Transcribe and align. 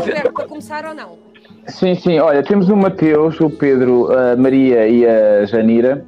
Gilberto, 0.00 0.32
para 0.32 0.46
começar 0.46 0.84
ou 0.86 0.94
não? 0.94 1.18
Sim, 1.66 1.94
sim. 1.94 2.18
Olha, 2.18 2.42
temos 2.42 2.68
o 2.68 2.76
Mateus, 2.76 3.40
o 3.40 3.50
Pedro, 3.50 4.08
a 4.12 4.36
Maria 4.36 4.88
e 4.88 5.06
a 5.06 5.44
Janira. 5.46 6.04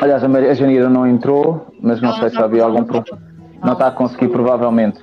Aliás, 0.00 0.22
a, 0.24 0.28
Maria, 0.28 0.50
a 0.50 0.54
Janira 0.54 0.88
não 0.88 1.06
entrou, 1.06 1.66
mas 1.80 2.00
não 2.00 2.12
sei 2.14 2.30
se 2.30 2.38
havia 2.38 2.64
algum 2.64 2.84
problema. 2.84 3.22
Não 3.62 3.74
está 3.74 3.88
a 3.88 3.90
conseguir, 3.90 4.28
provavelmente. 4.28 5.00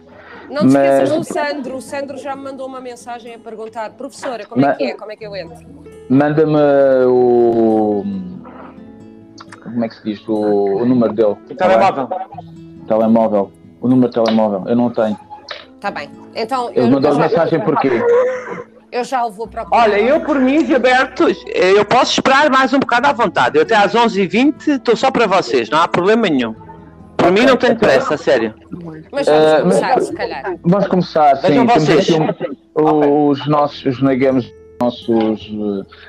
Não 0.49 0.61
te 0.61 0.67
esqueças 0.67 1.11
do 1.11 1.23
Sandro. 1.23 1.75
O 1.75 1.81
Sandro 1.81 2.17
já 2.17 2.35
me 2.35 2.43
mandou 2.43 2.67
uma 2.67 2.79
mensagem 2.79 3.35
a 3.35 3.39
perguntar: 3.39 3.91
professora, 3.91 4.45
como 4.45 4.65
é 4.65 4.73
que 4.75 4.83
é? 4.85 4.93
Como 4.95 5.11
é 5.11 5.15
que 5.15 5.25
eu 5.25 5.35
entro? 5.35 5.65
Manda-me 6.09 6.57
o. 7.05 8.03
Como 9.63 9.83
é 9.83 9.89
que 9.89 9.95
se 9.95 10.03
diz? 10.03 10.27
O, 10.27 10.81
o 10.81 10.85
número 10.85 11.13
dele. 11.13 11.35
O 11.49 11.55
telemóvel. 11.55 12.09
Telemóvel. 12.87 13.51
O 13.81 13.87
número 13.87 14.09
de 14.09 14.13
telemóvel. 14.13 14.63
Eu 14.67 14.75
não 14.75 14.89
tenho. 14.89 15.17
Está 15.77 15.91
bem. 15.91 16.09
Então, 16.35 16.69
Ele 16.71 16.79
eu, 16.87 16.91
mandou 16.91 17.11
eu 17.11 17.15
já, 17.15 17.21
mensagem 17.21 17.59
porquê? 17.61 17.89
eu 18.91 19.03
já 19.03 19.25
o 19.25 19.31
vou 19.31 19.47
procurar. 19.47 19.83
Olha, 19.83 19.99
eu 19.99 20.19
por 20.21 20.39
mim, 20.39 20.65
Gilberto, 20.65 21.25
eu 21.53 21.85
posso 21.85 22.13
esperar 22.13 22.49
mais 22.49 22.73
um 22.73 22.79
bocado 22.79 23.07
à 23.07 23.13
vontade. 23.13 23.57
Eu 23.57 23.61
até 23.61 23.75
às 23.75 23.93
11h20 23.93 24.67
estou 24.67 24.95
só 24.95 25.11
para 25.11 25.27
vocês, 25.27 25.69
não 25.69 25.79
há 25.79 25.87
problema 25.87 26.27
nenhum. 26.27 26.55
Por 27.15 27.31
mim 27.31 27.45
não 27.45 27.55
tenho 27.57 27.75
pressa, 27.77 28.15
a 28.15 28.17
sério. 28.17 28.53
Mas 29.11 29.25
vamos 29.25 29.27
Eh, 29.27 29.59
começar, 29.61 29.95
mas- 29.95 30.07
se 30.07 30.13
calhar. 30.13 30.55
Vamos 30.63 30.87
começar, 30.87 31.35
sim. 31.37 31.47
Vejam 31.47 31.67
vocês. 31.67 32.09
um- 32.79 33.27
os 33.29 33.47
nossos, 33.47 33.85
os, 33.85 33.97
digamos, 34.09 34.51
nossos, 34.79 35.51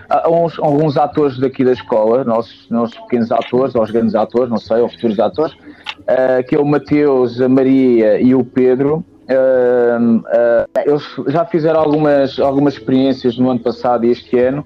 há 0.09 0.28
uns, 0.30 0.59
alguns 0.59 0.96
atores 0.98 1.38
daqui 1.38 1.64
da 1.64 1.73
escola, 1.73 2.24
nossos, 2.24 2.68
nossos 2.70 2.96
pequenos 3.00 3.32
atores, 3.32 3.74
ou 3.74 3.82
os 3.82 3.90
grandes 3.90 4.14
atores, 4.14 4.50
não 4.50 4.59
sei, 4.59 4.78
ou 4.80 4.88
futuros 4.90 5.18
atores, 5.18 5.54
eh, 6.06 6.42
que 6.42 6.54
é 6.54 6.59
o 6.59 6.64
Mateus, 6.66 7.40
a 7.40 7.48
Maria 7.48 8.20
e 8.20 8.34
o 8.34 8.45
Pedro. 8.45 9.02
Eh, 9.28 10.66
eles 10.87 11.02
já 11.28 11.45
fizeram 11.45 11.80
algumas, 11.80 12.38
algumas 12.38 12.74
experiências 12.74 13.37
no 13.38 13.51
ano 13.51 13.60
passado 13.60 14.04
e 14.07 14.10
este 14.10 14.38
ano, 14.38 14.65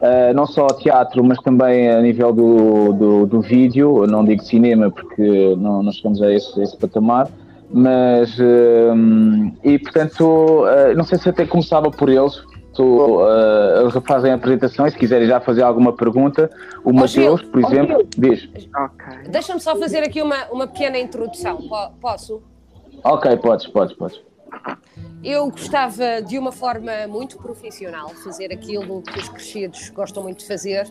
eh, 0.00 0.32
não 0.32 0.46
só 0.46 0.62
ao 0.62 0.74
teatro, 0.76 1.22
mas 1.22 1.38
também 1.38 1.88
a 1.90 2.00
nível 2.00 2.32
do, 2.32 2.92
do, 2.92 3.26
do 3.26 3.40
vídeo, 3.40 4.02
eu 4.02 4.06
não 4.08 4.24
digo 4.24 4.42
cinema 4.42 4.90
porque 4.90 5.54
não, 5.56 5.82
não 5.82 5.92
chegamos 5.92 6.20
a 6.22 6.32
esse, 6.32 6.58
a 6.60 6.62
esse 6.64 6.76
patamar, 6.76 7.28
mas 7.72 8.36
e 9.62 9.78
portanto 9.78 10.24
uh, 10.64 10.92
não 10.96 11.04
sei 11.04 11.18
se 11.18 11.28
até 11.28 11.46
começava 11.46 11.88
por 11.88 12.08
eles 12.08 12.42
tu, 12.74 12.82
uh, 12.82 13.80
eles 13.82 13.94
fazem 14.04 14.32
a 14.32 14.34
apresentação 14.34 14.88
e 14.88 14.90
se 14.90 14.98
quiserem 14.98 15.28
já 15.28 15.38
fazer 15.38 15.62
alguma 15.62 15.92
pergunta 15.92 16.50
o 16.84 16.92
Mateus, 16.92 17.42
por 17.42 17.60
exemplo, 17.60 18.04
diz 18.18 18.48
Ok. 18.76 19.30
Deixa-me 19.30 19.60
só 19.60 19.76
fazer 19.76 19.98
aqui 20.02 20.20
uma, 20.20 20.46
uma 20.50 20.66
pequena 20.66 20.98
introdução. 20.98 21.58
Po- 21.58 21.92
Posso? 22.00 22.42
Ok, 23.04 23.36
podes, 23.38 23.66
podes, 23.66 23.96
podes 23.96 24.20
Eu 25.22 25.50
gostava, 25.50 26.22
de 26.22 26.38
uma 26.38 26.52
forma 26.52 27.06
muito 27.08 27.38
profissional, 27.38 28.08
fazer 28.10 28.52
aquilo 28.52 29.02
que 29.02 29.18
os 29.18 29.28
crescidos 29.28 29.90
gostam 29.90 30.22
muito 30.22 30.38
de 30.38 30.46
fazer, 30.46 30.90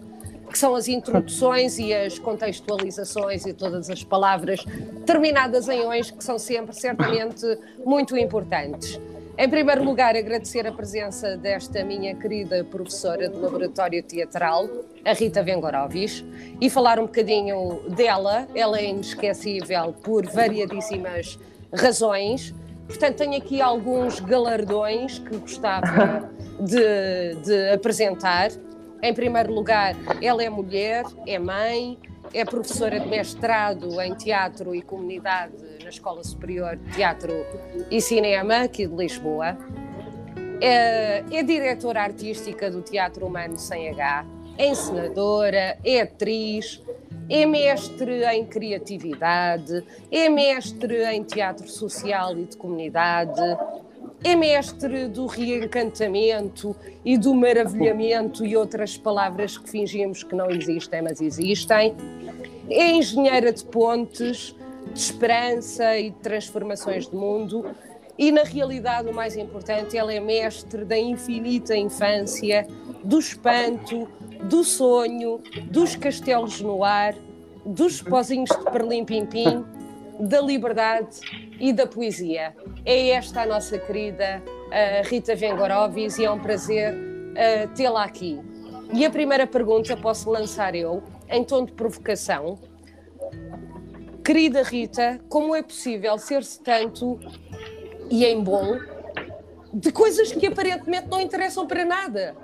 que 0.49 0.57
são 0.57 0.75
as 0.75 0.87
introduções 0.87 1.77
e 1.77 1.93
as 1.93 2.17
contextualizações 2.17 3.45
e 3.45 3.53
todas 3.53 3.89
as 3.89 4.03
palavras 4.03 4.65
terminadas 5.05 5.67
em 5.69 5.81
ões, 5.81 6.11
que 6.11 6.23
são 6.23 6.39
sempre, 6.39 6.75
certamente, 6.75 7.45
muito 7.85 8.17
importantes. 8.17 8.99
Em 9.41 9.47
primeiro 9.47 9.85
lugar, 9.85 10.17
agradecer 10.17 10.67
a 10.67 10.71
presença 10.71 11.37
desta 11.37 11.81
minha 11.81 12.13
querida 12.13 12.61
professora 12.65 13.29
de 13.29 13.37
laboratório 13.37 14.03
teatral, 14.03 14.67
a 15.05 15.13
Rita 15.13 15.41
Vengorovis, 15.41 16.25
e 16.59 16.69
falar 16.69 16.99
um 16.99 17.05
bocadinho 17.05 17.81
dela. 17.89 18.49
Ela 18.53 18.79
é 18.79 18.89
inesquecível 18.89 19.93
por 20.03 20.25
variadíssimas 20.25 21.39
razões. 21.73 22.53
Portanto, 22.87 23.17
tenho 23.17 23.37
aqui 23.37 23.61
alguns 23.61 24.19
galardões 24.19 25.19
que 25.19 25.37
gostava 25.37 26.29
de, 26.59 27.35
de 27.43 27.69
apresentar. 27.71 28.51
Em 29.01 29.13
primeiro 29.13 29.53
lugar, 29.53 29.95
ela 30.21 30.43
é 30.43 30.49
mulher, 30.49 31.05
é 31.25 31.39
mãe, 31.39 31.97
é 32.33 32.43
professora 32.43 32.99
de 32.99 33.07
mestrado 33.07 33.99
em 34.01 34.13
Teatro 34.13 34.75
e 34.75 34.81
Comunidade 34.81 35.53
na 35.81 35.89
Escola 35.89 36.23
Superior 36.23 36.75
de 36.75 36.91
Teatro 36.91 37.33
e 37.89 38.01
Cinema, 38.01 38.63
aqui 38.63 38.85
de 38.85 38.95
Lisboa. 38.95 39.57
É, 40.61 41.23
é 41.31 41.43
diretora 41.43 42.01
artística 42.01 42.69
do 42.69 42.81
Teatro 42.81 43.25
Humano 43.25 43.57
Sem 43.57 43.89
H, 43.89 44.25
é 44.57 44.67
encenadora, 44.67 45.77
é 45.85 46.01
atriz, 46.01 46.83
é 47.29 47.45
mestre 47.45 48.23
em 48.25 48.45
criatividade, 48.45 49.83
é 50.11 50.27
mestre 50.29 51.03
em 51.13 51.23
teatro 51.23 51.67
social 51.69 52.37
e 52.37 52.45
de 52.45 52.57
comunidade, 52.57 53.39
é 54.23 54.35
mestre 54.35 55.07
do 55.07 55.27
reencantamento 55.27 56.75
e 57.05 57.17
do 57.17 57.33
maravilhamento 57.33 58.45
e 58.45 58.57
outras 58.57 58.97
palavras 58.97 59.57
que 59.57 59.69
fingimos 59.69 60.23
que 60.23 60.35
não 60.35 60.49
existem, 60.49 61.01
mas 61.01 61.21
existem. 61.21 61.95
É 62.69 62.91
engenheira 62.91 63.53
de 63.53 63.63
pontes, 63.63 64.55
de 64.91 64.99
esperança 64.99 65.97
e 65.97 66.09
de 66.09 66.17
transformações 66.17 67.07
de 67.07 67.15
mundo. 67.15 67.65
E, 68.19 68.33
na 68.33 68.43
realidade, 68.43 69.07
o 69.07 69.13
mais 69.13 69.37
importante, 69.37 69.97
ela 69.97 70.13
é 70.13 70.19
mestre 70.19 70.83
da 70.83 70.99
infinita 70.99 71.73
infância, 71.73 72.67
do 73.01 73.17
espanto, 73.17 74.09
do 74.43 74.61
sonho, 74.61 75.41
dos 75.71 75.95
castelos 75.95 76.59
no 76.59 76.83
ar, 76.83 77.15
dos 77.65 78.01
pozinhos 78.01 78.49
de 78.49 78.71
perlim-pim-pim, 78.71 79.63
da 80.19 80.41
liberdade 80.41 81.21
e 81.61 81.71
da 81.71 81.87
poesia. 81.87 82.53
É 82.83 83.11
esta 83.11 83.43
a 83.43 83.45
nossa 83.45 83.79
querida 83.79 84.43
uh, 84.43 85.07
Rita 85.07 85.33
Vengorovis 85.33 86.17
e 86.17 86.25
é 86.25 86.29
um 86.29 86.39
prazer 86.39 86.93
uh, 86.93 87.73
tê-la 87.73 88.03
aqui. 88.03 88.37
E 88.91 89.05
a 89.05 89.09
primeira 89.09 89.47
pergunta 89.47 89.95
posso 89.95 90.29
lançar 90.29 90.75
eu, 90.75 91.01
em 91.29 91.41
tom 91.41 91.63
de 91.63 91.71
provocação. 91.71 92.59
Querida 94.25 94.61
Rita, 94.61 95.21
como 95.29 95.55
é 95.55 95.63
possível 95.63 96.17
ser-se 96.17 96.61
tanto 96.61 97.17
e 98.09 98.25
em 98.25 98.41
bom 98.43 98.77
de 99.73 99.91
coisas 99.91 100.31
que 100.31 100.47
aparentemente 100.47 101.07
não 101.09 101.19
interessam 101.21 101.67
para 101.67 101.85
nada? 101.85 102.35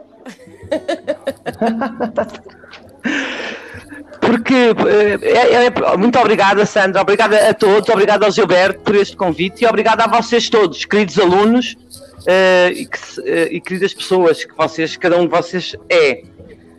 Porque 4.21 4.53
eh, 4.53 5.19
é- 5.21 5.65
é- 5.65 5.97
muito 5.97 6.17
obrigada, 6.19 6.65
Sandra, 6.65 7.01
obrigada 7.01 7.49
a 7.49 7.53
todos, 7.53 7.87
obrigada 7.89 8.25
ao 8.25 8.31
Gilberto 8.31 8.79
por 8.79 8.95
este 8.95 9.15
convite 9.15 9.63
e 9.63 9.67
obrigada 9.67 10.03
a 10.03 10.07
vocês 10.07 10.49
todos, 10.49 10.85
queridos 10.85 11.17
alunos 11.19 11.75
eh, 12.25 12.71
e, 12.75 12.85
que 12.85 12.97
eh, 13.25 13.47
e 13.51 13.61
queridas 13.61 13.93
pessoas 13.93 14.43
que 14.43 14.55
vocês, 14.55 14.97
cada 14.97 15.17
um 15.17 15.21
de 15.21 15.27
vocês 15.29 15.75
é. 15.89 16.23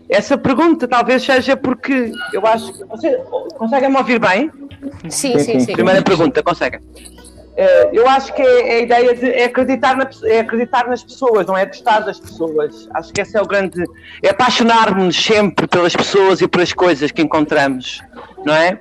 Essa 0.08 0.38
pergunta 0.38 0.86
talvez 0.86 1.22
seja 1.24 1.56
porque 1.56 2.12
eu 2.32 2.46
acho 2.46 2.72
que. 2.72 2.84
Você, 2.84 3.16
conseguem 3.58 3.90
me 3.90 3.96
ouvir 3.96 4.20
bem? 4.20 4.50
Sim, 5.08 5.36
Sim, 5.38 5.58
sim. 5.58 5.72
Primeira 5.72 6.00
pergunta, 6.02 6.42
conseguem? 6.44 6.80
Eh, 7.56 7.90
eu 7.92 8.06
acho 8.08 8.34
que 8.34 8.42
é, 8.42 8.68
é 8.68 8.76
a 8.76 8.80
ideia 8.80 9.14
de 9.14 9.30
é 9.30 9.44
acreditar, 9.44 9.96
na, 9.96 10.08
é 10.24 10.40
acreditar 10.40 10.86
nas 10.88 11.02
pessoas, 11.02 11.46
não 11.46 11.56
é 11.56 11.64
gostar 11.64 12.00
das 12.00 12.20
pessoas. 12.20 12.86
Acho 12.94 13.12
que 13.12 13.20
esse 13.22 13.36
é 13.36 13.40
o 13.40 13.46
grande. 13.46 13.82
É 14.22 14.28
apaixonar-nos 14.30 15.16
sempre 15.16 15.66
pelas 15.66 15.96
pessoas 15.96 16.40
e 16.40 16.48
pelas 16.48 16.72
coisas 16.72 17.10
que 17.10 17.22
encontramos, 17.22 18.02
não 18.44 18.54
é? 18.54 18.78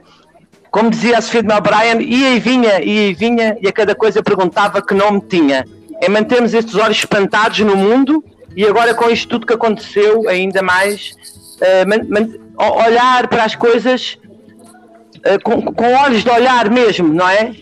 Como 0.69 0.89
dizia 0.89 1.17
a 1.17 1.21
Sofia 1.21 1.41
de 1.41 1.47
Bryan, 1.61 2.01
ia 2.01 2.31
e 2.35 2.39
vinha, 2.39 2.81
ia 2.83 3.07
e 3.09 3.13
vinha, 3.13 3.57
e 3.61 3.67
a 3.67 3.71
cada 3.71 3.95
coisa 3.95 4.21
perguntava 4.21 4.81
que 4.85 4.93
nome 4.93 5.21
tinha. 5.21 5.65
É 6.01 6.09
mantermos 6.09 6.53
estes 6.53 6.75
olhos 6.75 6.97
espantados 6.97 7.59
no 7.59 7.77
mundo 7.77 8.21
e 8.57 8.65
agora 8.65 8.93
com 8.93 9.09
isto 9.09 9.29
tudo 9.29 9.47
que 9.47 9.53
aconteceu, 9.53 10.27
ainda 10.27 10.61
mais, 10.61 11.13
o- 12.57 12.83
olhar 12.85 13.27
para 13.29 13.45
as 13.45 13.55
coisas 13.55 14.17
eh, 15.23 15.37
com, 15.39 15.61
com 15.61 15.93
olhos 15.93 16.25
de 16.25 16.29
olhar 16.29 16.69
mesmo, 16.69 17.07
não 17.13 17.29
é? 17.29 17.55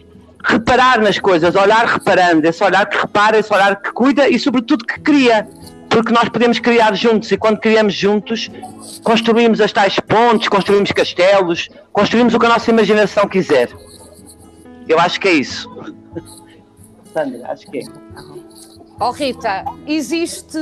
Reparar 0.43 0.99
nas 0.99 1.17
coisas, 1.19 1.55
olhar 1.55 1.85
reparando, 1.85 2.45
esse 2.47 2.63
olhar 2.63 2.85
que 2.85 2.97
repara, 2.97 3.37
esse 3.37 3.53
olhar 3.53 3.81
que 3.81 3.91
cuida 3.91 4.27
e 4.27 4.37
sobretudo 4.37 4.85
que 4.85 4.99
cria, 4.99 5.47
porque 5.89 6.11
nós 6.11 6.27
podemos 6.29 6.59
criar 6.59 6.93
juntos 6.95 7.31
e 7.31 7.37
quando 7.37 7.59
criamos 7.59 7.93
juntos 7.93 8.49
construímos 9.03 9.61
as 9.61 9.71
tais 9.71 9.99
pontes, 9.99 10.49
construímos 10.49 10.91
castelos, 10.91 11.69
construímos 11.91 12.33
o 12.33 12.39
que 12.39 12.45
a 12.45 12.49
nossa 12.49 12.69
imaginação 12.69 13.27
quiser. 13.27 13.69
Eu 14.87 14.99
acho 14.99 15.19
que 15.19 15.27
é 15.27 15.33
isso. 15.33 15.69
Sandra, 17.13 17.51
acho 17.51 17.69
que 17.69 17.79
é. 17.79 17.83
Oh 18.99 19.11
Rita, 19.11 19.65
existe 19.87 20.57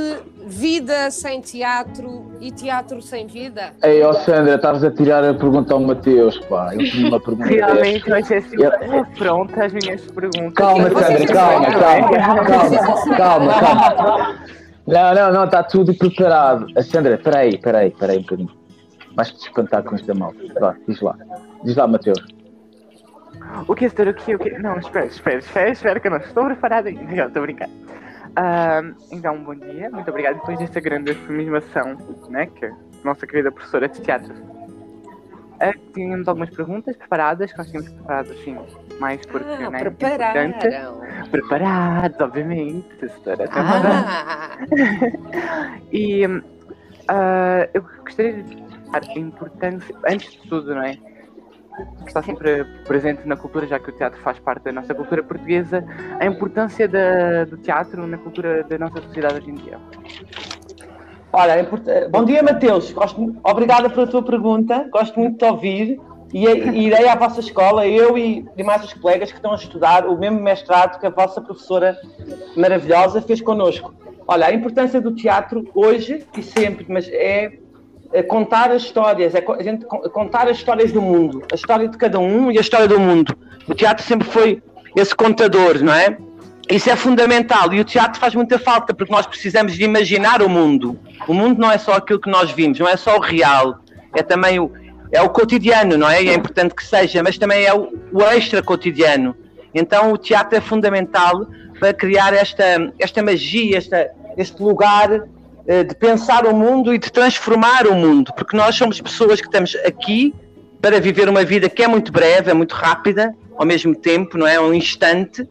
vida 0.46 1.10
sem 1.10 1.40
teatro 1.40 2.32
e 2.40 2.50
teatro 2.50 3.00
sem 3.02 3.26
vida? 3.26 3.72
Ei, 3.82 4.02
ó 4.02 4.12
Sandra, 4.12 4.56
estavas 4.56 4.82
a 4.84 4.90
tirar 4.90 5.24
a 5.24 5.34
pergunta 5.34 5.74
ao 5.74 5.80
Mateus, 5.80 6.38
pá. 6.46 6.74
Eu 6.74 6.84
tinha 6.90 7.08
uma 7.08 7.20
pergunta. 7.20 7.48
Realmente 7.48 8.08
vai 8.08 8.22
ser 8.22 8.36
assim, 8.38 8.56
Eu- 8.62 9.04
pronto, 9.18 9.60
as 9.60 9.72
minhas 9.72 10.00
perguntas. 10.10 10.52
Calma, 10.54 10.88
Sandra, 10.90 11.26
calma, 11.26 11.66
calma, 11.66 12.18
calma, 12.46 13.16
calma, 13.16 13.96
calma. 13.96 14.38
Não, 14.86 15.14
não, 15.14 15.32
não, 15.32 15.44
está 15.44 15.62
tudo 15.62 15.94
preparado. 15.94 16.66
A 16.76 16.82
Sandra, 16.82 17.16
peraí, 17.18 17.58
peraí, 17.58 17.90
peraí 17.90 18.18
um 18.18 18.22
bocadinho. 18.22 18.50
Vais-te 19.14 19.36
espantar 19.46 19.82
com 19.84 19.94
esta 19.94 20.14
malta. 20.14 20.38
Vá, 20.58 20.74
diz 20.88 21.00
lá. 21.00 21.14
Diz 21.64 21.76
lá, 21.76 21.86
Mateus. 21.86 22.18
O 23.68 23.74
que, 23.74 23.84
Esther, 23.84 24.08
o 24.08 24.14
que, 24.14 24.34
o 24.34 24.38
que? 24.38 24.50
Não, 24.58 24.78
espera, 24.78 25.06
espera, 25.06 25.38
espera, 25.38 25.70
espera, 25.70 26.00
que 26.00 26.06
eu 26.06 26.10
não 26.10 26.18
estou 26.18 26.44
preparada 26.46 26.88
ainda. 26.88 27.02
Não, 27.02 27.26
Estou 27.28 27.42
brincando. 27.42 27.72
Ah, 28.36 28.82
então, 29.10 29.42
bom 29.44 29.54
dia, 29.54 29.90
muito 29.90 30.08
obrigado. 30.10 30.36
Depois 30.36 30.58
desta 30.58 30.80
grande 30.80 31.10
afirmação, 31.12 31.96
né, 32.30 32.46
que 32.46 32.64
a 32.66 32.72
nossa 33.04 33.26
querida 33.26 33.50
professora 33.52 33.88
de 33.88 34.00
teatro. 34.00 34.32
ah, 35.60 35.72
tínhamos 35.94 36.26
algumas 36.26 36.50
perguntas 36.50 36.96
preparadas, 36.96 37.52
que 37.52 37.58
nós 37.58 37.68
tínhamos 37.70 37.92
preparado 37.92 38.32
assim, 38.32 38.56
mais 38.98 39.24
porque 39.26 39.48
Ah, 39.48 39.70
né, 39.70 39.78
é 39.82 39.88
importante. 39.88 40.58
prepararam. 40.58 41.00
Preparados, 41.30 42.20
obviamente, 42.20 42.88
professora. 42.96 43.44
Ah, 43.52 44.56
E 45.92 46.24
ah, 47.08 47.68
eu 47.74 47.82
gostaria 48.02 48.42
de 48.42 48.56
falar 48.86 49.02
a 49.14 49.18
importância, 49.18 49.94
antes 50.08 50.32
de 50.32 50.48
tudo, 50.48 50.74
não 50.74 50.82
é? 50.82 50.96
Está 52.06 52.22
sempre 52.22 52.64
presente 52.86 53.26
na 53.26 53.36
cultura, 53.36 53.66
já 53.66 53.78
que 53.78 53.90
o 53.90 53.92
teatro 53.92 54.20
faz 54.20 54.38
parte 54.38 54.64
da 54.64 54.72
nossa 54.72 54.94
cultura 54.94 55.22
portuguesa, 55.22 55.84
a 56.20 56.26
importância 56.26 56.86
da- 56.86 57.44
do 57.44 57.56
teatro 57.56 58.06
na 58.06 58.18
cultura 58.18 58.62
da 58.64 58.78
nossa 58.78 59.00
sociedade 59.00 59.36
hoje 59.36 59.50
em 59.50 59.54
dia. 59.54 59.78
Olha, 61.32 61.66
bom 62.10 62.24
dia, 62.24 62.42
Mateus. 62.42 62.92
Gosto... 62.92 63.34
Obrigada 63.42 63.88
pela 63.88 64.06
tua 64.06 64.22
pergunta. 64.22 64.86
Gosto 64.90 65.18
muito 65.18 65.38
de 65.38 65.44
ouvir. 65.44 66.00
E, 66.32 66.46
irei 66.46 67.08
à 67.08 67.14
vossa 67.14 67.40
escola, 67.40 67.86
eu 67.86 68.16
e, 68.16 68.46
e 68.56 68.62
mais 68.62 68.82
os 68.84 68.94
colegas 68.94 69.30
que 69.30 69.36
estão 69.36 69.52
a 69.52 69.56
estudar 69.56 70.06
o 70.06 70.18
mesmo 70.18 70.40
mestrado 70.40 70.98
que 70.98 71.06
a 71.06 71.10
vossa 71.10 71.40
professora 71.40 71.96
maravilhosa 72.56 73.20
fez 73.20 73.40
connosco. 73.42 73.94
Olha, 74.26 74.46
a 74.46 74.54
importância 74.54 75.00
do 75.00 75.14
teatro 75.14 75.68
hoje 75.74 76.26
e 76.36 76.42
sempre, 76.42 76.86
mas 76.88 77.06
é, 77.10 77.52
é 78.12 78.22
contar 78.22 78.70
as 78.70 78.82
histórias, 78.82 79.34
é 79.34 79.44
a 79.58 79.62
gente 79.62 79.84
co- 79.86 80.08
contar 80.10 80.48
as 80.48 80.56
histórias 80.58 80.92
do 80.92 81.00
mundo, 81.00 81.42
a 81.50 81.54
história 81.54 81.88
de 81.88 81.96
cada 81.96 82.18
um 82.18 82.50
e 82.50 82.58
a 82.58 82.60
história 82.60 82.86
do 82.86 83.00
mundo. 83.00 83.36
O 83.66 83.74
teatro 83.74 84.04
sempre 84.04 84.28
foi 84.28 84.62
esse 84.96 85.14
contador, 85.14 85.82
não 85.82 85.92
é? 85.92 86.16
Isso 86.70 86.88
é 86.90 86.96
fundamental 86.96 87.72
e 87.72 87.80
o 87.80 87.84
teatro 87.84 88.20
faz 88.20 88.34
muita 88.34 88.58
falta 88.58 88.94
porque 88.94 89.12
nós 89.12 89.26
precisamos 89.26 89.74
de 89.74 89.84
imaginar 89.84 90.42
o 90.42 90.48
mundo. 90.48 90.98
O 91.26 91.34
mundo 91.34 91.60
não 91.60 91.70
é 91.70 91.78
só 91.78 91.94
aquilo 91.94 92.20
que 92.20 92.30
nós 92.30 92.50
vimos, 92.50 92.78
não 92.78 92.88
é 92.88 92.96
só 92.96 93.16
o 93.16 93.20
real, 93.20 93.78
é 94.14 94.22
também 94.22 94.58
o, 94.60 94.70
é 95.10 95.20
o 95.20 95.28
cotidiano, 95.28 95.96
não 95.96 96.08
é? 96.08 96.22
E 96.22 96.28
é 96.28 96.34
importante 96.34 96.74
que 96.74 96.84
seja, 96.84 97.22
mas 97.22 97.36
também 97.38 97.64
é 97.64 97.74
o, 97.74 97.92
o 98.12 98.22
extra 98.22 98.62
cotidiano. 98.62 99.34
Então 99.74 100.12
o 100.12 100.18
teatro 100.18 100.56
é 100.56 100.60
fundamental 100.60 101.46
para 101.80 101.92
criar 101.92 102.32
esta, 102.32 102.92
esta 102.98 103.22
magia, 103.22 103.78
esta, 103.78 104.10
este 104.36 104.62
lugar 104.62 105.24
de 105.84 105.94
pensar 105.94 106.44
o 106.46 106.54
mundo 106.54 106.92
e 106.92 106.98
de 106.98 107.10
transformar 107.10 107.86
o 107.86 107.94
mundo, 107.94 108.32
porque 108.36 108.56
nós 108.56 108.74
somos 108.74 109.00
pessoas 109.00 109.40
que 109.40 109.46
estamos 109.46 109.76
aqui 109.86 110.34
para 110.80 111.00
viver 111.00 111.28
uma 111.28 111.44
vida 111.44 111.68
que 111.68 111.82
é 111.82 111.86
muito 111.86 112.10
breve, 112.10 112.50
é 112.50 112.54
muito 112.54 112.74
rápida, 112.74 113.32
ao 113.56 113.64
mesmo 113.64 113.94
tempo, 113.94 114.36
não 114.36 114.46
é? 114.46 114.60
Um 114.60 114.74
instante. 114.74 115.48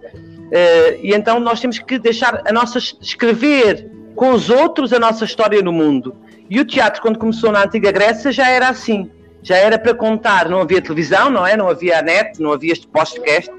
Eh, 0.51 0.99
e 1.01 1.13
então 1.13 1.39
nós 1.39 1.61
temos 1.61 1.79
que 1.79 1.97
deixar 1.97 2.41
a 2.45 2.51
nossa 2.51 2.77
escrever 2.77 3.89
com 4.15 4.31
os 4.31 4.49
outros 4.49 4.91
a 4.91 4.99
nossa 4.99 5.23
história 5.23 5.61
no 5.61 5.71
mundo. 5.71 6.13
E 6.49 6.59
o 6.59 6.65
teatro, 6.65 7.01
quando 7.01 7.17
começou 7.17 7.51
na 7.51 7.63
antiga 7.63 7.91
Grécia, 7.91 8.31
já 8.31 8.49
era 8.49 8.67
assim. 8.67 9.09
Já 9.41 9.55
era 9.55 9.79
para 9.79 9.93
contar, 9.93 10.49
não 10.49 10.61
havia 10.61 10.81
televisão, 10.81 11.29
não 11.29 11.47
é? 11.47 11.55
Não 11.55 11.69
havia 11.69 11.99
a 11.99 12.01
net, 12.01 12.39
não 12.39 12.51
havia 12.51 12.73
este 12.73 12.87
podcast, 12.87 13.49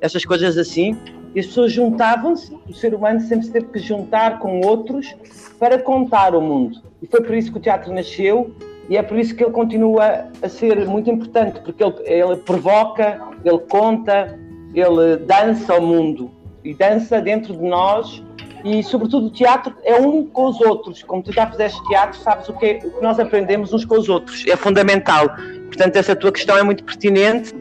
essas 0.00 0.24
coisas 0.24 0.58
assim. 0.58 0.96
E 1.34 1.40
as 1.40 1.46
pessoas 1.46 1.72
juntavam-se, 1.72 2.54
o 2.68 2.74
ser 2.74 2.94
humano 2.94 3.20
sempre 3.20 3.46
se 3.46 3.52
teve 3.52 3.66
que 3.66 3.78
juntar 3.78 4.38
com 4.38 4.60
outros 4.60 5.14
para 5.58 5.78
contar 5.78 6.34
o 6.34 6.40
mundo. 6.40 6.80
E 7.00 7.06
foi 7.06 7.22
por 7.22 7.34
isso 7.34 7.50
que 7.50 7.58
o 7.58 7.60
teatro 7.60 7.92
nasceu 7.92 8.54
e 8.88 8.96
é 8.96 9.02
por 9.02 9.18
isso 9.18 9.34
que 9.34 9.42
ele 9.42 9.52
continua 9.52 10.26
a 10.42 10.48
ser 10.48 10.86
muito 10.86 11.10
importante, 11.10 11.60
porque 11.60 11.82
ele, 11.82 11.94
ele 12.04 12.36
provoca, 12.36 13.20
ele 13.44 13.58
conta, 13.60 14.38
ele 14.74 15.16
dança 15.18 15.72
ao 15.72 15.80
mundo 15.80 16.30
e 16.62 16.74
dança 16.74 17.20
dentro 17.20 17.54
de 17.56 17.64
nós 17.64 18.22
e 18.64 18.82
sobretudo 18.82 19.26
o 19.26 19.30
teatro 19.30 19.74
é 19.82 19.96
um 19.96 20.26
com 20.26 20.46
os 20.46 20.60
outros. 20.60 21.02
Como 21.02 21.22
tu 21.22 21.32
já 21.32 21.46
fizeste 21.50 21.82
teatro, 21.88 22.18
sabes 22.20 22.48
o 22.48 22.52
que, 22.52 22.66
é, 22.66 22.78
o 22.84 22.90
que 22.90 23.02
nós 23.02 23.18
aprendemos 23.18 23.72
uns 23.72 23.84
com 23.84 23.98
os 23.98 24.08
outros. 24.08 24.44
É 24.46 24.56
fundamental. 24.56 25.28
Portanto, 25.66 25.96
essa 25.96 26.14
tua 26.14 26.30
questão 26.30 26.56
é 26.56 26.62
muito 26.62 26.84
pertinente 26.84 27.52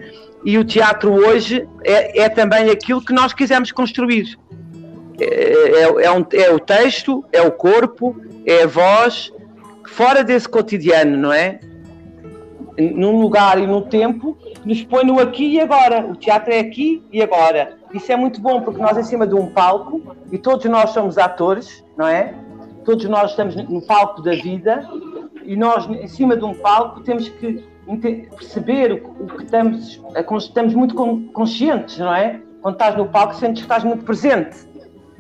e 0.44 0.58
o 0.58 0.64
teatro 0.66 1.14
hoje 1.14 1.68
é, 1.84 2.22
é 2.22 2.30
também 2.30 2.70
aquilo 2.70 3.04
que 3.04 3.14
nós 3.14 3.34
quisemos 3.34 3.72
construir. 3.72 4.38
É, 5.20 5.26
é, 5.26 6.06
é, 6.06 6.12
um, 6.12 6.26
é 6.34 6.52
o 6.52 6.60
texto, 6.60 7.24
é 7.32 7.42
o 7.42 7.52
corpo, 7.52 8.16
é 8.46 8.64
a 8.64 8.68
voz, 8.68 9.32
fora 9.88 10.24
desse 10.24 10.50
cotidiano, 10.50 11.16
não 11.16 11.32
é? 11.32 11.60
Num 12.78 13.20
lugar 13.20 13.60
e 13.60 13.68
num 13.68 13.82
tempo 13.82 14.38
nos 14.66 14.82
põe 14.84 15.04
no 15.04 15.20
aqui 15.20 15.46
e 15.46 15.60
agora. 15.60 16.06
O 16.08 16.16
teatro 16.16 16.52
é 16.52 16.60
aqui 16.60 17.04
e 17.12 17.22
agora. 17.22 17.78
Isso 17.94 18.12
é 18.12 18.16
muito 18.16 18.42
bom 18.42 18.62
porque 18.62 18.82
nós, 18.82 18.98
em 18.98 19.04
cima 19.04 19.28
de 19.28 19.36
um 19.36 19.48
palco, 19.48 20.16
e 20.32 20.38
todos 20.38 20.66
nós 20.66 20.92
somos 20.92 21.18
atores, 21.18 21.84
não 21.98 22.08
é? 22.08 22.34
Todos 22.84 23.06
nós 23.06 23.32
estamos 23.32 23.56
no 23.56 23.82
palco 23.82 24.24
da 24.24 24.32
vida 24.32 24.90
e 25.44 25.56
nós, 25.56 25.88
em 25.88 26.08
cima 26.08 26.36
de 26.36 26.44
um 26.44 26.54
palco, 26.54 27.02
temos 27.02 27.30
que 27.30 27.64
perceber 27.98 28.94
o 28.94 29.28
que 29.28 29.44
estamos, 29.44 30.02
estamos 30.38 30.74
muito 30.74 30.96
conscientes, 31.34 31.98
não 31.98 32.14
é? 32.14 32.40
Quando 32.62 32.76
estás 32.76 32.96
no 32.96 33.08
palco, 33.08 33.36
sentes 33.36 33.62
que 33.62 33.66
estás 33.66 33.84
muito 33.84 34.04
presente. 34.04 34.58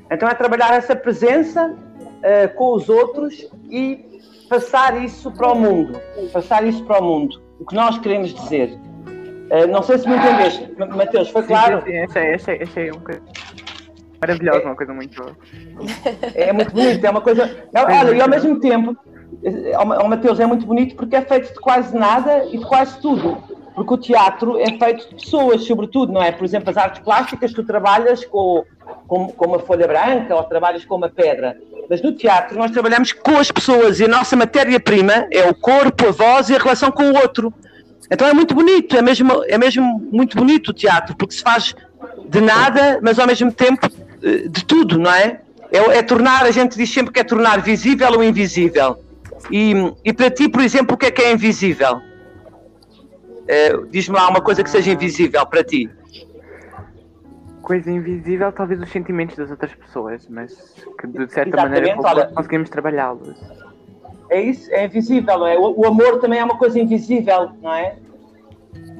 Então 0.09 0.27
é 0.27 0.33
trabalhar 0.33 0.73
essa 0.73 0.95
presença 0.95 1.73
uh, 1.73 2.55
com 2.55 2.73
os 2.73 2.89
outros 2.89 3.47
e 3.69 4.05
passar 4.49 5.01
isso 5.01 5.31
para 5.31 5.51
o 5.51 5.55
mundo, 5.55 5.99
passar 6.33 6.65
isso 6.65 6.83
para 6.83 6.99
o 6.99 7.03
mundo, 7.03 7.41
o 7.59 7.65
que 7.65 7.73
nós 7.73 7.97
queremos 7.99 8.33
dizer. 8.33 8.69
Uh, 8.69 9.67
não 9.69 9.81
sei 9.81 9.97
se 9.97 10.07
me 10.07 10.15
entendeste, 10.15 10.71
Mateus, 10.77 11.29
foi 11.29 11.43
claro? 11.43 11.81
Sim, 11.83 12.07
sim, 12.09 12.19
achei, 12.19 12.61
achei 12.61 12.91
um 12.91 12.99
coisa 12.99 13.21
maravilhosa, 14.21 14.65
uma 14.65 14.75
coisa 14.75 14.93
muito... 14.93 15.35
É 16.35 16.53
muito 16.53 16.71
bonito, 16.71 17.03
é 17.03 17.09
uma 17.09 17.21
coisa... 17.21 17.49
Olha, 17.73 18.11
e 18.11 18.21
ao 18.21 18.29
mesmo 18.29 18.59
tempo, 18.59 18.95
o 20.03 20.07
Mateus 20.07 20.39
é 20.39 20.45
muito 20.45 20.65
bonito 20.65 20.95
porque 20.95 21.15
é 21.15 21.21
feito 21.21 21.53
de 21.53 21.59
quase 21.59 21.97
nada 21.97 22.45
e 22.45 22.57
de 22.57 22.65
quase 22.65 22.99
tudo. 23.01 23.37
Porque 23.73 23.93
o 23.93 23.97
teatro 23.97 24.59
é 24.59 24.77
feito 24.77 25.09
de 25.09 25.15
pessoas, 25.15 25.63
sobretudo, 25.63 26.11
não 26.11 26.21
é? 26.21 26.31
Por 26.31 26.43
exemplo, 26.43 26.69
as 26.69 26.77
artes 26.77 27.01
plásticas, 27.01 27.53
tu 27.53 27.63
trabalhas 27.63 28.23
com, 28.25 28.65
com, 29.07 29.29
com 29.29 29.45
uma 29.45 29.59
folha 29.59 29.87
branca 29.87 30.35
ou 30.35 30.43
trabalhas 30.43 30.85
com 30.85 30.95
uma 30.95 31.09
pedra. 31.09 31.57
Mas 31.89 32.01
no 32.01 32.11
teatro 32.11 32.57
nós 32.57 32.71
trabalhamos 32.71 33.13
com 33.13 33.37
as 33.37 33.49
pessoas 33.49 33.99
e 33.99 34.05
a 34.05 34.07
nossa 34.07 34.35
matéria-prima 34.35 35.27
é 35.31 35.49
o 35.49 35.55
corpo, 35.55 36.07
a 36.07 36.11
voz 36.11 36.49
e 36.49 36.55
a 36.55 36.59
relação 36.59 36.91
com 36.91 37.03
o 37.03 37.15
outro. 37.15 37.53
Então 38.09 38.27
é 38.27 38.33
muito 38.33 38.53
bonito, 38.53 38.95
é 38.97 39.01
mesmo, 39.01 39.43
é 39.45 39.57
mesmo 39.57 40.05
muito 40.11 40.35
bonito 40.35 40.69
o 40.69 40.73
teatro, 40.73 41.15
porque 41.15 41.33
se 41.33 41.41
faz 41.41 41.73
de 42.27 42.41
nada, 42.41 42.99
mas 43.01 43.17
ao 43.19 43.25
mesmo 43.25 43.53
tempo 43.53 43.87
de 44.21 44.65
tudo, 44.65 44.97
não 44.97 45.11
é? 45.11 45.41
É, 45.71 45.97
é 45.97 46.03
tornar, 46.03 46.43
a 46.43 46.51
gente 46.51 46.77
diz 46.77 46.93
sempre 46.93 47.13
que 47.13 47.19
é 47.19 47.23
tornar 47.23 47.61
visível 47.61 48.11
o 48.11 48.23
invisível. 48.23 48.97
E, 49.49 49.73
e 50.03 50.13
para 50.13 50.29
ti, 50.29 50.49
por 50.49 50.61
exemplo, 50.61 50.95
o 50.95 50.97
que 50.97 51.07
é 51.07 51.11
que 51.11 51.21
é 51.21 51.31
invisível? 51.31 51.97
Uh, 51.97 53.87
Diz-me 53.89 54.15
lá 54.15 54.29
uma 54.29 54.41
coisa 54.41 54.63
que 54.63 54.69
seja 54.69 54.91
invisível 54.91 55.45
para 55.45 55.63
ti. 55.63 55.89
Coisa 57.61 57.89
invisível, 57.89 58.51
talvez 58.51 58.81
os 58.81 58.89
sentimentos 58.89 59.35
das 59.35 59.49
outras 59.49 59.73
pessoas, 59.73 60.27
mas 60.29 60.75
que 60.99 61.07
de 61.07 61.31
certa 61.31 61.49
Exatamente, 61.49 61.95
maneira 61.95 62.31
conseguimos 62.35 62.69
trabalhá-los. 62.69 63.37
É 64.29 64.41
isso, 64.41 64.71
é 64.71 64.85
invisível, 64.85 65.39
não 65.39 65.47
é? 65.47 65.57
O, 65.57 65.79
o, 65.79 65.85
amor 65.85 66.19
também 66.19 66.39
é 66.39 66.43
uma 66.43 66.57
coisa 66.57 66.79
invisível, 66.79 67.51
não 67.61 67.73
é? 67.73 67.97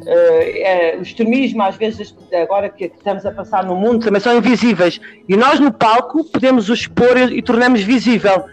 Uh, 0.02 0.08
é 0.08 0.96
o 0.98 1.02
extremismo, 1.02 1.62
às 1.62 1.76
vezes, 1.76 2.16
agora 2.34 2.70
que 2.70 2.86
estamos 2.86 3.26
a 3.26 3.32
passar 3.32 3.64
no 3.64 3.76
mundo, 3.76 4.06
também 4.06 4.20
são 4.20 4.36
invisíveis. 4.36 5.00
E 5.30 5.38
nós 5.38 5.60
no 5.60 5.72
palco 5.72 6.24
podemos 6.24 6.70
os 6.70 6.80
expor 6.80 7.18
e, 7.18 7.38
e 7.38 7.42
tornamos 7.42 7.82
visível. 7.82 8.46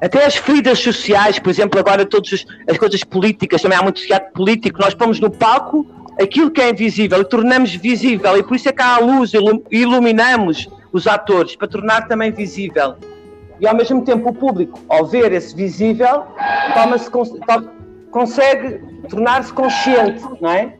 Até 0.00 0.26
as 0.26 0.36
feridas 0.36 0.78
sociais, 0.80 1.38
por 1.38 1.48
exemplo, 1.48 1.80
agora 1.80 2.04
todas 2.04 2.44
as 2.68 2.76
coisas 2.76 3.02
políticas, 3.02 3.62
também 3.62 3.78
há 3.78 3.82
muito 3.82 4.02
teatro 4.02 4.32
político, 4.32 4.80
nós 4.80 4.92
pomos 4.94 5.18
no 5.18 5.30
palco 5.30 5.86
aquilo 6.20 6.50
que 6.50 6.60
é 6.60 6.70
invisível 6.70 7.20
e 7.20 7.24
tornamos 7.24 7.74
visível, 7.74 8.36
e 8.36 8.42
por 8.42 8.54
isso 8.54 8.68
é 8.68 8.72
que 8.72 8.82
há 8.82 8.96
a 8.96 8.98
luz 8.98 9.32
e 9.34 9.38
iluminamos 9.76 10.68
os 10.92 11.06
atores, 11.06 11.56
para 11.56 11.66
tornar 11.66 12.06
também 12.06 12.30
visível. 12.30 12.94
E 13.60 13.66
ao 13.66 13.74
mesmo 13.74 14.04
tempo 14.04 14.28
o 14.28 14.34
público, 14.34 14.78
ao 14.88 15.06
ver 15.06 15.32
esse 15.32 15.54
visível, 15.54 16.24
consegue 18.14 18.78
tornar-se 19.08 19.52
consciente, 19.52 20.22
não 20.40 20.48
é? 20.48 20.74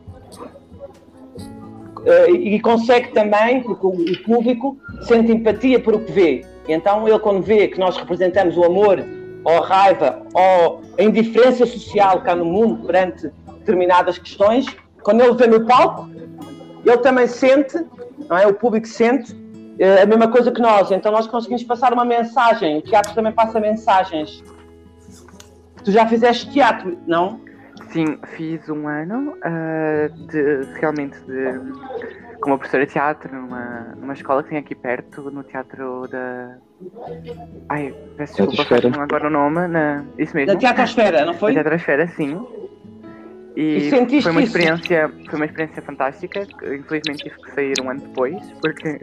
E 2.29 2.57
consegue 2.61 3.09
também, 3.11 3.61
porque 3.61 3.85
o 3.85 4.23
público 4.23 4.77
sente 5.01 5.33
empatia 5.33 5.77
por 5.81 5.95
o 5.95 5.99
que 5.99 6.13
vê. 6.13 6.45
Então 6.69 7.05
ele 7.05 7.19
quando 7.19 7.41
vê 7.41 7.67
que 7.67 7.77
nós 7.77 7.97
representamos 7.97 8.55
o 8.55 8.63
amor, 8.63 9.03
ou 9.43 9.51
a 9.61 9.67
raiva, 9.67 10.21
ou 10.33 10.81
a 10.97 11.03
indiferença 11.03 11.65
social 11.65 12.21
cá 12.21 12.33
no 12.37 12.45
mundo 12.45 12.85
perante 12.85 13.29
determinadas 13.59 14.17
questões, 14.17 14.65
quando 15.03 15.21
ele 15.21 15.33
vê 15.33 15.45
no 15.45 15.65
palco, 15.65 16.09
ele 16.85 16.97
também 16.99 17.27
sente, 17.27 17.77
não 18.29 18.37
é? 18.37 18.47
O 18.47 18.53
público 18.53 18.87
sente 18.87 19.35
a 20.01 20.05
mesma 20.05 20.29
coisa 20.29 20.53
que 20.53 20.61
nós. 20.61 20.89
Então 20.89 21.11
nós 21.11 21.27
conseguimos 21.27 21.63
passar 21.63 21.91
uma 21.91 22.05
mensagem. 22.05 22.77
O 22.77 22.81
teatro 22.81 23.13
também 23.13 23.33
passa 23.33 23.59
mensagens. 23.59 24.41
Tu 25.85 25.91
já 25.91 26.07
fizeste 26.07 26.49
teatro, 26.51 26.97
não? 27.05 27.39
Sim, 27.89 28.17
fiz 28.35 28.67
um 28.69 28.87
ano 28.87 29.37
uh, 29.37 30.27
de 30.27 30.79
realmente 30.79 31.17
de 31.21 31.59
com 32.41 32.49
uma 32.49 32.57
professora 32.57 32.85
de 32.85 32.91
teatro 32.91 33.33
numa, 33.33 33.95
numa 33.95 34.13
escola 34.13 34.43
que 34.43 34.49
tem 34.49 34.57
aqui 34.57 34.75
perto, 34.75 35.29
no 35.31 35.43
teatro 35.43 36.07
da. 36.07 36.57
Ai, 37.69 37.93
peço 38.17 38.45
desculpa, 38.47 38.89
não 38.89 39.01
agora 39.01 39.27
o 39.27 39.29
nome. 39.29 39.67
Na... 39.67 40.03
Isso 40.17 40.35
mesmo. 40.35 40.53
Da 40.53 40.59
Teatrosfera, 40.59 41.25
não 41.25 41.33
foi? 41.33 41.53
Da 41.53 41.61
Teatrosfera, 41.61 42.07
sim. 42.07 42.45
E, 43.55 43.87
e 43.87 44.21
foi 44.21 44.31
uma 44.31 44.43
experiência, 44.43 45.05
isso? 45.05 45.29
foi 45.29 45.39
uma 45.39 45.45
experiência 45.45 45.81
fantástica. 45.81 46.41
Infelizmente 46.63 47.23
tive 47.23 47.35
que 47.41 47.51
sair 47.51 47.73
um 47.81 47.89
ano 47.89 48.01
depois, 48.01 48.43
porque 48.61 49.01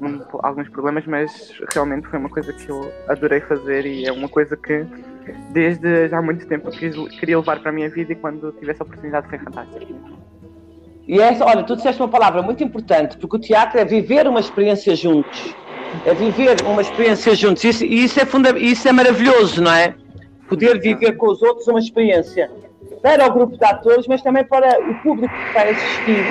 um, 0.00 0.20
alguns 0.42 0.68
problemas, 0.70 1.04
mas 1.06 1.60
realmente 1.74 2.08
foi 2.08 2.18
uma 2.18 2.30
coisa 2.30 2.52
que 2.52 2.68
eu 2.68 2.92
adorei 3.08 3.40
fazer 3.40 3.84
e 3.84 4.06
é 4.06 4.12
uma 4.12 4.28
coisa 4.28 4.56
que 4.56 4.86
desde 5.50 6.08
já 6.08 6.18
há 6.18 6.22
muito 6.22 6.46
tempo 6.46 6.70
quis, 6.70 6.96
queria 7.18 7.38
levar 7.38 7.60
para 7.60 7.70
a 7.70 7.72
minha 7.72 7.88
vida 7.88 8.12
e 8.12 8.16
quando 8.16 8.52
tivesse 8.52 8.82
a 8.82 8.84
oportunidade 8.84 9.28
foi 9.28 9.38
fantástico. 9.38 10.20
E 11.06 11.20
essa, 11.20 11.44
olha, 11.44 11.64
tu 11.64 11.74
disseste 11.74 12.00
uma 12.00 12.08
palavra 12.08 12.40
muito 12.40 12.62
importante, 12.62 13.16
porque 13.16 13.36
o 13.36 13.40
teatro 13.40 13.78
é 13.80 13.84
viver 13.84 14.28
uma 14.28 14.38
experiência 14.40 14.94
juntos. 14.94 15.54
É 16.04 16.14
viver 16.14 16.62
uma 16.64 16.82
experiência 16.82 17.34
juntos. 17.34 17.64
E 17.64 18.04
isso 18.04 18.20
é, 18.20 18.58
isso 18.58 18.88
é 18.88 18.92
maravilhoso, 18.92 19.60
não 19.60 19.72
é? 19.72 19.94
Poder 20.48 20.80
viver 20.80 21.16
com 21.16 21.28
os 21.28 21.42
outros 21.42 21.66
uma 21.66 21.80
experiência 21.80 22.50
para 23.02 23.26
o 23.26 23.32
grupo 23.32 23.56
de 23.56 23.64
atores, 23.64 24.06
mas 24.06 24.22
também 24.22 24.44
para 24.44 24.78
o 24.80 24.94
público 25.02 25.34
que 25.34 25.52
vai 25.52 25.70
assistir. 25.70 26.24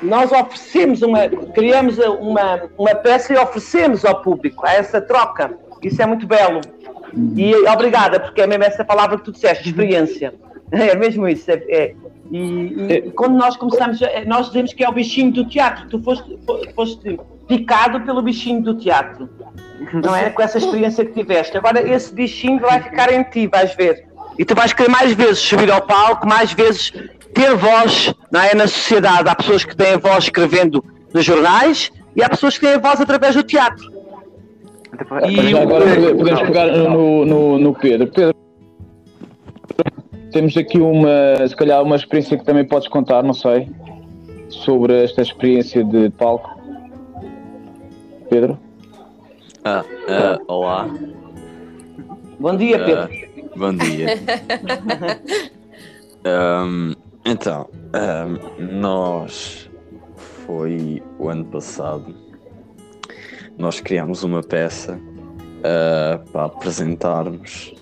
Nós 0.00 0.30
oferecemos 0.30 1.02
uma, 1.02 1.28
criamos 1.52 1.98
uma, 1.98 2.62
uma 2.78 2.94
peça 2.94 3.34
e 3.34 3.36
oferecemos 3.36 4.04
ao 4.04 4.22
público, 4.22 4.64
a 4.64 4.72
essa 4.72 5.00
troca. 5.00 5.58
Isso 5.82 6.00
é 6.02 6.06
muito 6.06 6.26
belo. 6.26 6.60
E 7.36 7.54
obrigada, 7.68 8.20
porque 8.20 8.40
é 8.40 8.46
mesmo 8.46 8.64
essa 8.64 8.84
palavra 8.84 9.16
que 9.18 9.24
tu 9.24 9.32
disseste, 9.32 9.68
experiência. 9.68 10.34
É 10.70 10.94
mesmo 10.94 11.26
isso. 11.26 11.50
É, 11.50 11.54
é. 11.70 11.94
E, 12.30 12.38
e, 12.38 12.92
e, 12.92 13.10
quando 13.12 13.38
nós 13.38 13.56
começamos, 13.56 13.98
nós 14.26 14.48
dizemos 14.48 14.74
que 14.74 14.84
é 14.84 14.88
o 14.88 14.92
bichinho 14.92 15.32
do 15.32 15.46
teatro. 15.46 15.88
Tu 15.88 15.98
foste, 16.02 16.38
foste 16.74 17.18
picado 17.48 18.02
pelo 18.02 18.20
bichinho 18.20 18.60
do 18.62 18.74
teatro. 18.74 19.30
Não 19.94 20.14
é? 20.14 20.28
Com 20.28 20.42
essa 20.42 20.58
experiência 20.58 21.06
que 21.06 21.12
tiveste. 21.12 21.56
Agora 21.56 21.80
esse 21.80 22.12
bichinho 22.12 22.60
vai 22.60 22.82
ficar 22.82 23.10
em 23.10 23.22
ti, 23.22 23.46
vais 23.46 23.74
ver. 23.74 24.06
E 24.38 24.44
tu 24.44 24.54
vais 24.54 24.72
querer 24.72 24.90
mais 24.90 25.12
vezes 25.12 25.38
subir 25.38 25.70
ao 25.70 25.80
palco, 25.80 26.28
mais 26.28 26.52
vezes 26.52 26.92
ter 27.32 27.56
voz 27.56 28.14
não 28.30 28.40
é, 28.40 28.54
na 28.54 28.66
sociedade. 28.66 29.28
Há 29.28 29.34
pessoas 29.34 29.64
que 29.64 29.74
têm 29.74 29.96
voz 29.96 30.24
escrevendo 30.24 30.84
nos 31.12 31.24
jornais 31.24 31.90
e 32.14 32.22
há 32.22 32.28
pessoas 32.28 32.58
que 32.58 32.66
têm 32.66 32.78
voz 32.78 33.00
através 33.00 33.34
do 33.34 33.42
teatro. 33.42 33.97
E 35.28 35.56
agora 35.56 35.84
podemos 36.16 36.42
pegar 36.42 36.66
no, 36.68 37.24
no, 37.24 37.58
no 37.58 37.74
Pedro. 37.74 38.08
Pedro, 38.08 38.34
temos 40.32 40.56
aqui 40.56 40.78
uma, 40.78 41.46
se 41.46 41.54
calhar, 41.54 41.82
uma 41.82 41.96
experiência 41.96 42.36
que 42.36 42.44
também 42.44 42.64
podes 42.64 42.88
contar, 42.88 43.22
não 43.22 43.34
sei, 43.34 43.68
sobre 44.48 45.04
esta 45.04 45.22
experiência 45.22 45.84
de 45.84 46.10
palco. 46.10 46.58
Pedro? 48.28 48.58
Ah, 49.64 49.84
uh, 49.84 50.52
olá. 50.52 50.88
Bom 52.38 52.56
dia, 52.56 52.78
Pedro. 52.78 53.04
Uh, 53.04 53.58
bom 53.58 53.74
dia. 53.74 54.06
um, 56.64 56.92
então, 57.24 57.68
um, 57.94 58.78
nós 58.80 59.70
foi 60.46 61.02
o 61.18 61.28
ano 61.28 61.44
passado, 61.46 62.14
nós 63.58 63.80
criámos 63.80 64.22
uma 64.22 64.42
peça 64.42 64.98
uh, 65.58 66.30
para 66.30 66.44
apresentarmos 66.44 67.74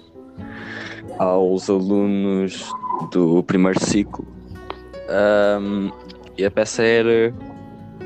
aos 1.18 1.68
alunos 1.68 2.70
do 3.12 3.42
primeiro 3.42 3.78
ciclo. 3.80 4.26
Um, 5.60 5.90
e 6.36 6.44
a 6.44 6.50
peça 6.50 6.82
era 6.82 7.32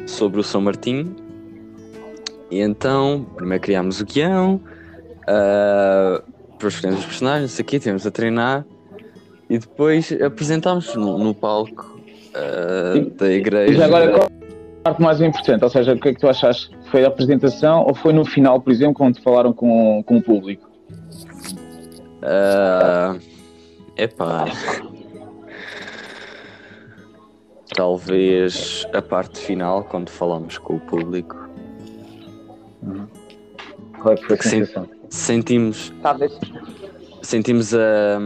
sobre 0.07 0.41
o 0.41 0.43
São 0.43 0.61
Martinho. 0.61 1.15
E 2.51 2.61
então, 2.61 3.27
primeiro 3.37 3.63
criámos 3.63 4.01
o 4.01 4.05
guião, 4.05 4.61
uh, 5.29 6.23
depois 6.53 6.75
escolhemos 6.75 7.01
os 7.01 7.07
personagens, 7.07 7.61
aqui 7.61 7.79
temos 7.79 8.07
a 8.07 8.11
treinar 8.11 8.67
e 9.49 9.59
depois 9.59 10.13
apresentámos 10.21 10.95
no, 10.97 11.17
no 11.19 11.33
palco 11.33 12.01
uh, 12.35 13.11
da 13.11 13.31
igreja. 13.31 13.79
E 13.79 13.83
agora, 13.83 14.11
qual 14.11 14.25
a 14.25 14.85
parte 14.85 15.03
mais 15.03 15.21
importante? 15.21 15.63
Ou 15.63 15.71
seja, 15.71 15.93
o 15.93 16.01
que 16.01 16.09
é 16.09 16.15
que 16.15 16.21
tu 16.21 16.29
achas? 16.29 16.71
Foi 16.91 17.05
a 17.05 17.09
apresentação 17.09 17.85
ou 17.87 17.95
foi 17.95 18.13
no 18.13 18.25
final, 18.25 18.61
por 18.61 18.73
exemplo, 18.73 18.95
quando 18.95 19.23
falaram 19.23 19.53
com, 19.53 20.03
com 20.03 20.17
o 20.17 20.23
público? 20.23 20.69
Uh, 22.21 23.21
epá. 23.97 24.47
Talvez 27.75 28.87
a 28.93 29.01
parte 29.01 29.39
final, 29.39 29.85
quando 29.85 30.11
falamos 30.11 30.59
com 30.59 30.77
o 30.77 30.81
público. 30.81 31.37
Uhum. 32.83 33.07
Qual 34.03 34.15
é 34.15 34.17
que 34.17 34.27
foi 34.27 34.37
a 34.37 34.43
sensação? 34.43 34.89
Sentimos. 35.09 35.93
Talvez. 36.03 36.39
Sentimos 37.23 37.73
a. 37.75 38.19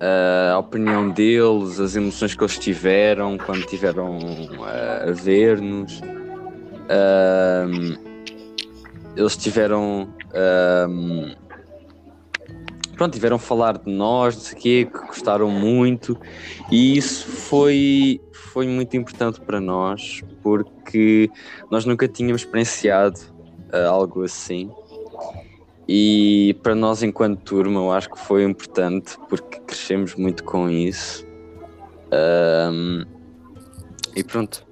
A 0.00 0.58
opinião 0.58 1.10
deles, 1.10 1.80
as 1.80 1.96
emoções 1.96 2.32
que 2.32 2.40
eles 2.40 2.56
tiveram 2.56 3.36
quando 3.36 3.66
tiveram 3.66 4.16
a 4.62 5.10
ver-nos. 5.10 6.00
Eles 9.16 9.36
tiveram 9.36 10.08
pronto, 12.98 13.12
tiveram 13.14 13.36
a 13.36 13.38
falar 13.38 13.78
de 13.78 13.90
nós, 13.90 14.34
não 14.34 14.42
sei 14.42 14.58
quê, 14.58 14.88
que 14.92 15.06
gostaram 15.06 15.48
muito, 15.48 16.18
e 16.70 16.98
isso 16.98 17.28
foi, 17.28 18.20
foi 18.32 18.66
muito 18.66 18.96
importante 18.96 19.40
para 19.40 19.60
nós, 19.60 20.20
porque 20.42 21.30
nós 21.70 21.84
nunca 21.84 22.08
tínhamos 22.08 22.42
experienciado 22.42 23.20
uh, 23.72 23.88
algo 23.88 24.24
assim. 24.24 24.68
E 25.88 26.54
para 26.62 26.74
nós, 26.74 27.02
enquanto 27.02 27.40
turma, 27.40 27.80
eu 27.80 27.92
acho 27.92 28.10
que 28.10 28.18
foi 28.18 28.44
importante 28.44 29.16
porque 29.28 29.60
crescemos 29.60 30.14
muito 30.16 30.44
com 30.44 30.68
isso. 30.68 31.24
Um, 32.12 33.04
e 34.14 34.22
pronto. 34.22 34.67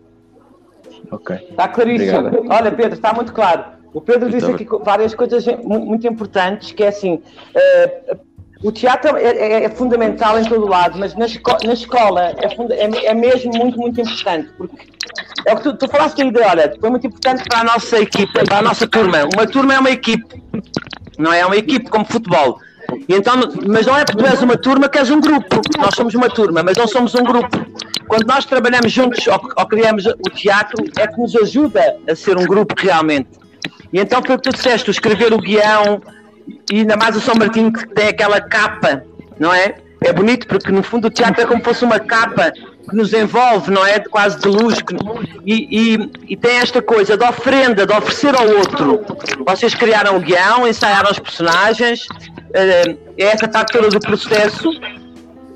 Ok. 1.10 1.36
Está 1.50 1.68
claríssimo. 1.68 2.18
Obrigado. 2.18 2.46
Olha, 2.50 2.72
Pedro, 2.72 2.94
está 2.94 3.12
muito 3.12 3.32
claro. 3.32 3.64
O 3.92 4.00
Pedro 4.00 4.28
disse 4.28 4.50
aqui 4.50 4.66
várias 4.84 5.14
coisas 5.14 5.46
muito 5.64 6.06
importantes, 6.06 6.72
que 6.72 6.84
é 6.84 6.88
assim, 6.88 7.14
uh, 7.14 8.18
o 8.62 8.72
teatro 8.72 9.16
é, 9.16 9.24
é, 9.24 9.64
é, 9.64 9.68
fundamental 9.68 10.38
em 10.38 10.44
todo 10.44 10.66
lado, 10.66 10.98
mas 10.98 11.14
na, 11.14 11.26
esco 11.26 11.56
na 11.64 11.72
escola 11.72 12.30
é, 12.30 12.46
é, 12.74 13.06
é, 13.06 13.14
mesmo 13.14 13.52
muito, 13.56 13.78
muito 13.78 14.00
importante, 14.00 14.50
porque 14.56 14.86
é 15.46 15.52
o 15.52 15.56
que 15.56 15.62
tu, 15.62 15.76
tu 15.76 15.88
falaste 15.88 16.20
aí, 16.22 16.32
olha, 16.36 16.74
foi 16.80 16.90
muito 16.90 17.06
importante 17.06 17.44
para 17.48 17.60
a 17.60 17.64
nossa 17.64 17.98
equipe, 17.98 18.32
para 18.44 18.58
a 18.58 18.62
nossa 18.62 18.86
turma. 18.86 19.18
Uma 19.34 19.46
turma 19.46 19.74
é 19.74 19.78
uma 19.78 19.90
equipe, 19.90 20.42
não 21.18 21.32
é? 21.32 21.40
É 21.40 21.46
uma 21.46 21.56
equipe 21.56 21.88
como 21.88 22.04
futebol. 22.04 22.58
E 23.08 23.14
então, 23.14 23.34
mas 23.68 23.86
não 23.86 23.96
é 23.96 24.04
porque 24.04 24.22
tu 24.22 24.26
és 24.26 24.42
uma 24.42 24.56
turma 24.56 24.88
que 24.88 24.98
és 24.98 25.10
um 25.10 25.20
grupo. 25.20 25.60
Nós 25.78 25.94
somos 25.94 26.14
uma 26.14 26.28
turma, 26.28 26.62
mas 26.62 26.76
não 26.76 26.88
somos 26.88 27.14
um 27.14 27.22
grupo. 27.22 27.64
Quando 28.08 28.26
nós 28.26 28.44
trabalhamos 28.44 28.90
juntos 28.90 29.26
ou, 29.26 29.40
ou 29.56 29.66
criamos 29.66 30.06
o 30.06 30.30
teatro, 30.30 30.84
é 30.98 31.06
que 31.06 31.20
nos 31.20 31.34
ajuda 31.36 31.96
a 32.08 32.14
ser 32.14 32.36
um 32.36 32.44
grupo 32.44 32.74
realmente. 32.76 33.28
E 33.92 34.00
então 34.00 34.22
foi 34.24 34.34
o 34.34 34.38
que 34.38 34.50
tu 34.50 34.54
disseste, 34.54 34.90
escrever 34.90 35.32
o 35.32 35.38
guião, 35.38 36.00
e 36.72 36.80
ainda 36.80 36.96
mais 36.96 37.16
o 37.16 37.20
São 37.20 37.34
Martinho 37.34 37.72
que 37.72 37.86
tem 37.88 38.08
aquela 38.08 38.40
capa, 38.40 39.02
não 39.38 39.52
é? 39.52 39.76
É 40.02 40.12
bonito 40.12 40.46
porque 40.46 40.70
no 40.70 40.82
fundo 40.82 41.06
o 41.06 41.10
teatro 41.10 41.42
é 41.42 41.46
como 41.46 41.58
se 41.58 41.64
fosse 41.64 41.84
uma 41.84 41.98
capa 41.98 42.52
que 42.88 42.96
nos 42.96 43.12
envolve, 43.12 43.70
não 43.70 43.84
é? 43.84 43.98
Quase 43.98 44.38
de 44.38 44.48
luz. 44.48 44.80
Que, 44.80 44.94
e, 45.44 45.94
e, 45.94 46.10
e, 46.28 46.36
tem 46.36 46.56
esta 46.56 46.80
coisa 46.80 47.16
de 47.16 47.24
oferenda, 47.24 47.86
de 47.86 47.92
oferecer 47.92 48.34
ao 48.34 48.48
outro. 48.48 49.04
Vocês 49.46 49.74
criaram 49.74 50.16
o 50.16 50.20
guião, 50.20 50.66
ensaiaram 50.66 51.10
os 51.10 51.18
personagens, 51.18 52.06
eh, 52.54 52.96
é 53.18 53.24
essa 53.24 53.48
parte 53.48 53.72
toda 53.72 53.88
do 53.88 54.00
processo. 54.00 54.70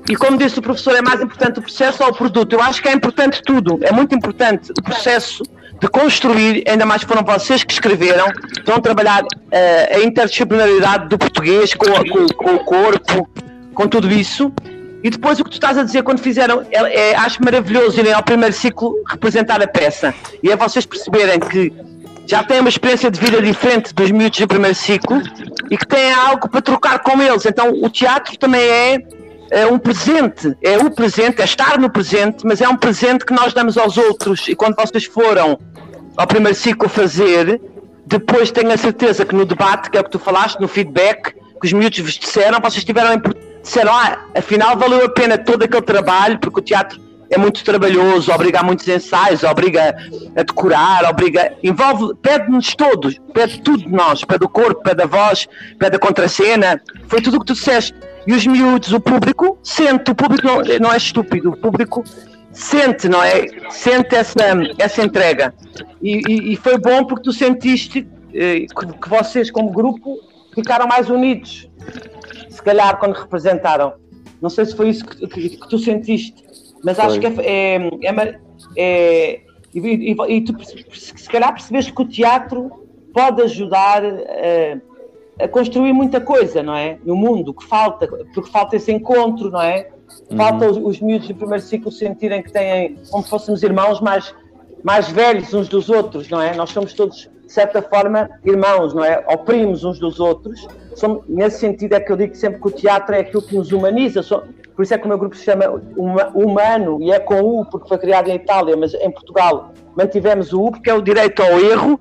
E 0.09 0.15
como 0.15 0.37
disse 0.37 0.59
o 0.59 0.61
professor, 0.61 0.95
é 0.95 1.01
mais 1.01 1.21
importante 1.21 1.59
o 1.59 1.61
processo 1.61 2.03
ou 2.03 2.09
o 2.09 2.13
produto? 2.13 2.53
Eu 2.53 2.61
acho 2.61 2.81
que 2.81 2.89
é 2.89 2.93
importante 2.93 3.41
tudo, 3.43 3.79
é 3.81 3.91
muito 3.91 4.15
importante 4.15 4.71
o 4.71 4.81
processo 4.81 5.43
de 5.79 5.87
construir, 5.87 6.63
ainda 6.67 6.85
mais 6.85 7.01
foram 7.03 7.23
vocês 7.23 7.63
que 7.63 7.73
escreveram, 7.73 8.27
estão 8.55 8.75
a 8.75 8.81
trabalhar 8.81 9.23
uh, 9.23 9.95
a 9.95 9.99
interdisciplinaridade 10.03 11.09
do 11.09 11.17
português 11.17 11.73
com, 11.73 11.87
com, 11.87 12.27
com, 12.27 12.55
o 12.55 12.59
corpo, 12.59 13.29
com 13.73 13.87
tudo 13.87 14.11
isso. 14.11 14.53
E 15.03 15.09
depois 15.09 15.39
o 15.39 15.43
que 15.43 15.49
tu 15.49 15.53
estás 15.53 15.77
a 15.77 15.83
dizer 15.83 16.03
quando 16.03 16.19
fizeram, 16.19 16.65
é, 16.71 17.11
é, 17.11 17.15
acho 17.15 17.43
maravilhoso 17.43 17.99
irem 17.99 18.13
ao 18.13 18.23
primeiro 18.23 18.53
ciclo 18.53 18.95
representar 19.07 19.61
a 19.61 19.67
peça. 19.67 20.13
E 20.43 20.51
é 20.51 20.55
vocês 20.55 20.85
perceberem 20.85 21.39
que 21.39 21.73
já 22.27 22.43
têm 22.43 22.59
uma 22.59 22.69
experiência 22.69 23.09
de 23.09 23.19
vida 23.19 23.41
diferente 23.41 23.93
dos 23.93 24.11
miúdos 24.11 24.39
do 24.39 24.47
primeiro 24.47 24.75
ciclo 24.75 25.21
e 25.69 25.77
que 25.77 25.87
têm 25.87 26.13
algo 26.13 26.47
para 26.47 26.61
trocar 26.61 26.99
com 26.99 27.21
eles. 27.21 27.45
Então 27.45 27.71
o 27.81 27.89
teatro 27.89 28.37
também 28.37 28.61
é 28.61 28.99
é 29.51 29.65
um 29.65 29.77
presente, 29.77 30.55
é 30.63 30.77
o 30.77 30.89
presente, 30.89 31.41
é 31.41 31.43
estar 31.43 31.77
no 31.77 31.89
presente, 31.89 32.45
mas 32.45 32.61
é 32.61 32.69
um 32.69 32.77
presente 32.77 33.25
que 33.25 33.33
nós 33.33 33.53
damos 33.53 33.77
aos 33.77 33.97
outros. 33.97 34.47
E 34.47 34.55
quando 34.55 34.75
vocês 34.75 35.03
foram 35.03 35.59
ao 36.15 36.25
primeiro 36.25 36.57
ciclo 36.57 36.87
fazer, 36.87 37.59
depois 38.05 38.49
tenho 38.49 38.71
a 38.71 38.77
certeza 38.77 39.25
que 39.25 39.35
no 39.35 39.45
debate, 39.45 39.89
que 39.89 39.97
é 39.97 40.01
o 40.01 40.05
que 40.05 40.09
tu 40.09 40.19
falaste, 40.19 40.57
no 40.61 40.69
feedback, 40.69 41.33
que 41.33 41.65
os 41.67 41.73
miúdos 41.73 41.99
vos 41.99 42.13
disseram, 42.13 42.61
vocês 42.61 42.85
tiveram 42.85 43.21
disseram, 43.61 43.93
afinal 44.35 44.77
valeu 44.77 45.05
a 45.05 45.09
pena 45.09 45.37
todo 45.37 45.63
aquele 45.63 45.81
trabalho, 45.81 46.39
porque 46.39 46.59
o 46.59 46.63
teatro 46.63 46.99
é 47.31 47.37
muito 47.37 47.63
trabalhoso, 47.63 48.31
obriga 48.31 48.59
a 48.59 48.63
muitos 48.63 48.87
ensaios, 48.87 49.43
obriga 49.43 49.95
a 50.35 50.43
decorar, 50.43 51.09
obriga, 51.09 51.53
envolve, 51.63 52.13
pede-nos 52.21 52.75
todos, 52.75 53.19
pede 53.33 53.61
tudo 53.61 53.83
de 53.83 53.89
nós, 53.89 54.23
pede 54.25 54.43
o 54.43 54.49
corpo, 54.49 54.83
pede 54.83 55.01
a 55.01 55.05
voz, 55.05 55.47
pede 55.79 55.95
a 55.95 55.99
contracena, 55.99 56.81
foi 57.07 57.21
tudo 57.21 57.37
o 57.37 57.39
que 57.39 57.45
tu 57.45 57.53
disseste. 57.53 57.95
E 58.27 58.33
os 58.33 58.45
miúdos, 58.45 58.91
o 58.91 58.99
público, 58.99 59.57
sente, 59.63 60.11
o 60.11 60.15
público 60.15 60.45
não, 60.45 60.61
não 60.79 60.93
é 60.93 60.97
estúpido, 60.97 61.51
o 61.51 61.57
público 61.57 62.03
sente, 62.51 63.07
não 63.07 63.23
é? 63.23 63.47
Sente 63.69 64.13
essa, 64.13 64.35
essa 64.77 65.01
entrega. 65.01 65.53
E, 66.01 66.21
e, 66.27 66.53
e 66.53 66.55
foi 66.57 66.77
bom 66.77 67.05
porque 67.05 67.23
tu 67.23 67.33
sentiste 67.33 68.05
eh, 68.33 68.65
que, 68.67 68.99
que 69.01 69.09
vocês, 69.09 69.49
como 69.49 69.71
grupo, 69.71 70.19
ficaram 70.53 70.85
mais 70.85 71.09
unidos, 71.09 71.69
se 72.61 72.65
calhar, 72.65 72.99
quando 72.99 73.13
representaram. 73.13 73.93
Não 74.39 74.49
sei 74.49 74.65
se 74.65 74.75
foi 74.75 74.89
isso 74.89 75.03
que, 75.05 75.27
que, 75.27 75.49
que 75.49 75.69
tu 75.69 75.79
sentiste, 75.79 76.43
mas 76.83 76.97
foi. 76.97 77.05
acho 77.05 77.19
que 77.19 77.27
é. 77.27 77.33
é, 77.39 77.89
é, 78.03 78.39
é 78.77 79.41
e, 79.73 79.79
e, 79.79 80.11
e, 80.11 80.41
tu, 80.41 80.55
se 80.93 81.29
calhar, 81.29 81.53
percebeste 81.53 81.93
que 81.93 82.01
o 82.01 82.07
teatro 82.07 82.71
pode 83.13 83.41
ajudar 83.41 84.03
a, 84.03 85.43
a 85.43 85.47
construir 85.47 85.93
muita 85.93 86.19
coisa, 86.19 86.61
não 86.61 86.75
é? 86.75 86.99
No 87.03 87.15
mundo, 87.15 87.53
que 87.53 87.65
falta, 87.65 88.07
porque 88.33 88.51
falta 88.51 88.75
esse 88.75 88.91
encontro, 88.91 89.49
não 89.49 89.61
é? 89.61 89.89
Falta 90.35 90.65
uhum. 90.65 90.71
os, 90.71 90.97
os 90.97 91.01
miúdos 91.01 91.27
do 91.29 91.35
primeiro 91.35 91.63
ciclo 91.63 91.91
sentirem 91.91 92.43
que 92.43 92.51
têm, 92.51 92.99
como 93.09 93.23
fôssemos 93.23 93.63
irmãos 93.63 94.01
mais, 94.01 94.35
mais 94.83 95.09
velhos 95.09 95.53
uns 95.53 95.69
dos 95.69 95.89
outros, 95.89 96.29
não 96.29 96.41
é? 96.41 96.53
Nós 96.53 96.69
somos 96.71 96.93
todos 96.93 97.29
de 97.45 97.51
certa 97.51 97.81
forma, 97.81 98.29
irmãos, 98.45 98.93
não 98.93 99.03
é? 99.03 99.23
Ou 99.27 99.37
primos 99.39 99.83
uns 99.83 99.99
dos 99.99 100.19
outros. 100.19 100.67
Somos, 100.95 101.23
nesse 101.27 101.59
sentido 101.59 101.93
é 101.93 101.99
que 101.99 102.11
eu 102.11 102.17
digo 102.17 102.35
sempre 102.35 102.59
que 102.59 102.67
o 102.67 102.71
teatro 102.71 103.15
é 103.15 103.19
aquilo 103.19 103.41
que 103.41 103.55
nos 103.55 103.71
humaniza. 103.71 104.21
Por 104.75 104.83
isso 104.83 104.93
é 104.93 104.97
que 104.97 105.05
o 105.05 105.07
meu 105.07 105.17
grupo 105.17 105.35
se 105.35 105.43
chama 105.43 105.65
Humano 106.33 107.01
e 107.01 107.11
é 107.11 107.19
com 107.19 107.41
U, 107.41 107.65
porque 107.65 107.87
foi 107.87 107.97
criado 107.97 108.29
em 108.29 108.35
Itália, 108.35 108.75
mas 108.75 108.93
em 108.93 109.11
Portugal 109.11 109.73
mantivemos 109.95 110.53
o 110.53 110.63
U, 110.63 110.71
porque 110.71 110.89
é 110.89 110.93
o 110.93 111.01
direito 111.01 111.41
ao 111.41 111.59
erro, 111.59 111.99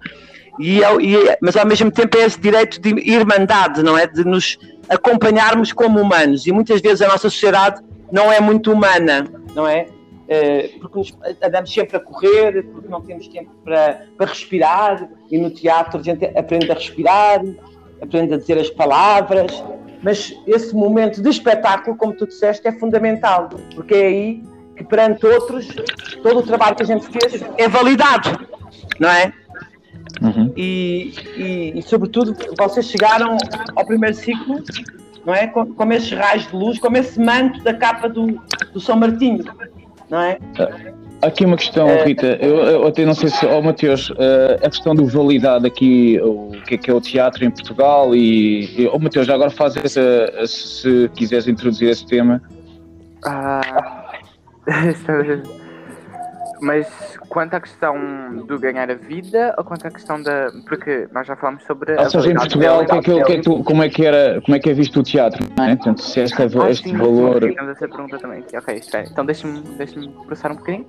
e, 0.59 0.83
é, 0.83 0.97
e 1.01 1.29
é, 1.29 1.39
mas 1.41 1.57
ao 1.57 1.67
mesmo 1.67 1.91
tempo 1.91 2.17
é 2.19 2.25
esse 2.25 2.41
direito 2.41 2.81
de 2.81 2.91
irmandade, 3.11 3.83
não 3.83 3.97
é? 3.97 4.07
De 4.07 4.25
nos 4.25 4.59
acompanharmos 4.89 5.73
como 5.73 6.01
humanos. 6.01 6.47
E 6.47 6.53
muitas 6.53 6.81
vezes 6.81 7.03
a 7.03 7.07
nossa 7.07 7.31
sociedade 7.31 7.83
não 8.11 8.33
é 8.33 8.41
muito 8.41 8.73
humana, 8.73 9.25
não 9.55 9.67
é? 9.67 9.87
Eh, 10.33 10.71
porque 10.81 10.99
nos, 10.99 11.19
andamos 11.43 11.73
sempre 11.73 11.97
a 11.97 12.01
correr, 12.01 12.63
porque 12.73 12.89
não 12.89 13.01
temos 13.01 13.27
tempo 13.27 13.51
para, 13.65 14.07
para 14.17 14.27
respirar, 14.27 15.09
e 15.29 15.37
no 15.37 15.51
teatro 15.51 15.99
a 15.99 16.03
gente 16.03 16.25
aprende 16.25 16.71
a 16.71 16.75
respirar, 16.75 17.43
aprende 18.01 18.35
a 18.35 18.39
dizer 18.39 18.59
as 18.59 18.71
palavras, 18.71 19.63
mas 20.03 20.35
esse 20.47 20.75
momento 20.75 21.23
de 21.23 21.29
espetáculo, 21.29 21.97
como 21.97 22.15
tu 22.15 22.27
disseste, 22.27 22.67
é 22.67 22.73
fundamental, 22.73 23.49
porque 23.75 23.95
é 23.95 24.07
aí 24.07 24.43
que 24.77 24.85
perante 24.85 25.27
outros 25.27 25.69
todo 26.23 26.39
o 26.39 26.43
trabalho 26.43 26.77
que 26.77 26.83
a 26.83 26.87
gente 26.87 27.07
fez 27.07 27.45
é 27.59 27.69
validado, 27.69 28.47
não 28.99 29.11
é? 29.11 29.33
Uhum. 30.23 30.53
E, 30.57 31.15
e, 31.37 31.79
e, 31.79 31.83
sobretudo 31.83 32.37
vocês 32.59 32.87
chegaram 32.87 33.37
ao 33.77 33.87
primeiro 33.87 34.15
ciclo 34.17 34.63
não 35.25 35.35
é? 35.35 35.47
Com, 35.47 35.73
com 35.75 35.93
esses 35.93 36.11
raios 36.11 36.47
de 36.47 36.57
luz, 36.57 36.79
como 36.79 36.97
esse 36.97 37.21
manto 37.21 37.63
da 37.63 37.75
capa 37.75 38.09
do, 38.09 38.41
do 38.73 38.81
São 38.81 38.97
Martinho 38.97 39.45
não 40.11 40.21
é? 40.21 40.39
Aqui 41.23 41.45
uma 41.45 41.57
questão, 41.57 41.89
é... 41.89 42.05
Rita, 42.05 42.39
eu, 42.41 42.57
eu, 42.57 42.87
até 42.87 43.05
não 43.05 43.15
sei 43.15 43.29
se, 43.29 43.45
oh 43.45 43.61
Mateus, 43.61 44.09
uh, 44.11 44.57
a 44.63 44.71
questão 44.71 44.95
do 44.95 45.07
validade 45.07 45.67
aqui, 45.67 46.19
o 46.23 46.53
que 46.67 46.75
é 46.75 46.79
que 46.79 46.91
é 46.91 46.95
o 46.95 47.01
teatro 47.01 47.45
em 47.45 47.51
Portugal 47.51 48.15
e, 48.15 48.65
e 48.81 48.89
oh 48.91 48.99
Mateus, 48.99 49.27
já 49.27 49.35
agora 49.35 49.51
faz 49.51 49.77
essa, 49.77 50.01
se 50.47 51.11
quiseres 51.15 51.47
introduzir 51.47 51.91
esse 51.91 52.07
tema. 52.07 52.41
Ah, 53.25 54.13
Mas 56.61 56.87
quanto 57.29 57.55
à 57.55 57.61
questão 57.61 57.97
do 58.47 58.59
ganhar 58.59 58.91
a 58.91 58.95
vida 58.95 59.55
ou 59.57 59.65
quanto 59.65 59.87
à 59.87 59.91
questão 59.91 60.23
da. 60.23 60.51
Porque 60.67 61.09
nós 61.13 61.27
já 61.27 61.37
falamos 61.37 61.65
sobre. 61.65 61.97
Ou 61.97 62.11
seja, 62.11 62.31
em 62.31 62.35
Portugal, 62.35 62.85
que 62.85 62.93
é 62.93 63.01
que, 63.01 63.25
que 63.25 63.33
é 63.33 63.39
que 63.41 63.63
como, 63.65 63.83
é 63.83 63.89
que 63.89 64.05
era, 64.05 64.41
como 64.43 64.57
é 64.57 64.61
que 64.61 64.71
é 64.71 64.75
visto 64.75 65.01
o 65.01 65.03
teatro? 65.03 65.47
Não 65.57 65.65
é? 65.65 65.77
Portanto, 65.77 66.03
se 66.03 66.21
este, 66.21 66.43
ah, 66.43 66.71
este 66.71 66.91
sim, 66.91 66.97
valor. 66.97 67.43
Sim, 67.43 67.57
essa 67.59 67.89
pergunta 67.89 68.19
também. 68.19 68.45
Ok, 68.55 68.75
espera. 68.75 69.09
Então 69.11 69.25
deixa-me 69.25 69.61
deixa 69.77 70.01
processar 70.27 70.53
um 70.53 70.57
bocadinho. 70.57 70.87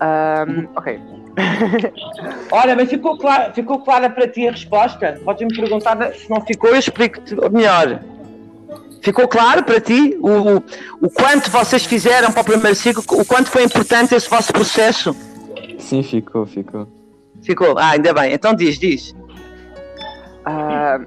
Um, 0.00 0.68
ok. 0.76 1.00
Olha, 2.52 2.76
mas 2.76 2.88
ficou, 2.88 3.18
clara, 3.18 3.52
ficou 3.52 3.80
clara 3.80 4.10
para 4.10 4.28
ti 4.28 4.48
a 4.48 4.50
resposta? 4.50 5.20
Podes-me 5.24 5.54
perguntar 5.54 6.12
se 6.12 6.28
não 6.30 6.40
ficou, 6.40 6.70
eu 6.70 6.76
explico-te 6.76 7.34
melhor. 7.50 8.00
Ficou 9.06 9.28
claro 9.28 9.62
para 9.62 9.80
ti 9.80 10.18
o, 10.20 10.28
o, 10.28 10.56
o, 11.00 11.08
quanto 11.08 11.48
vocês 11.48 11.86
fizeram 11.86 12.32
para 12.32 12.40
o 12.40 12.44
primeiro 12.44 12.74
ciclo, 12.74 13.04
o 13.08 13.24
quanto 13.24 13.48
foi 13.48 13.62
importante 13.62 14.12
esse 14.16 14.28
vosso 14.28 14.52
processo? 14.52 15.14
Sim, 15.78 16.02
ficou, 16.02 16.44
ficou. 16.44 16.88
Ficou, 17.40 17.78
ah, 17.78 17.90
ainda 17.90 18.12
bem. 18.12 18.32
Então 18.32 18.52
diz, 18.52 18.80
diz. 18.80 19.14
Uh... 20.42 21.06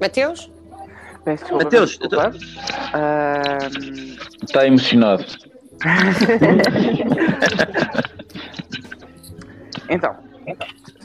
Mateus? 0.00 0.48
Mateus, 1.50 1.98
tô... 1.98 2.20
uh... 2.20 2.30
está 4.44 4.64
emocionado. 4.64 5.24
então, 9.90 9.90
então 9.90 10.29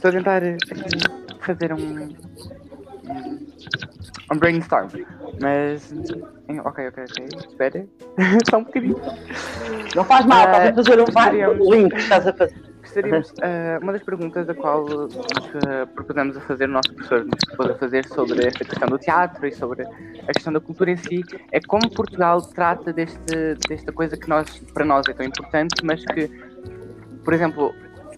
Estou 0.06 0.20
a 0.20 0.24
tentar 0.24 0.42
fazer 1.40 1.74
um, 1.74 2.10
um 4.32 4.38
brainstorm, 4.38 4.88
mas. 5.42 5.92
Ok, 6.64 6.88
ok, 6.90 7.04
ok. 7.06 7.26
Espera. 7.50 7.88
Só 8.48 8.60
um 8.60 8.66
bocadinho. 8.66 9.02
Não 9.96 10.04
faz 10.04 10.28
mal, 10.28 10.46
uh, 10.46 10.52
estás 10.52 10.78
a 10.78 10.84
fazer 10.84 11.50
um 11.50 11.74
link. 11.74 11.96
Estás 11.96 12.28
a 12.28 12.34
fazer. 12.34 12.56
Gostaríamos, 12.82 13.32
uh, 13.32 13.82
uma 13.82 13.94
das 13.94 14.04
perguntas 14.04 14.48
a 14.48 14.54
qual 14.54 14.86
nos 14.86 15.16
uh, 15.16 15.88
propusemos 15.96 16.38
a 16.38 16.42
fazer, 16.42 16.66
o 16.66 16.74
nosso 16.74 16.94
professor 16.94 17.26
nos 17.26 17.44
propôs 17.48 17.72
a 17.72 17.76
fazer 17.80 18.06
sobre 18.06 18.46
esta 18.46 18.64
questão 18.64 18.88
do 18.88 19.00
teatro 19.00 19.48
e 19.48 19.52
sobre 19.52 19.88
a 19.88 20.34
questão 20.34 20.54
da 20.54 20.60
cultura 20.60 20.92
em 20.92 20.98
si, 20.98 21.24
é 21.52 21.60
como 21.62 21.90
Portugal 21.90 22.40
trata 22.44 22.94
deste, 22.94 23.56
desta 23.68 23.92
coisa 23.92 24.16
que 24.16 24.30
nós, 24.30 24.60
para 24.72 24.86
nós 24.86 25.08
é 25.10 25.14
tão 25.14 25.26
importante, 25.26 25.84
mas 25.84 26.06
que, 26.06 26.30
por 27.24 27.34
exemplo, 27.34 27.74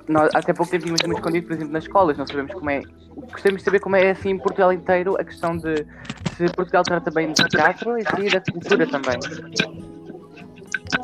nós, 0.08 0.30
até 0.34 0.54
pouco 0.54 0.72
tempo 0.72 0.86
tínhamos 0.86 1.02
muito 1.04 1.18
escondido, 1.18 1.48
por 1.48 1.54
exemplo, 1.54 1.74
nas 1.74 1.84
escolas, 1.84 2.18
não 2.18 2.26
sabemos 2.26 2.54
como 2.54 2.70
é. 2.70 2.82
Gostaríamos 3.16 3.62
de 3.62 3.64
saber 3.64 3.80
como 3.80 3.96
é 3.96 4.12
assim 4.12 4.30
em 4.30 4.38
Portugal 4.38 4.72
inteiro 4.72 5.16
a 5.20 5.24
questão 5.24 5.58
de 5.58 5.86
se 6.36 6.48
Portugal 6.54 6.84
trata 6.84 7.12
bem 7.12 7.28
do 7.28 7.48
teatro 7.48 7.98
e 7.98 8.04
da 8.04 8.42
cultura 8.42 8.88
também. 8.88 9.18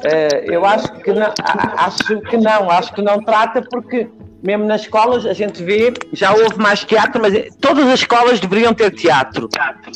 Uh, 0.05 0.51
eu 0.51 0.65
acho 0.65 0.91
que 1.01 1.11
não, 1.11 1.33
acho 1.77 2.21
que 2.21 2.37
não, 2.37 2.69
acho 2.69 2.93
que 2.93 3.01
não 3.01 3.23
trata 3.23 3.61
porque 3.61 4.09
mesmo 4.43 4.65
nas 4.65 4.81
escolas 4.81 5.25
a 5.25 5.33
gente 5.33 5.63
vê, 5.63 5.93
já 6.11 6.33
houve 6.33 6.57
mais 6.57 6.83
teatro, 6.83 7.21
mas 7.21 7.33
todas 7.59 7.87
as 7.87 7.99
escolas 7.99 8.39
deveriam 8.39 8.73
ter 8.73 8.91
teatro. 8.91 9.49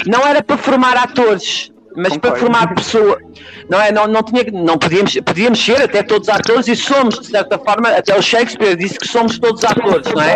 Não 0.06 0.26
era 0.26 0.42
para 0.42 0.58
formar 0.58 0.96
atores, 0.98 1.72
mas 1.98 2.14
Concordo. 2.14 2.20
para 2.20 2.36
formar 2.36 2.76
pessoa, 2.76 3.18
não 3.68 3.82
é? 3.82 3.92
Não, 3.92 4.06
não, 4.08 4.22
tinha, 4.22 4.44
não 4.54 4.78
podíamos, 4.78 5.16
podíamos 5.26 5.60
ser 5.60 5.82
até 5.82 6.04
todos 6.04 6.30
atores 6.30 6.68
e 6.68 6.76
somos, 6.76 7.20
de 7.20 7.28
certa 7.28 7.58
forma, 7.58 7.90
até 7.90 8.16
o 8.16 8.22
Shakespeare 8.22 8.76
disse 8.76 9.00
que 9.00 9.08
somos 9.08 9.40
todos 9.40 9.64
atores, 9.64 10.14
não 10.14 10.22
é? 10.22 10.36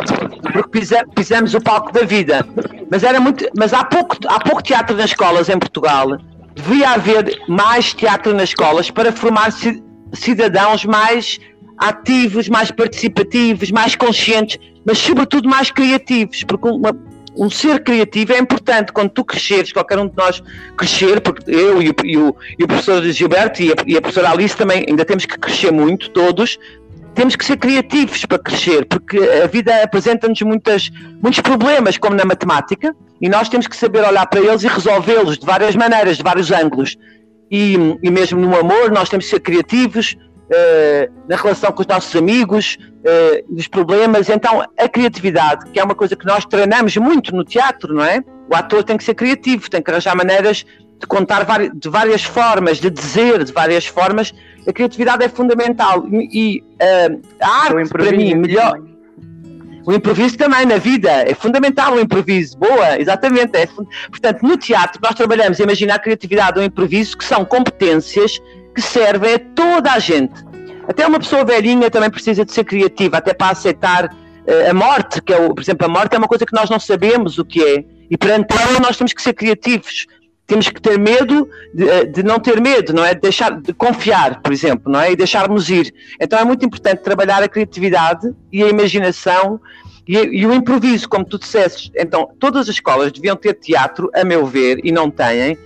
Porque 0.51 0.81
pisamos 1.13 1.53
o 1.53 1.61
palco 1.61 1.93
da 1.93 2.01
vida. 2.01 2.43
Mas 2.89 3.03
era 3.03 3.19
muito, 3.19 3.47
mas 3.55 3.73
há 3.73 3.83
pouco, 3.83 4.17
há 4.27 4.39
pouco 4.39 4.63
teatro 4.63 4.97
nas 4.97 5.11
escolas 5.11 5.49
em 5.49 5.59
Portugal. 5.59 6.17
Devia 6.55 6.89
haver 6.89 7.39
mais 7.47 7.93
teatro 7.93 8.33
nas 8.33 8.49
escolas 8.49 8.89
para 8.89 9.11
formar 9.11 9.53
cidadãos 10.13 10.83
mais 10.83 11.39
ativos, 11.77 12.49
mais 12.49 12.71
participativos, 12.71 13.69
mais 13.69 13.95
conscientes, 13.95 14.57
mas 14.83 14.97
sobretudo 14.97 15.47
mais 15.47 15.69
criativos, 15.69 16.43
porque 16.43 16.67
uma, 16.67 16.91
um 17.35 17.49
ser 17.49 17.83
criativo 17.83 18.33
é 18.33 18.39
importante 18.39 18.91
quando 18.91 19.09
tu 19.09 19.23
cresceres, 19.23 19.71
qualquer 19.71 19.99
um 19.99 20.07
de 20.07 20.15
nós 20.15 20.43
crescer, 20.77 21.21
porque 21.21 21.49
eu 21.49 21.81
e 21.81 21.89
o, 21.89 21.95
e 22.03 22.17
o, 22.17 22.35
e 22.59 22.63
o 22.63 22.67
professor 22.67 23.03
Gilberto 23.03 23.61
e 23.61 23.71
a, 23.71 23.75
e 23.87 23.97
a, 23.97 24.01
professora 24.01 24.31
Alice 24.31 24.55
também 24.55 24.85
ainda 24.87 25.05
temos 25.05 25.25
que 25.25 25.37
crescer 25.37 25.71
muito, 25.71 26.09
todos, 26.11 26.59
temos 27.13 27.35
que 27.35 27.45
ser 27.45 27.57
criativos 27.57 28.25
para 28.25 28.39
crescer, 28.39 28.85
porque 28.85 29.17
a 29.17 29.47
vida 29.47 29.83
apresenta-nos 29.83 30.41
muitos 30.41 30.91
problemas, 31.41 31.97
como 31.97 32.15
na 32.15 32.25
matemática, 32.25 32.95
e 33.19 33.29
nós 33.29 33.49
temos 33.49 33.67
que 33.67 33.75
saber 33.75 34.03
olhar 34.03 34.25
para 34.27 34.39
eles 34.39 34.63
e 34.63 34.67
resolvê-los 34.67 35.37
de 35.37 35.45
várias 35.45 35.75
maneiras, 35.75 36.17
de 36.17 36.23
vários 36.23 36.51
ângulos. 36.51 36.97
E, 37.49 37.75
e 38.01 38.09
mesmo 38.09 38.39
no 38.39 38.57
amor, 38.57 38.91
nós 38.91 39.09
temos 39.09 39.25
que 39.25 39.31
ser 39.31 39.41
criativos, 39.41 40.15
na 41.27 41.35
relação 41.35 41.71
com 41.71 41.81
os 41.81 41.87
nossos 41.87 42.15
amigos, 42.15 42.77
dos 43.49 43.67
problemas. 43.67 44.29
Então, 44.29 44.61
a 44.77 44.89
criatividade, 44.89 45.69
que 45.71 45.79
é 45.79 45.83
uma 45.83 45.95
coisa 45.95 46.15
que 46.15 46.25
nós 46.25 46.45
treinamos 46.45 46.95
muito 46.97 47.35
no 47.35 47.43
teatro, 47.43 47.93
não 47.93 48.03
é? 48.03 48.21
O 48.49 48.55
ator 48.55 48.83
tem 48.83 48.97
que 48.97 49.03
ser 49.03 49.13
criativo, 49.13 49.69
tem 49.69 49.81
que 49.81 49.89
arranjar 49.89 50.15
maneiras 50.15 50.65
de 51.01 51.07
contar 51.07 51.45
de 51.73 51.89
várias 51.89 52.23
formas, 52.23 52.77
de 52.77 52.89
dizer 52.89 53.43
de 53.43 53.51
várias 53.51 53.87
formas. 53.87 54.33
A 54.67 54.71
criatividade 54.71 55.23
é 55.23 55.29
fundamental 55.29 56.05
e 56.07 56.61
uh, 56.61 57.21
a 57.41 57.65
arte, 57.65 57.89
para 57.89 58.11
mim, 58.11 58.35
melhor. 58.35 58.79
O 59.83 59.91
improviso 59.91 60.37
também 60.37 60.63
na 60.63 60.77
vida 60.77 61.09
é 61.09 61.33
fundamental 61.33 61.95
o 61.95 61.99
improviso. 61.99 62.55
Boa, 62.57 62.99
exatamente. 62.99 63.57
É 63.57 63.65
Portanto, 63.65 64.43
no 64.43 64.55
teatro 64.55 64.99
nós 65.01 65.15
trabalhamos, 65.15 65.59
imagina 65.59 65.95
a 65.95 65.99
criatividade 65.99 66.59
o 66.59 66.63
improviso, 66.63 67.17
que 67.17 67.25
são 67.25 67.43
competências 67.43 68.39
que 68.73 68.81
servem 68.81 69.35
a 69.35 69.39
toda 69.39 69.91
a 69.91 69.99
gente. 69.99 70.33
Até 70.87 71.05
uma 71.05 71.19
pessoa 71.19 71.45
velhinha 71.45 71.89
também 71.89 72.09
precisa 72.09 72.43
de 72.43 72.51
ser 72.51 72.63
criativa, 72.63 73.17
até 73.17 73.33
para 73.33 73.51
aceitar 73.51 74.05
uh, 74.05 74.69
a 74.69 74.73
morte, 74.73 75.21
que 75.21 75.33
é, 75.33 75.37
o, 75.37 75.53
por 75.53 75.61
exemplo, 75.61 75.85
a 75.85 75.89
morte 75.89 76.15
é 76.15 76.17
uma 76.17 76.27
coisa 76.27 76.45
que 76.45 76.53
nós 76.53 76.69
não 76.69 76.79
sabemos 76.79 77.37
o 77.37 77.45
que 77.45 77.63
é. 77.63 77.83
E 78.09 78.17
perante 78.17 78.53
ela 78.57 78.79
nós 78.79 78.97
temos 78.97 79.13
que 79.13 79.21
ser 79.21 79.33
criativos. 79.33 80.07
Temos 80.45 80.67
que 80.67 80.81
ter 80.81 80.99
medo 80.99 81.47
de, 81.73 81.87
eh, 81.87 82.05
de, 82.05 82.23
não 82.23 82.37
ter 82.37 82.59
medo, 82.59 82.91
não 82.91 83.05
é? 83.05 83.13
De 83.13 83.21
deixar 83.21 83.61
de 83.61 83.71
confiar, 83.71 84.41
por 84.41 84.51
exemplo, 84.51 84.91
não 84.91 84.99
é? 84.99 85.13
E 85.13 85.15
deixarmos 85.15 85.69
ir. 85.69 85.93
Então 86.19 86.37
é 86.37 86.43
muito 86.43 86.65
importante 86.65 87.03
trabalhar 87.03 87.41
a 87.41 87.47
criatividade 87.47 88.29
e 88.51 88.61
a 88.61 88.67
imaginação 88.67 89.61
e, 90.05 90.17
e, 90.17 90.45
o 90.45 90.53
improviso, 90.53 91.07
como 91.07 91.23
tu 91.23 91.39
disseste. 91.39 91.89
Então, 91.95 92.29
todas 92.37 92.67
as 92.67 92.75
escolas 92.75 93.13
deviam 93.13 93.35
ter 93.37 93.53
teatro, 93.53 94.09
a 94.13 94.25
meu 94.25 94.45
ver, 94.45 94.81
e 94.83 94.91
não 94.91 95.09
têm, 95.09 95.57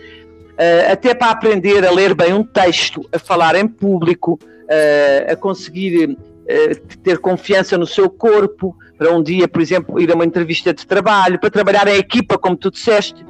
uh, 0.55 0.91
até 0.91 1.13
para 1.13 1.31
aprender 1.31 1.85
a 1.85 1.91
ler 1.91 2.13
bem 2.13 2.33
um 2.33 2.43
texto, 2.43 3.07
a 3.13 3.19
falar 3.19 3.55
em 3.55 3.67
público, 3.67 4.39
uh, 4.43 5.31
a 5.31 5.35
conseguir 5.35 6.11
uh, 6.11 6.97
ter 7.03 7.19
confiança 7.19 7.77
no 7.77 7.85
seu 7.85 8.09
corpo, 8.09 8.75
para 8.97 9.11
um 9.11 9.21
dia, 9.21 9.47
por 9.47 9.61
exemplo, 9.61 9.99
ir 9.99 10.09
a 10.09 10.15
uma 10.15 10.25
entrevista 10.25 10.73
de 10.73 10.87
trabalho, 10.87 11.37
para 11.37 11.49
trabalhar 11.49 11.85
em 11.87 11.97
equipa, 11.97 12.37
como 12.37 12.55
tu 12.55 12.71
disseste. 12.71 13.25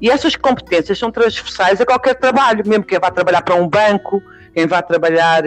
E 0.00 0.08
essas 0.08 0.34
competências 0.34 0.98
são 0.98 1.10
transversais 1.10 1.78
a 1.78 1.84
qualquer 1.84 2.14
trabalho, 2.14 2.66
mesmo 2.66 2.84
quem 2.84 2.98
vá 2.98 3.10
trabalhar 3.10 3.42
para 3.42 3.54
um 3.54 3.68
banco, 3.68 4.22
quem 4.54 4.66
vá 4.66 4.80
trabalhar 4.80 5.42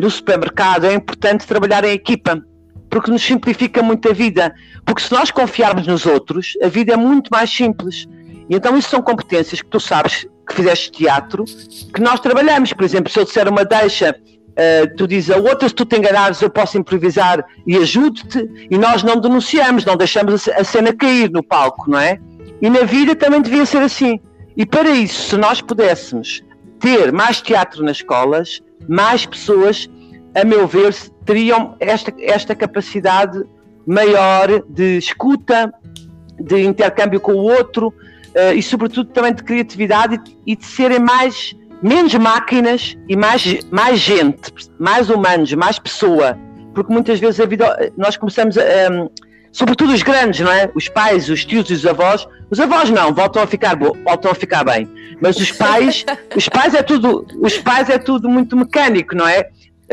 no 0.00 0.10
supermercado, 0.10 0.86
é 0.86 0.94
importante 0.94 1.46
trabalhar 1.46 1.84
em 1.84 1.92
equipa, 1.92 2.42
porque 2.88 3.10
nos 3.10 3.22
simplifica 3.22 3.82
muito 3.82 4.08
a 4.08 4.14
vida. 4.14 4.54
Porque 4.86 5.02
se 5.02 5.12
nós 5.12 5.30
confiarmos 5.30 5.86
nos 5.86 6.06
outros, 6.06 6.56
a 6.62 6.68
vida 6.68 6.94
é 6.94 6.96
muito 6.96 7.28
mais 7.30 7.54
simples. 7.54 8.08
E 8.48 8.54
então 8.54 8.74
isso 8.78 8.88
são 8.88 9.02
competências 9.02 9.60
que 9.60 9.68
tu 9.68 9.78
sabes 9.78 10.26
que 10.46 10.54
fizeste 10.54 10.90
teatro, 10.90 11.44
que 11.94 12.00
nós 12.00 12.20
trabalhamos. 12.20 12.72
Por 12.72 12.84
exemplo, 12.84 13.10
se 13.10 13.18
eu 13.18 13.24
disser 13.24 13.48
uma 13.48 13.64
deixa, 13.64 14.10
uh, 14.14 14.96
tu 14.96 15.06
dizes 15.06 15.30
a 15.30 15.38
outra, 15.38 15.68
se 15.68 15.74
tu 15.74 15.84
te 15.84 15.96
enganares, 15.96 16.40
eu 16.40 16.50
posso 16.50 16.78
improvisar 16.78 17.44
e 17.66 17.76
ajudo-te, 17.76 18.68
e 18.70 18.76
nós 18.78 19.02
não 19.02 19.20
denunciamos, 19.20 19.84
não 19.84 19.96
deixamos 19.96 20.48
a 20.48 20.64
cena 20.64 20.92
cair 20.94 21.30
no 21.30 21.42
palco, 21.42 21.90
não 21.90 21.98
é? 21.98 22.18
E 22.60 22.70
na 22.70 22.82
vida 22.84 23.14
também 23.14 23.40
devia 23.42 23.66
ser 23.66 23.82
assim. 23.82 24.20
E 24.56 24.66
para 24.66 24.90
isso, 24.90 25.30
se 25.30 25.36
nós 25.36 25.60
pudéssemos 25.60 26.42
ter 26.78 27.12
mais 27.12 27.40
teatro 27.40 27.82
nas 27.82 27.98
escolas, 27.98 28.60
mais 28.88 29.24
pessoas, 29.24 29.88
a 30.34 30.44
meu 30.44 30.66
ver, 30.66 30.94
teriam 31.24 31.76
esta, 31.80 32.12
esta 32.20 32.54
capacidade 32.54 33.42
maior 33.86 34.62
de 34.68 34.98
escuta, 34.98 35.72
de 36.38 36.62
intercâmbio 36.62 37.20
com 37.20 37.32
o 37.32 37.44
outro 37.44 37.92
uh, 38.36 38.54
e, 38.54 38.62
sobretudo, 38.62 39.10
também 39.10 39.34
de 39.34 39.42
criatividade 39.42 40.20
e, 40.46 40.56
de 40.56 40.64
serem 40.64 40.98
mais 40.98 41.54
menos 41.82 42.14
máquinas 42.14 42.96
e 43.08 43.16
mais, 43.16 43.44
mais 43.70 43.98
gente, 43.98 44.52
mais 44.78 45.10
humanos, 45.10 45.52
mais 45.54 45.78
pessoa. 45.78 46.38
Porque 46.74 46.92
muitas 46.92 47.18
vezes 47.18 47.40
a 47.40 47.46
vida, 47.46 47.92
nós 47.96 48.16
começamos 48.16 48.56
a. 48.56 48.62
Um, 48.90 49.10
sobretudo 49.50 49.92
os 49.92 50.02
grandes, 50.02 50.40
não 50.40 50.50
é? 50.50 50.70
Os 50.74 50.88
pais, 50.88 51.28
os 51.28 51.44
tios 51.44 51.68
e 51.70 51.74
os 51.74 51.86
avós. 51.86 52.26
Os 52.50 52.58
avós 52.58 52.90
não, 52.90 53.12
voltam 53.12 53.42
a 53.42 53.46
ficar 53.46 53.76
voltam 53.76 54.30
a 54.30 54.34
ficar 54.34 54.64
bem. 54.64 54.88
Mas 55.20 55.36
os 55.36 55.52
pais, 55.52 56.04
os 56.34 56.48
pais 56.48 56.74
é 56.74 56.82
tudo, 56.82 57.26
os 57.40 57.58
pais 57.58 57.90
é 57.90 57.98
tudo 57.98 58.28
muito 58.28 58.56
mecânico, 58.56 59.14
não 59.14 59.26
é? 59.26 59.48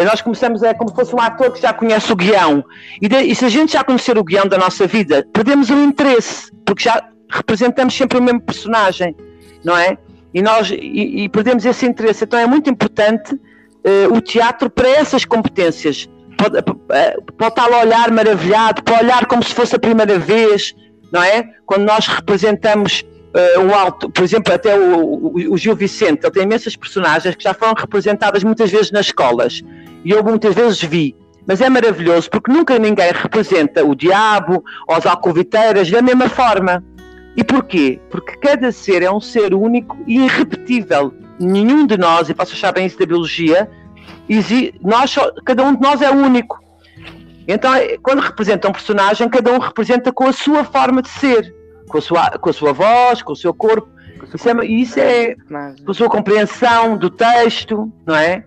Nós 0.05 0.21
começamos 0.21 0.63
é 0.63 0.73
como 0.73 0.89
se 0.89 0.95
fosse 0.95 1.13
um 1.13 1.19
ator 1.19 1.51
que 1.51 1.61
já 1.61 1.73
conhece 1.73 2.11
o 2.11 2.15
guião. 2.15 2.63
E, 3.01 3.07
de, 3.09 3.17
e 3.21 3.35
se 3.35 3.43
a 3.43 3.49
gente 3.49 3.73
já 3.73 3.83
conhecer 3.83 4.17
o 4.17 4.23
guião 4.23 4.47
da 4.47 4.57
nossa 4.57 4.87
vida, 4.87 5.27
perdemos 5.33 5.69
o 5.69 5.83
interesse, 5.83 6.51
porque 6.65 6.83
já 6.83 7.03
representamos 7.29 7.93
sempre 7.93 8.17
o 8.17 8.21
mesmo 8.21 8.41
personagem, 8.41 9.15
não 9.63 9.77
é? 9.77 9.97
E 10.33 10.41
nós 10.41 10.69
e, 10.71 11.23
e 11.23 11.29
perdemos 11.29 11.65
esse 11.65 11.85
interesse. 11.85 12.23
Então 12.23 12.39
é 12.39 12.45
muito 12.45 12.69
importante 12.69 13.33
uh, 13.33 14.13
o 14.13 14.21
teatro 14.21 14.69
para 14.69 14.89
essas 14.89 15.25
competências 15.25 16.09
pode, 16.39 16.61
pode 16.63 17.49
estar 17.49 17.73
a 17.73 17.81
olhar 17.81 18.11
maravilhado, 18.11 18.81
pode 18.83 19.03
olhar 19.03 19.25
como 19.25 19.43
se 19.43 19.53
fosse 19.53 19.75
a 19.75 19.79
primeira 19.79 20.17
vez, 20.17 20.73
não 21.11 21.21
é? 21.21 21.43
Quando 21.65 21.83
nós 21.83 22.07
representamos 22.07 23.03
uh, 23.35 23.59
um 23.61 23.73
alto, 23.73 24.09
por 24.09 24.23
exemplo, 24.23 24.53
até 24.53 24.77
o, 24.77 25.03
o, 25.03 25.53
o, 25.53 25.57
Gil 25.57 25.75
Vicente, 25.75 26.23
ele 26.23 26.31
tem 26.31 26.43
imensas 26.43 26.75
personagens 26.75 27.35
que 27.35 27.43
já 27.43 27.53
foram 27.53 27.73
representadas 27.73 28.43
muitas 28.43 28.71
vezes 28.71 28.91
nas 28.91 29.07
escolas 29.07 29.61
e 30.05 30.11
eu 30.11 30.23
muitas 30.23 30.55
vezes 30.55 30.81
vi. 30.81 31.15
Mas 31.45 31.61
é 31.61 31.69
maravilhoso 31.69 32.29
porque 32.29 32.51
nunca 32.51 32.77
ninguém 32.77 33.11
representa 33.11 33.83
o 33.83 33.95
diabo 33.95 34.63
ou 34.87 34.95
as 34.95 35.05
alcoviteiras 35.05 35.89
da 35.89 36.01
mesma 36.01 36.29
forma. 36.29 36.83
E 37.39 37.43
porquê? 37.45 38.01
Porque 38.09 38.35
cada 38.35 38.69
ser 38.69 39.01
é 39.01 39.09
um 39.09 39.21
ser 39.21 39.53
único 39.53 39.97
e 40.05 40.25
irrepetível. 40.25 41.13
Nenhum 41.39 41.87
de 41.87 41.97
nós, 41.97 42.27
e 42.27 42.33
posso 42.33 42.51
achar 42.51 42.73
bem 42.73 42.85
isso 42.85 42.99
da 42.99 43.05
biologia, 43.05 43.71
nós 44.81 45.15
cada 45.45 45.63
um 45.63 45.73
de 45.73 45.81
nós 45.81 46.01
é 46.01 46.11
único. 46.11 46.61
Então, 47.47 47.73
é, 47.73 47.97
quando 47.97 48.19
representa 48.19 48.67
um 48.67 48.73
personagem, 48.73 49.29
cada 49.29 49.53
um 49.53 49.57
representa 49.57 50.11
com 50.11 50.27
a 50.27 50.33
sua 50.33 50.65
forma 50.65 51.01
de 51.01 51.07
ser, 51.07 51.55
com 51.87 51.97
a 51.97 52.01
sua, 52.01 52.29
com 52.31 52.49
a 52.49 52.53
sua 52.53 52.73
voz, 52.73 53.21
com 53.21 53.31
o 53.31 53.37
seu 53.37 53.53
corpo. 53.53 53.87
Isso 54.35 54.49
é, 54.49 54.65
isso 54.65 54.99
é 54.99 55.35
com 55.85 55.91
a 55.91 55.93
sua 55.93 56.09
compreensão 56.09 56.97
do 56.97 57.09
texto, 57.09 57.89
não 58.05 58.17
é? 58.17 58.43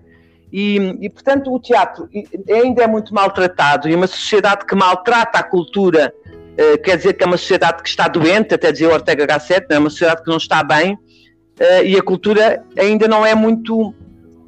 E, 0.52 0.76
e, 1.00 1.08
portanto, 1.08 1.50
o 1.50 1.58
teatro 1.58 2.10
ainda 2.46 2.82
é 2.82 2.86
muito 2.86 3.14
maltratado 3.14 3.88
e 3.88 3.94
uma 3.94 4.06
sociedade 4.06 4.66
que 4.66 4.74
maltrata 4.74 5.38
a 5.38 5.42
cultura 5.42 6.12
uh, 6.52 6.82
quer 6.82 6.96
dizer 6.96 7.14
que 7.14 7.24
é 7.24 7.26
uma 7.26 7.36
sociedade 7.36 7.82
que 7.82 7.88
está 7.88 8.08
doente, 8.08 8.54
até 8.54 8.72
dizer 8.72 8.86
o 8.86 8.92
Ortega 8.92 9.26
Gasset, 9.26 9.66
é 9.68 9.78
uma 9.78 9.90
sociedade 9.90 10.22
que 10.22 10.30
não 10.30 10.36
está 10.36 10.62
bem 10.62 10.94
uh, 10.94 11.84
e 11.84 11.96
a 11.96 12.02
cultura 12.02 12.64
ainda 12.76 13.06
não 13.06 13.24
é 13.24 13.34
muito 13.34 13.94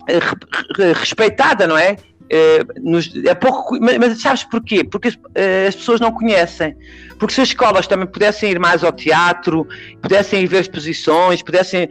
eh, 0.08 0.92
respeitada, 0.94 1.66
não 1.66 1.78
é? 1.78 1.96
Eh, 2.28 2.64
é 3.26 3.34
pouco, 3.34 3.78
mas 3.80 4.20
sabes 4.20 4.44
porquê? 4.44 4.84
Porque 4.84 5.08
as, 5.08 5.18
eh, 5.34 5.66
as, 5.68 5.76
pessoas 5.76 6.00
não 6.00 6.12
conhecem. 6.12 6.76
Porque 7.18 7.32
se 7.34 7.40
as 7.40 7.48
escolas 7.48 7.86
também 7.86 8.06
pudessem 8.06 8.50
ir 8.50 8.58
mais 8.58 8.84
ao 8.84 8.92
teatro, 8.92 9.66
pudessem 10.02 10.42
ir 10.42 10.46
ver 10.46 10.60
exposições, 10.60 11.42
pudessem, 11.42 11.88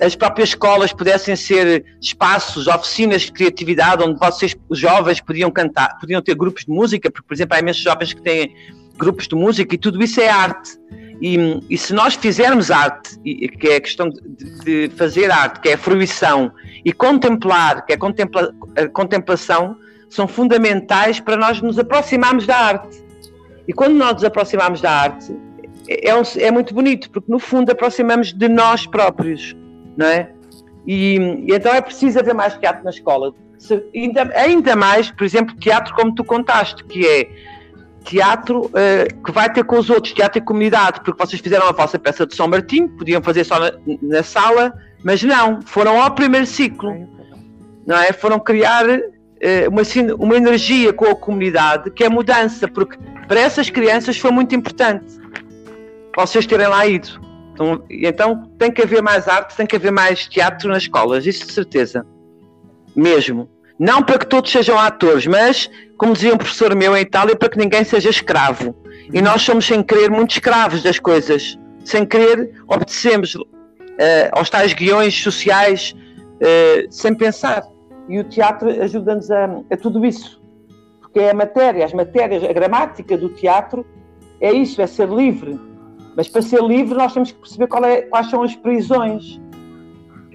as 0.00 0.14
próprias 0.14 0.50
escolas 0.50 0.92
pudessem 0.92 1.34
ser 1.34 1.84
espaços, 2.00 2.66
oficinas 2.66 3.22
de 3.22 3.32
criatividade, 3.32 4.04
onde 4.04 4.18
vocês, 4.18 4.54
os 4.68 4.78
jovens, 4.78 5.20
podiam 5.20 5.50
cantar, 5.50 5.98
podiam 5.98 6.20
ter 6.20 6.34
grupos 6.34 6.64
de 6.64 6.70
música, 6.70 7.10
porque, 7.10 7.26
por 7.26 7.34
exemplo, 7.34 7.56
há 7.56 7.60
imensos 7.60 7.82
jovens 7.82 8.12
que 8.12 8.20
têm 8.20 8.54
grupos 8.96 9.28
de 9.28 9.34
música 9.34 9.74
e 9.74 9.78
tudo 9.78 10.02
isso 10.02 10.20
é 10.20 10.28
arte. 10.28 10.78
E, 11.20 11.62
e, 11.70 11.78
se 11.78 11.94
nós 11.94 12.14
fizermos 12.14 12.70
arte, 12.70 13.18
que 13.20 13.68
é 13.68 13.76
a 13.76 13.80
questão 13.80 14.10
de, 14.10 14.88
de, 14.88 14.94
fazer 14.96 15.30
arte, 15.30 15.60
que 15.60 15.70
é 15.70 15.74
a 15.74 15.78
fruição, 15.78 16.52
e 16.84 16.92
contemplar, 16.92 17.86
que 17.86 17.92
é 17.94 17.96
contempla, 17.96 18.54
a 18.76 18.86
contemplação, 18.88 19.76
são 20.10 20.28
fundamentais 20.28 21.18
para 21.18 21.36
nós 21.36 21.60
nos 21.60 21.78
aproximarmos 21.78 22.46
da 22.46 22.56
arte. 22.56 23.02
E 23.66 23.72
quando 23.72 23.94
nós 23.94 24.14
nos 24.14 24.24
aproximamos 24.24 24.80
da 24.80 24.90
arte, 24.90 25.34
é, 25.88 26.10
é, 26.10 26.14
um, 26.14 26.22
é 26.36 26.50
muito 26.50 26.74
bonito, 26.74 27.10
porque 27.10 27.30
no 27.30 27.38
fundo 27.38 27.70
aproximamos 27.72 28.32
de 28.32 28.48
nós 28.48 28.86
próprios, 28.86 29.56
não 29.96 30.06
é? 30.06 30.30
E, 30.86 31.16
e 31.46 31.52
então 31.52 31.74
é 31.74 31.80
preciso 31.80 32.18
haver 32.18 32.34
mais 32.34 32.56
teatro 32.58 32.84
na 32.84 32.90
escola. 32.90 33.34
Se, 33.58 33.82
ainda, 33.94 34.30
ainda 34.34 34.76
mais, 34.76 35.10
por 35.10 35.24
exemplo, 35.24 35.56
teatro 35.56 35.94
como 35.94 36.14
tu 36.14 36.22
contaste, 36.22 36.84
que 36.84 37.06
é 37.06 37.28
teatro 38.06 38.66
uh, 38.66 39.22
que 39.24 39.32
vai 39.32 39.52
ter 39.52 39.64
com 39.64 39.78
os 39.78 39.90
outros, 39.90 40.12
teatro 40.12 40.38
e 40.38 40.42
comunidade, 40.42 41.00
porque 41.04 41.24
vocês 41.24 41.42
fizeram 41.42 41.68
a 41.68 41.72
vossa 41.72 41.98
peça 41.98 42.26
de 42.26 42.34
São 42.34 42.48
Martinho, 42.48 42.88
podiam 42.88 43.20
fazer 43.20 43.44
só 43.44 43.58
na, 43.58 43.72
na 44.00 44.22
sala, 44.22 44.72
mas 45.04 45.22
não, 45.22 45.60
foram 45.62 46.00
ao 46.00 46.10
primeiro 46.12 46.46
ciclo, 46.46 46.94
não 47.86 47.96
é? 47.96 48.12
Foram 48.12 48.38
criar 48.38 48.86
uh, 48.88 48.98
uma, 49.68 49.82
uma 50.18 50.36
energia 50.36 50.92
com 50.92 51.06
a 51.06 51.16
comunidade 51.16 51.90
que 51.90 52.04
é 52.04 52.08
mudança, 52.08 52.68
porque 52.68 52.96
para 53.26 53.40
essas 53.40 53.68
crianças 53.68 54.16
foi 54.16 54.30
muito 54.30 54.54
importante 54.54 55.26
vocês 56.16 56.46
terem 56.46 56.66
lá 56.66 56.86
ido. 56.86 57.20
Então, 57.52 57.84
então 57.90 58.50
tem 58.58 58.72
que 58.72 58.82
haver 58.82 59.02
mais 59.02 59.28
arte, 59.28 59.56
tem 59.56 59.66
que 59.66 59.76
haver 59.76 59.92
mais 59.92 60.26
teatro 60.26 60.68
nas 60.68 60.82
escolas, 60.84 61.26
isso 61.26 61.46
de 61.46 61.52
certeza. 61.52 62.06
Mesmo. 62.94 63.48
Não 63.78 64.02
para 64.02 64.18
que 64.18 64.26
todos 64.26 64.50
sejam 64.50 64.78
atores, 64.78 65.26
mas, 65.26 65.70
como 65.98 66.14
dizia 66.14 66.34
um 66.34 66.38
professor 66.38 66.74
meu 66.74 66.96
em 66.96 67.02
Itália, 67.02 67.36
para 67.36 67.48
que 67.48 67.58
ninguém 67.58 67.84
seja 67.84 68.08
escravo. 68.08 68.74
E 69.12 69.20
nós 69.20 69.42
somos, 69.42 69.66
sem 69.66 69.82
querer, 69.82 70.10
muito 70.10 70.30
escravos 70.30 70.82
das 70.82 70.98
coisas. 70.98 71.58
Sem 71.84 72.06
querer, 72.06 72.52
obedecemos 72.66 73.34
uh, 73.34 73.44
aos 74.32 74.48
tais 74.48 74.72
guiões 74.72 75.14
sociais, 75.22 75.94
uh, 75.94 76.90
sem 76.90 77.14
pensar. 77.14 77.64
E 78.08 78.18
o 78.18 78.24
teatro 78.24 78.70
ajuda-nos 78.82 79.30
a, 79.30 79.44
a 79.70 79.76
tudo 79.76 80.04
isso. 80.04 80.42
Porque 81.00 81.20
é 81.20 81.30
a 81.30 81.34
matéria, 81.34 81.84
as 81.84 81.92
matérias, 81.92 82.42
a 82.44 82.52
gramática 82.52 83.16
do 83.16 83.28
teatro 83.28 83.86
é 84.40 84.52
isso, 84.52 84.80
é 84.80 84.86
ser 84.86 85.08
livre. 85.08 85.58
Mas 86.16 86.28
para 86.28 86.40
ser 86.40 86.62
livre 86.62 86.96
nós 86.96 87.12
temos 87.12 87.30
que 87.30 87.38
perceber 87.38 87.68
é, 87.84 88.02
quais 88.02 88.30
são 88.30 88.42
as 88.42 88.56
prisões. 88.56 89.40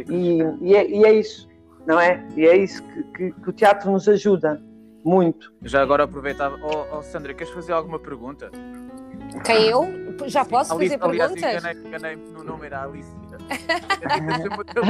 E, 0.09 0.39
e, 0.61 0.75
é, 0.75 0.87
e, 0.87 1.05
é, 1.05 1.13
isso 1.13 1.50
não 1.85 1.99
é? 1.99 2.25
E 2.35 2.45
é 2.45 2.55
isso 2.57 2.83
que, 2.83 3.03
que, 3.03 3.31
que 3.31 3.49
o 3.49 3.53
teatro 3.53 3.91
nos 3.91 4.07
ajuda. 4.07 4.61
muito. 5.03 5.51
Já 5.63 5.81
agora 5.81 6.03
aproveitava. 6.03 6.57
Oh, 6.61 6.97
oh, 6.97 7.01
Sandra, 7.01 7.33
queres 7.33 7.51
fazer 7.53 7.73
alguma 7.73 7.99
pergunta? 7.99 8.51
Quem 9.45 9.67
eu? 9.67 9.87
Já 10.27 10.45
posso 10.45 10.73
Alice, 10.73 10.97
fazer 10.97 11.09
aliás, 11.09 11.31
perguntas? 11.31 11.63
enganei- 11.63 11.87
enganei-me 11.87 12.29
no 12.31 12.43
nome, 12.43 12.65
era 12.67 12.83
Alice. 12.83 13.09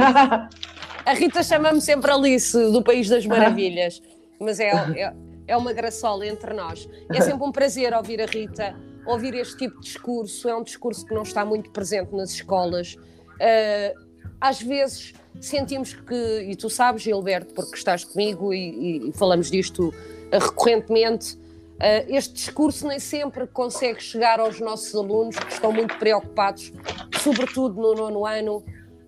A 1.04 1.12
Rita 1.14 1.42
chama-me 1.42 1.80
sempre 1.80 2.10
Alice 2.10 2.56
do 2.70 2.82
País 2.82 3.08
das 3.08 3.26
Maravilhas, 3.26 4.00
mas 4.38 4.60
é, 4.60 4.70
é, 4.70 5.12
é 5.48 5.56
uma 5.56 5.72
graçola 5.72 6.26
entre 6.26 6.52
nós. 6.54 6.88
É 7.10 7.20
sempre 7.20 7.44
um 7.44 7.52
prazer 7.52 7.92
ouvir 7.94 8.20
a 8.20 8.26
Rita, 8.26 8.74
ouvir 9.06 9.34
este 9.34 9.56
tipo 9.56 9.80
de 9.80 9.86
discurso. 9.86 10.48
É 10.48 10.56
um 10.56 10.62
discurso 10.62 11.04
que 11.06 11.14
não 11.14 11.22
está 11.22 11.44
muito 11.44 11.70
presente 11.70 12.14
nas 12.14 12.30
escolas. 12.30 12.96
Ah, 13.40 13.92
às 14.40 14.60
vezes 14.60 15.14
sentimos 15.40 15.92
que, 15.94 16.40
e 16.48 16.56
tu 16.56 16.70
sabes, 16.70 17.02
Gilberto, 17.02 17.54
porque 17.54 17.76
estás 17.76 18.04
comigo 18.04 18.52
e, 18.52 19.08
e- 19.08 19.12
falamos 19.12 19.50
disto 19.50 19.92
recorrentemente, 20.32 21.38
ah, 21.80 22.04
este 22.08 22.34
discurso 22.34 22.86
nem 22.86 22.98
sempre 22.98 23.46
consegue 23.46 24.02
chegar 24.02 24.38
aos 24.40 24.60
nossos 24.60 24.94
alunos 24.94 25.36
que 25.36 25.52
estão 25.52 25.72
muito 25.72 25.96
preocupados, 25.98 26.72
sobretudo 27.20 27.80
no 27.80 27.94
nono 27.94 28.24
ano, 28.24 28.64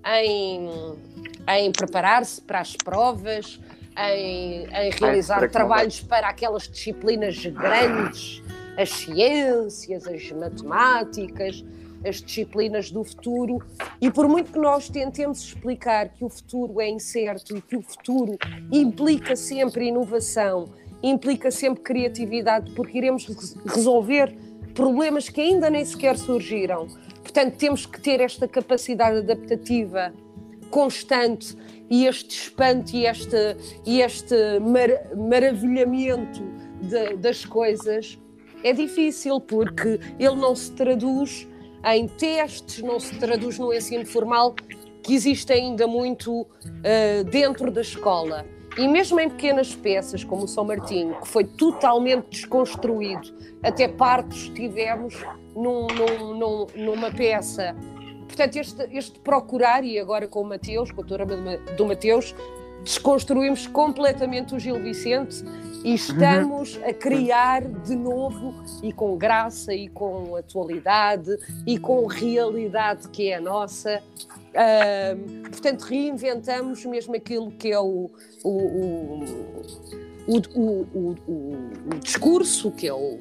em, 0.07 0.69
em 1.49 1.73
preparar-se 1.73 2.41
para 2.41 2.61
as 2.61 2.77
provas, 2.77 3.61
em, 3.97 4.65
em 4.67 4.91
realizar 4.91 5.49
trabalhos 5.51 6.01
para 6.01 6.29
aquelas 6.29 6.69
disciplinas 6.69 7.45
grandes, 7.47 8.43
as 8.77 8.91
ciências, 8.91 10.07
as 10.07 10.33
matemáticas, 10.33 11.65
as 12.07 12.21
disciplinas 12.21 12.91
do 12.91 13.03
futuro. 13.05 13.59
E 14.01 14.11
por 14.11 14.29
muito 14.29 14.53
que 14.53 14.59
nós 14.59 14.89
tentemos 14.89 15.43
explicar 15.43 16.09
que 16.11 16.25
o 16.25 16.29
futuro 16.29 16.81
é 16.81 16.89
incerto 16.89 17.57
e 17.57 17.61
que 17.63 17.77
o 17.77 17.83
futuro 17.83 18.37
implica 18.73 19.35
sempre 19.37 19.87
inovação, 19.87 20.67
implica 21.03 21.51
sempre 21.51 21.83
criatividade, 21.83 22.71
porque 22.73 22.99
iremos 22.99 23.27
res- 23.27 23.55
resolver 23.67 24.35
problemas 24.75 25.29
que 25.29 25.41
ainda 25.41 25.71
nem 25.71 25.85
sequer 25.85 26.17
surgiram. 26.19 26.89
Portanto, 27.23 27.57
temos 27.57 27.87
que 27.87 28.01
ter 28.01 28.21
esta 28.21 28.47
capacidade 28.49 29.19
adaptativa 29.19 30.13
constante 30.71 31.57
e 31.91 32.07
este 32.07 32.31
espanto 32.31 32.95
e 32.97 33.07
este, 33.07 33.37
e 33.87 34.01
este 34.01 34.35
mar- 34.61 35.15
maravilhamento 35.17 36.43
de- 36.81 37.17
das 37.17 37.45
coisas 37.45 38.19
é 38.63 38.73
difícil 38.73 39.41
porque 39.41 40.01
ele 40.19 40.37
não 40.37 40.57
se 40.57 40.73
traduz 40.73 41.47
em 41.85 42.07
testes, 42.09 42.83
não 42.83 42.99
se 43.01 43.15
traduz 43.19 43.59
no 43.59 43.73
ensino 43.73 44.07
formal, 44.07 44.55
que 45.03 45.15
existe 45.15 45.53
ainda 45.53 45.87
muito 45.87 46.47
ah, 46.85 47.23
dentro 47.25 47.71
da 47.71 47.81
escola. 47.81 48.47
E 48.77 48.89
mesmo 48.89 49.21
em 49.21 49.29
pequenas 49.29 49.73
peças, 49.75 50.25
como 50.25 50.45
o 50.45 50.49
São 50.49 50.65
Martinho, 50.65 51.15
que 51.21 51.29
foi 51.29 51.45
totalmente 51.45 52.27
desconstruído, 52.31 53.33
até 53.63 53.87
partos 53.87 54.49
tivemos 54.49 55.15
num- 55.55 55.87
num- 55.87 56.35
num- 56.35 56.67
numa 56.75 57.11
peça. 57.11 57.77
Portanto, 58.27 58.57
este, 58.57 58.89
este 58.91 59.21
procurar, 59.21 59.85
e 59.85 59.97
agora 59.97 60.27
com 60.27 60.41
o 60.41 60.45
Mateus, 60.45 60.91
com 60.91 61.03
a 61.03 61.05
turma 61.05 61.27
do 61.27 61.37
Ma- 61.43 61.57
do 61.77 61.87
Mateus, 61.87 62.35
desconstruímos 62.85 63.67
completamente 63.67 64.55
o 64.55 64.59
Gil 64.59 64.81
Vicente 64.83 65.43
e 65.83 65.95
estamos 65.95 66.79
a 66.85 66.93
criar 66.93 67.63
de 67.67 67.97
novo 67.97 68.55
e 68.83 68.93
com 68.93 69.17
graça 69.17 69.75
e 69.75 69.89
com 69.89 70.37
atualidade 70.37 71.37
e 71.67 71.79
com 71.79 72.07
realidade 72.07 73.09
que 73.09 73.29
é 73.31 73.37
a 73.37 73.41
nossa. 73.41 74.03
Portanto, 75.51 75.83
reinventamos 75.83 76.85
mesmo 76.85 77.15
aquilo 77.17 77.51
que 77.51 77.71
é 77.73 77.81
o, 77.81 78.11
o, 78.43 78.51
o, 78.51 79.25
o, 80.27 80.37
o- 80.55 80.87
o- 80.95 81.15
o- 81.27 81.57
o 81.95 81.99
discurso, 82.03 82.71
que 82.71 82.87
é 82.87 82.95
o. 82.95 83.19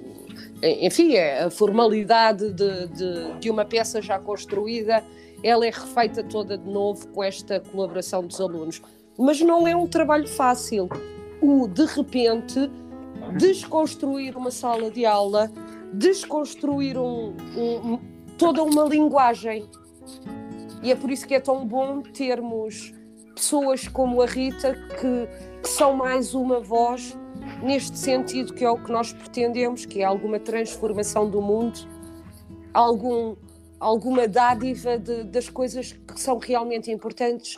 Enfim, 0.61 1.15
é 1.15 1.43
a 1.43 1.49
formalidade 1.49 2.53
de, 2.53 2.87
de, 2.87 3.33
de 3.39 3.49
uma 3.49 3.65
peça 3.65 4.01
já 4.01 4.17
construída, 4.17 5.03
ela 5.43 5.65
é 5.65 5.69
refeita 5.69 6.23
toda 6.23 6.57
de 6.57 6.69
novo 6.69 7.05
com 7.09 7.21
esta 7.21 7.59
colaboração 7.59 8.25
dos 8.25 8.39
alunos. 8.39 8.81
Mas 9.17 9.39
não 9.41 9.67
é 9.67 9.75
um 9.75 9.87
trabalho 9.87 10.27
fácil. 10.27 10.89
O, 11.41 11.67
de 11.67 11.85
repente, 11.85 12.69
desconstruir 13.37 14.35
uma 14.37 14.51
sala 14.51 14.89
de 14.89 15.05
aula, 15.05 15.51
desconstruir 15.93 16.97
um- 16.97 17.35
um- 17.57 17.99
toda 18.37 18.63
uma 18.63 18.83
linguagem. 18.85 19.67
E 20.81 20.91
é 20.91 20.95
por 20.95 21.09
isso 21.11 21.27
que 21.27 21.35
é 21.35 21.39
tão 21.39 21.65
bom 21.65 22.01
termos 22.01 22.93
pessoas 23.35 23.87
como 23.87 24.21
a 24.21 24.25
Rita 24.25 24.73
que, 24.99 25.61
que 25.61 25.69
são 25.69 25.93
mais 25.95 26.33
uma 26.33 26.59
voz 26.59 27.17
neste 27.61 27.97
sentido 27.97 28.53
que 28.53 28.63
é 28.63 28.69
o 28.69 28.77
que 28.77 28.91
nós 28.91 29.13
pretendemos, 29.13 29.85
que 29.85 30.01
é 30.01 30.03
alguma 30.05 30.39
transformação 30.39 31.29
do 31.29 31.41
mundo, 31.41 31.79
algum, 32.73 33.35
alguma 33.79 34.27
dádiva 34.27 34.97
de- 34.97 35.23
das 35.23 35.49
coisas 35.49 35.93
que 35.93 36.19
são 36.19 36.37
realmente 36.37 36.91
importantes, 36.91 37.57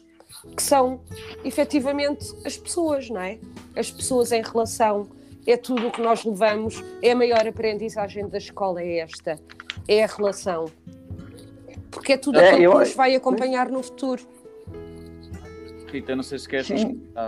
que 0.55 0.62
são 0.63 0.99
efetivamente 1.43 2.34
as 2.45 2.58
pessoas, 2.58 3.10
não 3.10 3.21
é? 3.21 3.38
As 3.75 3.91
pessoas 3.91 4.31
em 4.31 4.41
relação, 4.41 5.08
é 5.47 5.55
tudo 5.58 5.88
o 5.88 5.91
que 5.91 6.01
nós 6.01 6.23
levamos, 6.25 6.84
é 7.01 7.12
a 7.12 7.15
maior 7.15 7.47
aprendizagem 7.47 8.27
da 8.27 8.38
escola, 8.38 8.81
é 8.81 8.99
esta, 8.99 9.39
é 9.88 10.03
a 10.03 10.08
relação. 10.08 10.65
Porque 11.91 12.13
é 12.13 12.17
tudo 12.17 12.39
É, 12.39 12.49
aquilo 12.49 12.63
eu- 12.63 12.71
que 12.73 12.77
nos 12.79 12.93
vai 12.93 13.15
acompanhar 13.15 13.69
no 13.69 13.81
futuro. 13.84 14.21
Rita, 15.91 16.15
não 16.15 16.23
sei 16.23 16.39
se 16.39 16.49
queres 16.49 16.67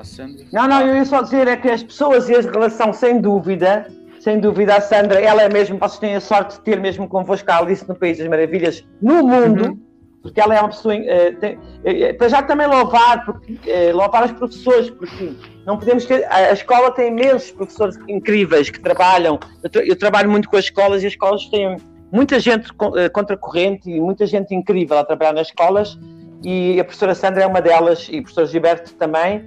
Sandra. 0.04 0.46
Não, 0.52 0.68
não, 0.68 0.82
eu 0.82 0.96
ia 0.96 1.06
só 1.06 1.22
dizer 1.22 1.48
é 1.48 1.56
que 1.56 1.70
as 1.70 1.84
pessoas 1.84 2.28
e 2.28 2.36
a 2.36 2.42
relação, 2.42 2.92
sem 2.92 3.22
dúvida, 3.22 3.88
sem 4.20 4.40
dúvida, 4.42 4.76
a 4.76 4.82
Sandra, 4.82 5.22
ela 5.22 5.42
é 5.44 5.48
mesmo, 5.48 5.78
vocês 5.78 6.00
têm 6.00 6.16
a 6.16 6.20
sorte 6.20 6.56
de 6.58 6.62
ter 6.62 6.78
mesmo 6.80 7.08
convosco 7.08 7.50
a 7.50 7.60
Alice 7.60 7.88
no 7.88 7.96
País 7.96 8.18
das 8.18 8.28
Maravilhas, 8.28 8.84
no 9.02 9.26
mundo, 9.26 9.80
porque 10.28 10.42
ela 10.42 10.56
é 10.56 10.60
uma 10.60 10.68
pessoa. 10.70 10.94
eh, 10.94 11.32
tem- 11.32 11.58
eh, 11.86 12.14
para 12.14 12.28
já 12.28 12.44
também 12.44 12.68
louvar, 12.68 13.24
porque, 13.26 13.58
eh, 13.66 13.92
louvar 13.94 14.26
os 14.26 14.32
professores, 14.34 14.90
porque 14.90 15.32
não 15.66 15.78
podemos 15.78 16.06
ter. 16.06 16.26
A, 16.26 16.36
a 16.36 16.52
escola 16.54 16.92
tem 16.92 17.08
imensos 17.08 17.52
professores 17.52 17.98
incríveis 18.10 18.70
que 18.70 18.80
trabalham. 18.80 19.40
Eu, 19.64 19.70
tra- 19.70 19.86
eu 19.86 19.98
trabalho 19.98 20.30
muito 20.30 20.50
com 20.50 20.58
as 20.58 20.66
escolas 20.66 21.02
e 21.04 21.08
as 21.08 21.14
escolas 21.14 21.46
têm 21.46 21.78
muita 22.12 22.40
gente 22.40 22.74
con- 22.74 22.92
contracorrente 23.14 23.90
e 23.90 24.00
muita 24.02 24.26
gente 24.26 24.54
incrível 24.54 24.98
a 24.98 25.04
trabalhar 25.06 25.34
nas 25.34 25.48
escolas. 25.48 25.98
E 26.44 26.80
a 26.80 26.84
professora 26.84 27.16
Sandra 27.16 27.44
é 27.44 27.48
uma 27.48 27.62
delas, 27.62 28.08
e 28.12 28.20
o 28.20 28.24
professor 28.24 28.46
Gilberto 28.48 28.94
também. 28.96 29.44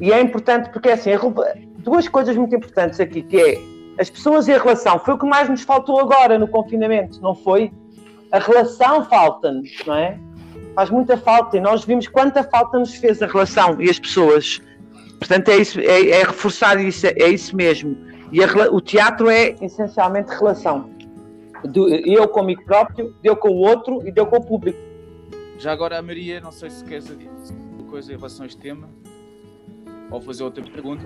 E 0.00 0.12
é 0.12 0.20
importante 0.20 0.70
porque, 0.70 0.88
assim, 0.90 1.12
a 1.12 1.18
rele- 1.18 1.68
duas 1.78 2.08
coisas 2.08 2.36
muito 2.36 2.54
importantes 2.54 2.98
aqui, 3.00 3.22
que 3.22 3.36
é 3.36 3.58
as 3.98 4.08
pessoas 4.08 4.48
e 4.48 4.52
a 4.54 4.58
relação. 4.58 4.98
Foi 5.00 5.14
o 5.14 5.18
que 5.18 5.26
mais 5.26 5.48
nos 5.50 5.62
faltou 5.62 5.98
agora 6.00 6.38
no 6.38 6.48
confinamento, 6.48 7.20
não 7.20 7.34
foi? 7.34 7.70
A 8.32 8.38
relação 8.38 9.04
falta-nos, 9.06 9.70
não 9.86 9.94
é? 9.94 10.18
Faz 10.74 10.88
muita 10.90 11.16
falta 11.16 11.56
e 11.56 11.60
nós 11.60 11.84
vimos 11.84 12.06
quanta 12.08 12.44
falta 12.44 12.78
nos 12.78 12.94
fez 12.94 13.20
a 13.22 13.26
relação 13.26 13.80
e 13.80 13.90
as 13.90 13.98
pessoas. 13.98 14.60
Portanto, 15.18 15.48
é, 15.50 15.56
isso, 15.58 15.80
é, 15.80 16.10
é 16.10 16.18
reforçar 16.22 16.80
isso, 16.80 17.06
é 17.06 17.28
isso 17.28 17.54
mesmo. 17.56 17.96
E 18.32 18.42
a 18.42 18.46
o 18.72 18.80
teatro 18.80 19.28
é 19.28 19.56
essencialmente 19.60 20.30
relação. 20.30 20.90
Do- 21.64 21.88
eu 21.88 22.26
comigo 22.28 22.64
próprio, 22.64 23.14
eu 23.22 23.36
com 23.36 23.48
o 23.48 23.56
outro 23.56 24.00
e 24.06 24.12
eu 24.14 24.26
com 24.26 24.36
o 24.36 24.44
público. 24.44 24.78
Já 25.58 25.72
agora 25.72 25.98
a 25.98 26.02
Maria, 26.02 26.40
não 26.40 26.52
sei 26.52 26.70
se 26.70 26.82
queres 26.84 27.04
dizer 27.04 27.28
alguma 27.50 27.90
coisa 27.90 28.12
em 28.12 28.16
relação 28.16 28.44
a 28.44 28.46
este 28.46 28.58
tema. 28.60 28.88
Ou 30.10 30.20
fazer 30.20 30.42
outra 30.42 30.62
pergunta. 30.64 31.04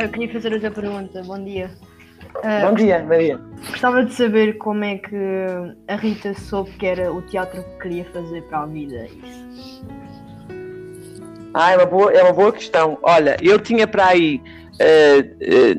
Eu 0.00 0.08
queria 0.08 0.32
fazer 0.32 0.52
outra 0.54 0.70
pergunta. 0.70 1.22
Bom 1.22 1.42
dia. 1.44 1.70
Ah, 2.42 2.66
Bom 2.66 2.74
dia, 2.74 3.04
Maria. 3.04 3.38
Gostava 3.68 4.04
de 4.04 4.14
saber 4.14 4.56
como 4.58 4.82
é 4.84 4.96
que 4.96 5.16
a 5.88 5.96
Rita 5.96 6.32
soube 6.34 6.70
que 6.72 6.86
era 6.86 7.12
o 7.12 7.20
teatro 7.22 7.62
que 7.62 7.82
queria 7.82 8.04
fazer 8.06 8.42
para 8.44 8.60
a 8.60 8.66
vida. 8.66 9.06
Isso. 9.06 9.84
Ah, 11.52 11.72
é 11.72 11.76
uma 11.76 11.86
boa, 11.86 12.12
é 12.12 12.22
uma 12.22 12.32
boa 12.32 12.52
questão. 12.52 12.98
Olha, 13.02 13.36
eu 13.42 13.58
tinha 13.58 13.86
para 13.86 14.06
aí, 14.06 14.40
eh, 14.78 15.24
eh, 15.40 15.74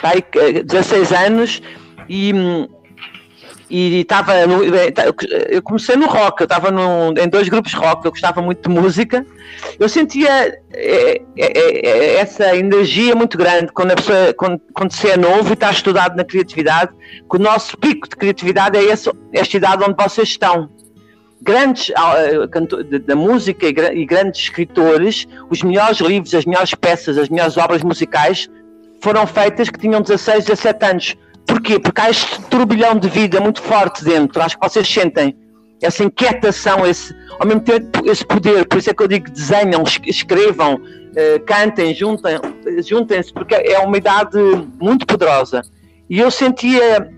para 0.00 0.10
aí 0.10 0.24
eh, 0.36 0.62
16 0.62 1.12
anos 1.12 1.62
e 2.08 2.32
hum, 2.32 2.68
e 3.70 4.00
estava 4.00 4.34
eh, 4.34 4.90
ta- 4.90 5.04
eu 5.48 5.62
comecei 5.62 5.96
no 5.96 6.06
rock, 6.06 6.40
eu 6.40 6.44
estava 6.44 6.68
em 7.18 7.28
dois 7.28 7.48
grupos 7.48 7.72
rock, 7.72 8.04
eu 8.04 8.10
gostava 8.10 8.42
muito 8.42 8.68
de 8.68 8.74
música. 8.74 9.24
Eu 9.78 9.88
sentia 9.88 10.58
eh, 10.72 11.22
eh, 11.36 12.16
essa 12.16 12.54
energia 12.56 13.14
muito 13.14 13.38
grande 13.38 13.72
quando 13.72 13.92
a 13.92 13.96
pessoa 13.96 14.34
quando, 14.34 14.60
quando 14.72 14.92
é 15.06 15.16
novo 15.16 15.50
e 15.50 15.54
está 15.54 15.70
estudado 15.70 16.16
na 16.16 16.24
criatividade, 16.24 16.92
que 17.30 17.36
o 17.36 17.38
nosso 17.38 17.76
pico 17.78 18.08
de 18.08 18.16
criatividade 18.16 18.76
é 18.76 18.82
esse, 18.84 19.10
esta 19.32 19.56
idade 19.56 19.84
onde 19.84 20.02
vocês 20.02 20.28
estão 20.28 20.68
grandes 21.42 21.92
ah, 21.96 22.14
da 23.06 23.14
música 23.14 23.66
e 23.66 24.04
grandes 24.06 24.42
escritores, 24.42 25.26
os 25.50 25.62
melhores 25.62 26.00
livros, 26.00 26.34
as 26.34 26.46
melhores 26.46 26.74
peças, 26.74 27.18
as 27.18 27.28
melhores 27.28 27.56
obras 27.56 27.82
musicais 27.82 28.48
foram 29.02 29.26
feitas 29.26 29.68
que 29.68 29.78
tinham 29.78 30.00
16, 30.00 30.46
17 30.46 30.86
anos. 30.86 31.16
Porquê? 31.46 31.78
Porque 31.78 32.00
há 32.00 32.10
este 32.10 32.40
turbilhão 32.44 32.98
de 32.98 33.08
vida 33.08 33.40
muito 33.40 33.60
forte 33.62 34.04
dentro. 34.04 34.40
Acho 34.42 34.58
que 34.58 34.68
vocês 34.68 34.88
sentem 34.88 35.36
essa 35.82 36.02
inquietação, 36.02 36.86
esse, 36.86 37.14
ao 37.38 37.46
mesmo 37.46 37.60
tempo 37.62 38.08
esse 38.08 38.24
poder. 38.24 38.66
Por 38.66 38.78
isso 38.78 38.90
é 38.90 38.94
que 38.94 39.02
eu 39.02 39.08
digo 39.08 39.30
desenham, 39.30 39.82
es- 39.82 40.00
escrevam, 40.06 40.80
eh, 41.14 41.38
cantem, 41.40 41.94
juntem, 41.94 42.38
juntem-se, 42.86 43.32
porque 43.32 43.54
é 43.54 43.78
uma 43.80 43.96
idade 43.96 44.38
muito 44.80 45.06
poderosa. 45.06 45.62
E 46.08 46.18
eu 46.18 46.30
sentia 46.30 47.10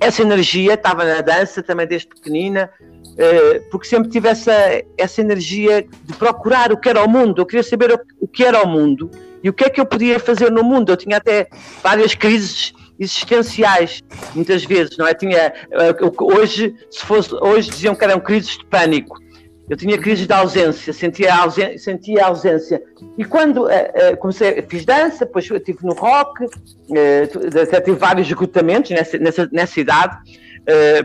essa 0.00 0.22
energia, 0.22 0.74
estava 0.74 1.04
na 1.04 1.20
dança 1.20 1.62
também 1.62 1.86
desde 1.86 2.08
pequenina, 2.08 2.70
eh, 3.18 3.62
porque 3.70 3.86
sempre 3.88 4.08
tive 4.10 4.28
essa, 4.28 4.52
essa 4.96 5.20
energia 5.20 5.84
de 6.04 6.12
procurar 6.14 6.72
o 6.72 6.76
que 6.76 6.88
era 6.88 7.02
o 7.04 7.08
mundo. 7.08 7.42
Eu 7.42 7.46
queria 7.46 7.62
saber 7.64 8.00
o 8.20 8.28
que 8.28 8.44
era 8.44 8.62
o 8.62 8.68
mundo 8.68 9.10
e 9.42 9.48
o 9.48 9.52
que 9.52 9.64
é 9.64 9.70
que 9.70 9.80
eu 9.80 9.86
podia 9.86 10.20
fazer 10.20 10.50
no 10.52 10.62
mundo. 10.62 10.92
Eu 10.92 10.96
tinha 10.96 11.16
até 11.16 11.48
várias 11.82 12.14
crises 12.14 12.72
existenciais, 12.98 14.02
muitas 14.34 14.64
vezes, 14.64 14.96
não 14.96 15.06
é? 15.06 15.14
Tinha, 15.14 15.52
eh, 15.70 15.96
hoje, 16.20 16.74
se 16.90 17.04
fosse, 17.04 17.34
hoje 17.34 17.70
diziam 17.70 17.94
que 17.94 18.04
eram 18.04 18.20
crises 18.20 18.58
de 18.58 18.64
pânico. 18.66 19.22
Eu 19.68 19.76
tinha 19.76 19.96
crises 19.96 20.26
de 20.26 20.32
ausência, 20.32 20.92
sentia 20.92 21.34
ausência, 21.34 21.78
sentia 21.78 22.26
ausência. 22.26 22.82
E 23.16 23.24
quando 23.24 23.62
uh, 23.62 23.68
uh, 23.68 24.16
comecei, 24.18 24.60
fiz 24.68 24.84
dança, 24.84 25.24
depois 25.24 25.50
estive 25.50 25.78
no 25.82 25.94
rock, 25.94 26.44
uh, 26.44 26.48
até 27.62 27.80
tive 27.80 27.96
vários 27.96 28.26
esgotamentos 28.26 28.90
nessa, 28.90 29.18
nessa, 29.18 29.48
nessa 29.52 29.80
idade, 29.80 30.16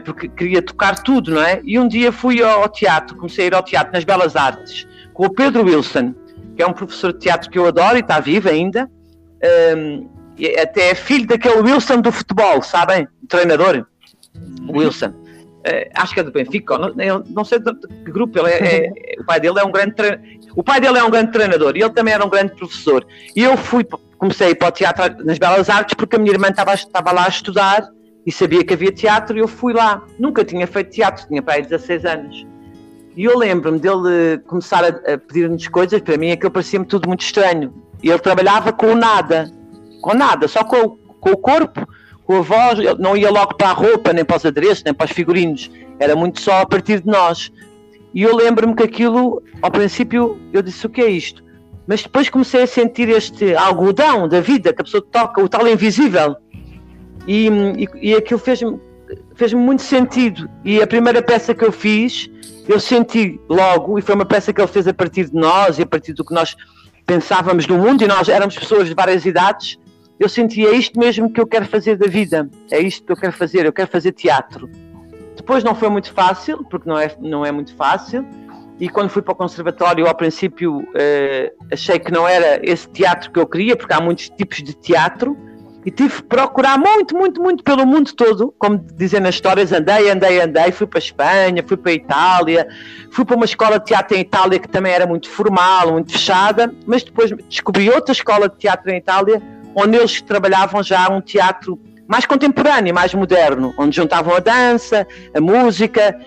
porque 0.06 0.28
queria 0.28 0.62
tocar 0.62 1.02
tudo, 1.02 1.32
não 1.32 1.42
é? 1.42 1.62
E 1.64 1.80
um 1.80 1.88
dia 1.88 2.12
fui 2.12 2.44
ao 2.44 2.68
teatro, 2.70 3.16
comecei 3.16 3.46
a 3.46 3.48
ir 3.48 3.56
ao 3.56 3.64
teatro 3.64 3.94
nas 3.94 4.04
Belas 4.04 4.36
Artes, 4.36 4.88
com 5.14 5.26
o 5.26 5.34
Pedro 5.34 5.64
Wilson, 5.64 6.14
que 6.56 6.62
é 6.62 6.68
um 6.68 6.74
professor 6.74 7.14
de 7.14 7.20
teatro 7.20 7.50
que 7.50 7.58
eu 7.58 7.66
adoro 7.66 7.98
e 7.98 8.02
está 8.02 8.20
vivo 8.20 8.50
ainda. 8.50 8.90
Um, 9.76 10.17
até 10.60 10.90
é 10.92 10.96
filho 10.96 11.28
daquele 11.28 11.62
Wilson 11.62 12.02
do 12.02 12.12
futebol, 12.12 12.62
sabem? 12.62 13.08
Treinador. 13.28 13.86
Wilson. 14.70 15.08
Uh, 15.10 15.90
acho 15.96 16.14
que 16.14 16.20
é 16.20 16.24
do 16.24 16.32
Benfica, 16.32 16.78
não, 16.78 17.24
não 17.28 17.44
sei 17.44 17.60
de 17.60 17.74
que 17.74 18.12
grupo 18.12 18.40
ele 18.40 18.50
é, 18.50 18.86
é, 18.86 18.92
O 19.20 19.26
pai 19.26 19.40
dele 19.40 19.60
é 19.60 19.66
um 19.66 19.72
grande 19.72 19.96
O 20.56 20.64
pai 20.64 20.80
dele 20.80 20.98
é 20.98 21.04
um 21.04 21.10
grande 21.10 21.32
treinador 21.32 21.76
e 21.76 21.82
ele 21.82 21.90
também 21.90 22.14
era 22.14 22.26
um 22.26 22.30
grande 22.30 22.54
professor. 22.56 23.06
E 23.36 23.44
eu 23.44 23.58
fui, 23.58 23.86
comecei 24.18 24.56
para 24.56 24.70
o 24.70 24.72
teatro 24.72 25.26
nas 25.26 25.38
Belas 25.38 25.70
Artes 25.70 25.96
porque 25.96 26.16
a 26.16 26.20
minha 26.20 26.32
irmã 26.32 26.48
estava, 26.50 26.74
estava 26.74 27.12
lá 27.12 27.26
a 27.26 27.30
estudar 27.30 27.90
e 28.26 28.32
sabia 28.32 28.64
que 28.64 28.74
havia 28.74 28.92
teatro 28.92 29.36
e 29.36 29.42
eu 29.42 29.48
fui 29.48 29.74
lá. 29.74 30.02
Nunca 30.20 30.46
tinha 30.46 30.68
feito 30.68 30.92
teatro, 30.92 31.28
tinha 31.28 31.42
para 31.42 31.56
aí 31.56 31.64
16 31.64 32.06
anos. 32.06 32.48
E 33.16 33.26
eu 33.26 33.38
lembro-me 33.38 33.80
dele 33.80 34.38
começar 34.46 34.84
a, 34.84 35.14
a 35.14 35.18
pedir-nos 35.18 35.68
coisas, 35.68 36.00
para 36.02 36.18
mim 36.18 36.32
aquilo 36.32 36.52
parecia-me 36.52 36.86
tudo 36.86 37.08
muito 37.08 37.22
estranho. 37.22 37.74
E 38.04 38.10
ele 38.10 38.20
trabalhava 38.20 38.72
com 38.72 38.88
o 38.88 38.96
nada, 38.96 39.52
com 40.08 40.14
nada, 40.14 40.48
só 40.48 40.64
com, 40.64 40.98
com 41.20 41.32
o 41.32 41.38
corpo, 41.38 41.86
com 42.24 42.38
a 42.38 42.42
voz, 42.42 42.80
não 42.98 43.18
ia 43.18 43.30
logo 43.30 43.56
para 43.56 43.72
a 43.72 43.74
roupa, 43.74 44.14
nem 44.14 44.24
para 44.24 44.38
os 44.38 44.46
adereços, 44.46 44.82
nem 44.86 44.94
para 44.94 45.04
os 45.04 45.12
figurinos, 45.12 45.70
era 46.00 46.16
muito 46.16 46.40
só 46.40 46.62
a 46.62 46.66
partir 46.66 47.02
de 47.02 47.08
nós. 47.08 47.52
E 48.14 48.24
eu 48.24 48.34
lembro-me 48.34 48.74
que 48.74 48.84
aquilo, 48.84 49.44
ao 49.62 49.70
princípio, 49.70 50.40
eu 50.54 50.62
disse: 50.62 50.86
o 50.88 50.90
que 50.90 51.02
é 51.02 51.10
isto? 51.10 51.44
Mas 51.86 52.04
depois 52.04 52.30
comecei 52.30 52.64
a 52.64 52.68
sentir 52.68 53.10
este 53.10 53.54
algodão 53.54 54.30
da 54.30 54.40
vida, 54.40 54.72
que 54.72 54.82
a 54.82 54.86
pessoa 54.86 55.06
toca, 55.12 55.44
o 55.44 55.50
tal 55.50 55.68
invisível. 55.68 56.38
E, 57.28 57.48
e, 57.78 58.12
e 58.12 58.16
aquilo 58.16 58.40
fez-me 58.40 58.80
fez 59.36 59.52
muito 59.54 59.82
sentido. 59.82 60.50
E 60.64 60.82
a 60.82 60.88
primeira 60.88 61.22
peça 61.22 61.54
que 61.54 61.66
eu 61.66 61.72
fiz, 61.72 62.30
eu 62.66 62.80
senti 62.80 63.40
logo, 63.50 64.00
e 64.00 64.02
foi 64.02 64.16
uma 64.16 64.26
peça 64.26 64.54
que 64.54 64.62
ele 64.62 64.68
fez 64.70 64.88
a 64.88 64.94
partir 64.94 65.30
de 65.30 65.36
nós 65.36 65.80
e 65.80 65.82
a 65.82 65.86
partir 65.86 66.14
do 66.14 66.24
que 66.24 66.34
nós 66.34 66.56
pensávamos 67.06 67.68
no 67.68 67.78
mundo, 67.78 68.04
e 68.04 68.08
nós 68.08 68.30
éramos 68.30 68.58
pessoas 68.58 68.88
de 68.88 68.94
várias 68.94 69.26
idades, 69.26 69.78
eu 70.20 70.28
sentia 70.28 70.70
é 70.70 70.76
isto 70.76 71.00
mesmo 71.00 71.32
que 71.32 71.40
eu 71.40 71.48
quero 71.48 71.66
fazer 71.66 71.98
da 71.98 72.08
vida, 72.08 72.50
é 72.72 72.80
isto 72.80 73.06
que 73.06 73.12
eu 73.12 73.18
quero 73.18 73.34
fazer, 73.34 73.66
eu 73.66 73.74
quero 73.74 73.90
fazer 73.90 74.12
teatro. 74.12 74.70
Depois 75.36 75.64
não 75.64 75.76
foi 75.76 75.90
muito 75.90 76.12
fácil, 76.12 76.64
porque 76.70 76.90
não 76.90 76.98
é, 76.98 77.16
não 77.20 77.46
é 77.46 77.52
muito 77.52 77.76
fácil, 77.76 78.26
e 78.80 78.90
quando 78.90 79.10
fui 79.10 79.22
para 79.22 79.32
o 79.32 79.36
conservatório, 79.36 80.08
ao 80.08 80.16
princípio 80.16 80.88
eh, 80.96 81.54
achei 81.72 81.98
que 82.00 82.12
não 82.12 82.28
era 82.28 82.60
esse 82.64 82.88
teatro 82.90 83.32
que 83.32 83.40
eu 83.40 83.48
queria, 83.48 83.76
porque 83.76 83.94
há 83.94 84.00
muitos 84.00 84.30
tipos 84.30 84.58
de 84.58 84.74
teatro, 84.74 85.38
e 85.86 85.92
tive 85.92 86.18
que 86.18 86.24
procurar 86.24 86.78
muito, 86.78 87.16
muito, 87.16 87.42
muito 87.42 87.64
pelo 87.64 87.86
mundo 87.88 88.12
todo, 88.14 88.54
como 88.60 88.78
dizem 88.78 89.22
nas 89.22 89.36
histórias, 89.36 89.72
andei, 89.72 90.12
andei, 90.12 90.42
andei, 90.42 90.72
fui 90.72 90.86
para 90.86 90.98
a 90.98 91.00
Espanha, 91.00 91.64
fui 91.66 91.78
para 91.78 91.92
a 91.92 91.96
Itália, 91.96 92.68
fui 93.10 93.24
para 93.24 93.36
uma 93.38 93.46
escola 93.46 93.80
de 93.80 93.86
teatro 93.86 94.18
em 94.18 94.20
Itália 94.20 94.60
que 94.60 94.68
também 94.68 94.92
era 94.92 95.08
muito 95.08 95.30
formal, 95.30 95.94
muito 95.94 96.12
fechada, 96.12 96.76
mas 96.86 97.04
depois 97.04 97.32
descobri 97.48 97.90
outra 97.90 98.12
escola 98.12 98.50
de 98.50 98.58
teatro 98.58 98.92
em 98.92 98.98
Itália 98.98 99.42
onde 99.78 99.96
eles 99.96 100.20
trabalhavam 100.22 100.82
já 100.82 101.08
um 101.08 101.22
teatro 101.22 101.80
mais 102.08 102.26
contemporâneo, 102.26 102.96
mais 102.96 103.14
moderno, 103.14 103.76
onde 103.78 103.96
juntavam 103.96 104.36
a 104.36 104.40
dança, 104.40 105.06
a 105.36 105.40
música, 105.40 106.18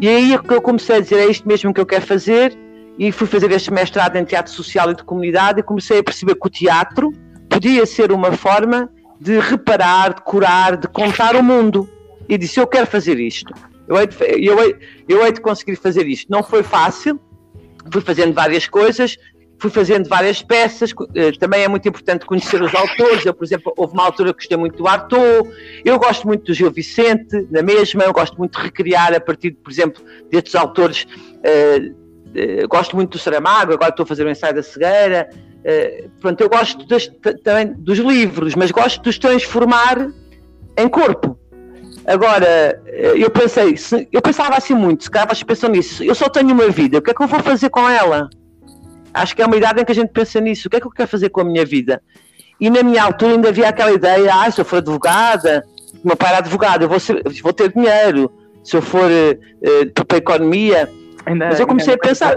e 0.00 0.08
aí 0.08 0.34
é 0.34 0.38
que 0.38 0.52
eu 0.52 0.60
comecei 0.60 0.96
a 0.96 1.00
dizer, 1.00 1.20
é 1.20 1.26
isto 1.26 1.46
mesmo 1.46 1.72
que 1.72 1.80
eu 1.80 1.86
quero 1.86 2.04
fazer, 2.04 2.58
e 2.98 3.12
fui 3.12 3.28
fazer 3.28 3.52
este 3.52 3.72
mestrado 3.72 4.16
em 4.16 4.24
teatro 4.24 4.52
social 4.52 4.90
e 4.90 4.96
de 4.96 5.04
comunidade, 5.04 5.60
e 5.60 5.62
comecei 5.62 6.00
a 6.00 6.02
perceber 6.02 6.34
que 6.34 6.46
o 6.48 6.50
teatro 6.50 7.12
podia 7.48 7.86
ser 7.86 8.10
uma 8.10 8.32
forma 8.32 8.90
de 9.20 9.38
reparar, 9.38 10.14
de 10.14 10.22
curar, 10.22 10.76
de 10.76 10.88
contar 10.88 11.36
o 11.36 11.44
mundo. 11.44 11.88
E 12.28 12.36
disse, 12.36 12.58
eu 12.58 12.66
quero 12.66 12.86
fazer 12.86 13.20
isto. 13.20 13.54
Eu 13.86 13.96
hei 14.00 14.06
de, 14.08 14.16
eu 14.44 14.60
hei, 14.60 14.76
eu 15.08 15.24
hei 15.24 15.32
de 15.32 15.40
conseguir 15.40 15.76
fazer 15.76 16.08
isto. 16.08 16.26
Não 16.28 16.42
foi 16.42 16.64
fácil, 16.64 17.20
fui 17.90 18.00
fazendo 18.00 18.34
várias 18.34 18.66
coisas, 18.66 19.16
fui 19.58 19.70
fazendo 19.70 20.08
várias 20.08 20.42
peças, 20.42 20.92
eh, 21.14 21.32
também 21.32 21.62
é 21.62 21.68
muito 21.68 21.88
importante 21.88 22.26
conhecer 22.26 22.60
os 22.62 22.74
autores. 22.74 23.24
Eu, 23.24 23.32
por 23.32 23.44
exemplo, 23.44 23.72
houve 23.76 23.94
uma 23.94 24.04
altura 24.04 24.32
que 24.32 24.40
gostei 24.40 24.56
muito 24.56 24.76
do 24.76 24.86
Arthur, 24.86 25.48
eu 25.84 25.98
gosto 25.98 26.26
muito 26.26 26.44
do 26.44 26.54
Gil 26.54 26.70
Vicente, 26.70 27.46
na 27.50 27.62
mesma, 27.62 28.04
eu 28.04 28.12
gosto 28.12 28.36
muito 28.36 28.58
de 28.58 28.64
recriar 28.64 29.14
a 29.14 29.20
partir, 29.20 29.52
por 29.52 29.70
exemplo, 29.70 30.02
destes 30.30 30.54
autores. 30.54 31.04
Uh, 31.04 32.64
uh, 32.64 32.68
gosto 32.68 32.94
muito 32.96 33.12
do 33.12 33.18
Saramago, 33.18 33.72
agora 33.72 33.90
estou 33.90 34.04
a 34.04 34.06
fazer 34.06 34.26
o 34.26 34.30
ensaio 34.30 34.54
da 34.54 34.62
cegueira. 34.62 35.28
Pronto, 36.20 36.40
eu 36.40 36.48
gosto 36.48 36.86
das, 36.86 37.10
também 37.42 37.72
dos 37.76 37.98
livros, 37.98 38.54
mas 38.54 38.70
gosto 38.70 39.02
de 39.02 39.08
os 39.08 39.18
transformar 39.18 40.12
em 40.78 40.88
corpo. 40.88 41.36
Agora, 42.06 42.80
eu 43.16 43.28
pensei, 43.28 43.74
eu 44.12 44.22
pensava 44.22 44.56
assim 44.56 44.74
muito, 44.74 45.02
se 45.02 45.10
calhar 45.10 45.26
vocês 45.26 45.42
pensam 45.42 45.68
nisso, 45.68 46.04
eu 46.04 46.14
só 46.14 46.28
tenho 46.28 46.52
uma 46.52 46.68
vida, 46.70 46.98
o 46.98 47.02
que 47.02 47.10
é 47.10 47.14
que 47.14 47.20
eu 47.20 47.26
vou 47.26 47.40
fazer 47.40 47.68
com 47.68 47.88
ela? 47.88 48.30
Acho 49.16 49.34
que 49.34 49.42
é 49.42 49.46
uma 49.46 49.56
idade 49.56 49.80
em 49.80 49.84
que 49.84 49.92
a 49.92 49.94
gente 49.94 50.10
pensa 50.10 50.38
nisso. 50.40 50.68
O 50.68 50.70
que 50.70 50.76
é 50.76 50.80
que 50.80 50.86
eu 50.86 50.90
quero 50.90 51.08
fazer 51.08 51.30
com 51.30 51.40
a 51.40 51.44
minha 51.44 51.64
vida? 51.64 52.02
E 52.60 52.68
na 52.68 52.82
minha 52.82 53.02
altura 53.02 53.32
ainda 53.32 53.48
havia 53.48 53.68
aquela 53.68 53.92
ideia, 53.92 54.30
ah, 54.34 54.50
se 54.50 54.60
eu 54.60 54.64
for 54.64 54.76
advogada, 54.76 55.64
o 56.04 56.06
meu 56.06 56.16
pai 56.16 56.28
era 56.28 56.38
advogado, 56.38 56.82
eu 56.82 56.88
vou, 56.88 57.00
ser, 57.00 57.22
vou 57.42 57.52
ter 57.52 57.72
dinheiro. 57.72 58.30
Se 58.62 58.76
eu 58.76 58.82
for 58.82 59.08
uh, 59.10 60.04
para 60.04 60.16
a 60.16 60.18
economia. 60.18 60.90
Ainda, 61.24 61.46
mas 61.46 61.60
eu 61.60 61.66
comecei 61.66 61.94
a 61.94 61.98
pensar. 61.98 62.36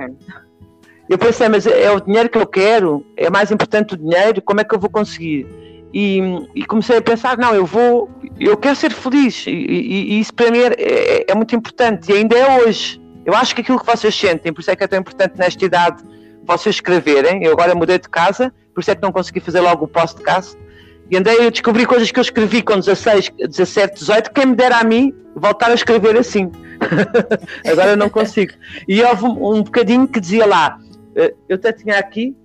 Eu 1.09 1.17
pensei, 1.17 1.49
mas 1.49 1.65
é 1.65 1.91
o 1.91 1.99
dinheiro 1.99 2.29
que 2.29 2.37
eu 2.37 2.45
quero, 2.45 3.03
é 3.17 3.31
mais 3.31 3.49
importante 3.49 3.95
o 3.95 3.97
dinheiro, 3.97 4.41
como 4.43 4.61
é 4.61 4.63
que 4.63 4.75
eu 4.75 4.79
vou 4.79 4.91
conseguir? 4.91 5.47
E, 5.91 6.21
e 6.53 6.63
comecei 6.65 6.97
a 6.97 7.01
pensar, 7.01 7.35
não, 7.35 7.55
eu 7.55 7.65
vou, 7.65 8.07
eu 8.39 8.55
quero 8.55 8.75
ser 8.75 8.91
feliz, 8.91 9.47
e, 9.47 9.49
e, 9.49 10.13
e 10.13 10.19
isso 10.19 10.31
para 10.31 10.51
mim 10.51 10.59
é, 10.59 10.75
é, 10.77 11.25
é 11.29 11.35
muito 11.35 11.55
importante, 11.55 12.11
e 12.11 12.15
ainda 12.15 12.37
é 12.37 12.61
hoje. 12.61 13.01
Eu 13.25 13.33
acho 13.33 13.55
que 13.55 13.61
aquilo 13.61 13.79
que 13.79 13.85
vocês 13.87 14.13
sentem, 14.13 14.53
por 14.53 14.61
isso 14.61 14.69
é 14.69 14.75
que 14.75 14.83
é 14.83 14.87
tão 14.87 14.99
importante 14.99 15.33
nesta 15.35 15.65
idade 15.65 16.03
vocês 16.57 16.75
escreverem. 16.75 17.43
Eu 17.43 17.53
agora 17.53 17.75
mudei 17.75 17.99
de 17.99 18.09
casa, 18.09 18.53
por 18.73 18.81
isso 18.81 18.91
é 18.91 18.95
que 18.95 19.01
não 19.01 19.11
consegui 19.11 19.39
fazer 19.39 19.59
logo 19.59 19.85
o 19.85 19.87
podcast. 19.87 20.57
E 21.11 21.17
andei 21.17 21.47
a 21.47 21.49
descobrir 21.49 21.85
coisas 21.85 22.11
que 22.11 22.19
eu 22.19 22.21
escrevi 22.21 22.61
com 22.61 22.79
16, 22.79 23.31
17, 23.37 23.95
18. 23.95 24.31
Quem 24.31 24.45
me 24.47 24.55
dera 24.55 24.77
a 24.77 24.83
mim 24.83 25.13
voltar 25.35 25.71
a 25.71 25.73
escrever 25.73 26.15
assim. 26.17 26.51
agora 27.65 27.95
não 27.95 28.09
consigo. 28.09 28.53
E 28.87 29.01
houve 29.01 29.25
um, 29.25 29.55
um 29.55 29.63
bocadinho 29.63 30.07
que 30.07 30.19
dizia 30.19 30.45
lá, 30.45 30.77
eh, 31.15 31.33
eu 31.47 31.55
até 31.55 31.73
tinha 31.73 31.97
aqui, 31.97 32.35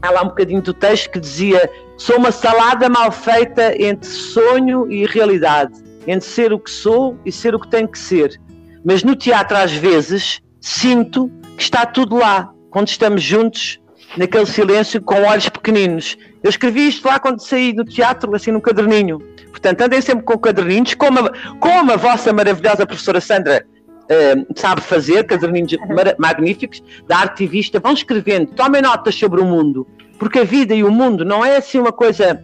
há 0.00 0.10
lá 0.10 0.22
um 0.22 0.28
bocadinho 0.28 0.62
do 0.62 0.72
texto 0.72 1.10
que 1.10 1.18
dizia: 1.18 1.68
sou 1.96 2.16
uma 2.16 2.30
salada 2.30 2.88
mal 2.88 3.10
feita 3.10 3.74
entre 3.82 4.08
sonho 4.08 4.90
e 4.90 5.06
realidade, 5.06 5.74
entre 6.06 6.28
ser 6.28 6.52
o 6.52 6.58
que 6.58 6.70
sou 6.70 7.18
e 7.24 7.32
ser 7.32 7.54
o 7.54 7.60
que 7.60 7.68
tenho 7.68 7.88
que 7.88 7.98
ser. 7.98 8.40
Mas 8.84 9.02
no 9.02 9.16
teatro, 9.16 9.56
às 9.56 9.72
vezes, 9.72 10.40
sinto 10.60 11.30
que 11.56 11.62
está 11.62 11.84
tudo 11.84 12.16
lá, 12.16 12.53
quando 12.74 12.88
estamos 12.88 13.22
juntos 13.22 13.80
naquele 14.16 14.46
silêncio 14.46 15.00
com 15.00 15.22
olhos 15.22 15.48
pequeninos. 15.48 16.18
Eu 16.42 16.50
escrevi 16.50 16.88
isto 16.88 17.06
lá 17.06 17.20
quando 17.20 17.38
saí 17.38 17.72
do 17.72 17.84
teatro, 17.84 18.34
assim 18.34 18.50
no 18.50 18.60
caderninho. 18.60 19.20
Portanto, 19.50 19.80
andem 19.80 20.00
sempre 20.00 20.24
com 20.24 20.36
caderninhos, 20.36 20.92
como 20.94 21.20
a, 21.20 21.32
como 21.60 21.92
a 21.92 21.96
vossa 21.96 22.32
maravilhosa 22.32 22.84
professora 22.84 23.20
Sandra 23.20 23.64
uh, 23.86 24.46
sabe 24.56 24.80
fazer, 24.80 25.22
caderninhos 25.24 25.72
magníficos, 26.18 26.82
da 27.06 27.18
artivista, 27.18 27.78
vão 27.78 27.92
escrevendo, 27.92 28.48
tomem 28.54 28.82
notas 28.82 29.14
sobre 29.14 29.40
o 29.40 29.44
mundo, 29.44 29.86
porque 30.18 30.40
a 30.40 30.44
vida 30.44 30.74
e 30.74 30.82
o 30.82 30.90
mundo 30.90 31.24
não 31.24 31.44
é 31.44 31.56
assim 31.56 31.78
uma 31.78 31.92
coisa. 31.92 32.42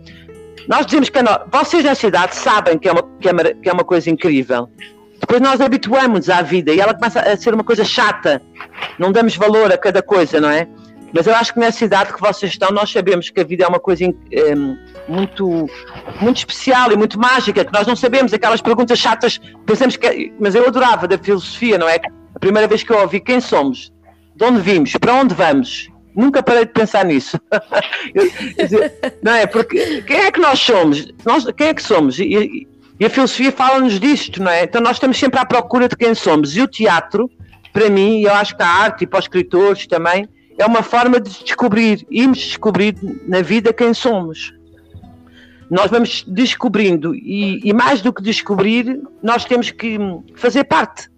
Nós 0.68 0.87
dizemos 0.87 1.09
que 1.09 1.20
no... 1.20 1.31
vocês 1.51 1.83
na 1.83 1.97
cidade 1.97 2.37
sabem 2.37 2.78
que 2.78 2.89
é, 2.89 2.93
uma, 2.93 3.03
que, 3.18 3.28
é, 3.28 3.55
que 3.55 3.68
é 3.68 3.72
uma 3.72 3.85
coisa 3.85 4.09
incrível. 4.09 4.68
Depois 5.21 5.41
nós 5.41 5.61
habituamos 5.61 6.29
à 6.31 6.41
vida 6.41 6.73
e 6.73 6.81
ela 6.81 6.95
começa 6.95 7.21
a 7.21 7.37
ser 7.37 7.53
uma 7.55 7.62
coisa 7.62 7.85
chata. 7.85 8.43
Não 8.99 9.12
damos 9.12 9.37
valor 9.37 9.71
a 9.73 9.77
cada 9.77 10.03
coisa, 10.03 10.41
não 10.41 10.51
é? 10.51 10.66
Mas 11.12 11.27
eu 11.27 11.35
acho 11.35 11.53
que 11.53 11.61
nessa 11.61 11.85
idade 11.85 12.12
que 12.12 12.21
vocês 12.21 12.53
estão, 12.53 12.71
nós 12.71 12.91
sabemos 12.91 13.31
que 13.31 13.41
a 13.41 13.45
vida 13.45 13.64
é 13.64 13.68
uma 13.68 13.81
coisa 13.81 14.05
um, 14.07 14.79
muito, 15.09 15.66
muito 16.21 16.39
especial 16.39 16.93
e 16.93 16.97
muito 16.97 17.18
mágica, 17.18 17.64
que 17.64 17.73
nós 17.73 17.87
não 17.87 17.97
sabemos 17.97 18.33
aquelas 18.33 18.62
perguntas 18.62 18.99
chatas, 18.99 19.41
pensamos 19.66 19.97
que. 19.97 20.07
É, 20.07 20.33
mas 20.39 20.55
eu 20.55 20.66
adorava 20.66 21.07
da 21.09 21.18
filosofia, 21.18 21.77
não 21.77 21.89
é? 21.89 22.01
A 22.35 22.39
primeira 22.39 22.68
vez 22.68 22.83
que 22.83 22.93
eu 22.93 22.99
ouvi 22.99 23.21
quem 23.21 23.41
somos, 23.41 23.93
de 24.37 24.45
onde 24.45 24.61
vimos, 24.61 24.93
para 24.93 25.14
onde 25.14 25.35
vamos, 25.35 25.91
Nunca 26.14 26.43
parei 26.43 26.64
de 26.64 26.73
pensar 26.73 27.05
nisso. 27.05 27.39
Não 29.23 29.33
é? 29.33 29.47
Porque 29.47 30.03
quem 30.03 30.16
é 30.16 30.31
que 30.31 30.41
nós 30.41 30.59
somos? 30.59 31.07
Nós, 31.25 31.45
quem 31.57 31.68
é 31.68 31.75
que 31.75 31.83
somos? 31.83 32.18
E, 32.18 32.66
e 33.01 33.07
a 33.07 33.11
filosofia 33.11 33.51
fala-nos 33.51 33.98
disto, 33.98 34.42
não 34.42 34.51
é? 34.51 34.64
Então 34.64 34.80
nós 34.80 34.96
estamos 34.96 35.18
sempre 35.18 35.40
à 35.40 35.46
procura 35.46 35.88
de 35.88 35.96
quem 35.96 36.14
somos. 36.14 36.55
E 36.55 36.61
o 36.61 36.68
teatro, 36.68 37.30
para 37.72 37.88
mim, 37.88 38.18
e 38.18 38.24
eu 38.24 38.34
acho 38.34 38.55
que 38.55 38.62
a 38.62 38.68
arte 38.68 39.05
e 39.05 39.07
para 39.07 39.18
os 39.18 39.24
escritores 39.24 39.86
também, 39.86 40.28
é 40.59 40.66
uma 40.66 40.82
forma 40.82 41.18
de 41.18 41.30
descobrir, 41.42 42.07
irmos 42.11 42.38
descobrir 42.38 42.94
na 43.26 43.40
vida 43.40 43.72
quem 43.72 43.94
somos. 43.94 44.53
Nós 45.70 45.90
vamos 45.90 46.24
descobrindo, 46.26 47.14
e, 47.14 47.61
e 47.66 47.72
mais 47.72 48.03
do 48.03 48.12
que 48.12 48.22
descobrir, 48.22 49.01
nós 49.22 49.46
temos 49.46 49.70
que 49.70 49.98
fazer 50.34 50.64
parte 50.64 51.09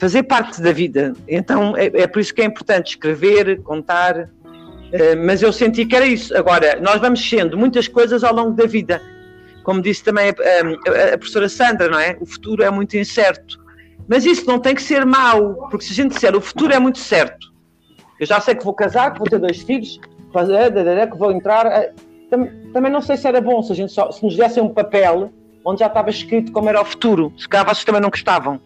fazer 0.00 0.22
parte 0.22 0.62
da 0.62 0.72
vida. 0.72 1.12
Então 1.28 1.76
é, 1.76 1.86
é 1.92 2.06
por 2.06 2.20
isso 2.20 2.34
que 2.34 2.40
é 2.40 2.46
importante 2.46 2.92
escrever, 2.92 3.60
contar. 3.62 4.30
eh, 4.92 5.14
mas 5.14 5.42
eu 5.42 5.52
senti 5.52 5.84
que 5.84 5.94
era 5.94 6.06
isso. 6.06 6.34
Agora, 6.34 6.80
nós 6.80 6.98
vamos 7.00 7.20
sendo 7.28 7.56
muitas 7.58 7.86
coisas 7.86 8.24
ao 8.24 8.34
longo 8.34 8.52
da 8.52 8.64
vida. 8.64 9.02
Como 9.62 9.80
disse 9.82 10.02
também 10.04 10.28
a, 10.30 10.30
a- 10.30 11.14
a 11.14 11.18
professora 11.18 11.48
Sandra, 11.48 11.88
não 11.88 11.98
é? 11.98 12.16
O 12.20 12.26
futuro 12.26 12.62
é 12.62 12.70
muito 12.70 12.96
incerto. 12.96 13.58
Mas 14.08 14.24
isso 14.24 14.46
não 14.46 14.58
tem 14.58 14.74
que 14.74 14.82
ser 14.82 15.04
mau, 15.06 15.54
porque 15.70 15.84
se 15.84 15.92
a 15.92 15.94
gente 15.94 16.14
disser 16.14 16.34
o 16.34 16.40
futuro 16.40 16.72
é 16.72 16.78
muito 16.78 16.98
certo, 16.98 17.48
eu 18.18 18.26
já 18.26 18.40
sei 18.40 18.54
que 18.54 18.64
vou 18.64 18.74
casar, 18.74 19.12
que 19.12 19.18
vou 19.18 19.28
ter 19.28 19.38
dois 19.38 19.62
filhos, 19.62 20.00
fazer, 20.32 20.72
que 21.10 21.16
vou 21.16 21.30
entrar. 21.32 21.66
eh, 21.66 21.92
tam- 22.30 22.48
Também 22.72 22.90
não 22.90 23.00
sei 23.00 23.16
se 23.16 23.26
era 23.28 23.40
bom 23.40 23.62
se, 23.62 23.72
a 23.72 23.74
gente 23.76 23.92
só, 23.92 24.10
se 24.10 24.22
nos 24.24 24.36
dessem 24.36 24.62
um 24.62 24.68
papel 24.68 25.32
onde 25.64 25.80
já 25.80 25.86
estava 25.86 26.10
escrito 26.10 26.50
como 26.52 26.68
era 26.68 26.80
o 26.80 26.84
futuro. 26.84 27.32
Se 27.38 27.48
calhar 27.48 27.66
vocês 27.66 27.84
também 27.84 28.00
não 28.00 28.10
gostavam 28.10 28.60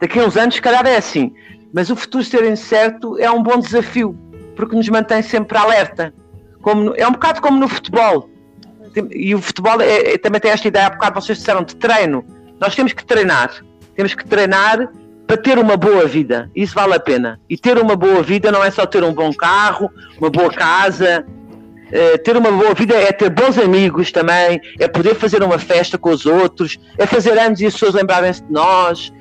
daqui 0.00 0.18
a 0.18 0.24
uns 0.24 0.36
anos, 0.36 0.54
se 0.54 0.62
calhar 0.62 0.86
é 0.86 0.96
assim. 0.96 1.32
Mas 1.72 1.90
o 1.90 1.96
futuro 1.96 2.24
ser 2.24 2.44
incerto 2.50 3.18
é 3.18 3.30
um 3.30 3.42
bom 3.42 3.58
desafio, 3.58 4.16
porque 4.56 4.74
nos 4.74 4.88
mantém 4.88 5.22
sempre 5.22 5.56
alerta. 5.58 6.12
Como 6.62 6.94
é 6.96 7.06
um 7.06 7.12
bocado 7.12 7.40
como 7.42 7.58
no 7.58 7.68
futebol. 7.68 8.28
E 9.12 9.34
o 9.34 9.40
futebol 9.40 9.80
é- 9.80 10.14
é- 10.14 10.18
também 10.18 10.40
tem 10.40 10.50
esta 10.50 10.66
ideia, 10.66 10.86
há 10.86 10.90
bocado 10.90 11.20
vocês 11.20 11.38
disseram 11.38 11.62
de 11.62 11.76
treino. 11.76 12.24
Nós 12.60 12.74
temos 12.74 12.92
que 12.92 13.04
treinar. 13.04 13.50
Temos 13.94 14.14
que 14.14 14.26
treinar 14.26 14.88
para 15.26 15.36
ter 15.36 15.58
uma 15.58 15.76
boa 15.76 16.06
vida. 16.06 16.50
Isso 16.54 16.74
vale 16.74 16.94
a 16.94 17.00
pena. 17.00 17.40
E 17.48 17.56
ter 17.56 17.78
uma 17.78 17.94
boa 17.94 18.22
vida 18.22 18.50
não 18.50 18.64
é 18.64 18.70
só 18.70 18.84
ter 18.86 19.04
um 19.04 19.12
bom 19.12 19.32
carro, 19.32 19.90
uma 20.18 20.28
boa 20.30 20.50
casa. 20.50 21.24
Eh, 21.92 22.18
ter 22.18 22.36
uma 22.36 22.50
boa 22.50 22.72
vida 22.74 22.94
é 22.94 23.10
ter 23.12 23.30
bons 23.30 23.58
amigos 23.58 24.12
também, 24.12 24.60
é 24.78 24.86
poder 24.86 25.14
fazer 25.16 25.42
uma 25.42 25.58
festa 25.58 25.98
com 25.98 26.10
os 26.10 26.24
outros, 26.24 26.78
é 26.96 27.04
fazer 27.04 27.36
anos 27.36 27.60
e 27.60 27.66
as 27.66 27.72
pessoas 27.72 27.94
lembrarem-se 27.94 28.42
de 28.44 28.52
nós, 28.52 29.12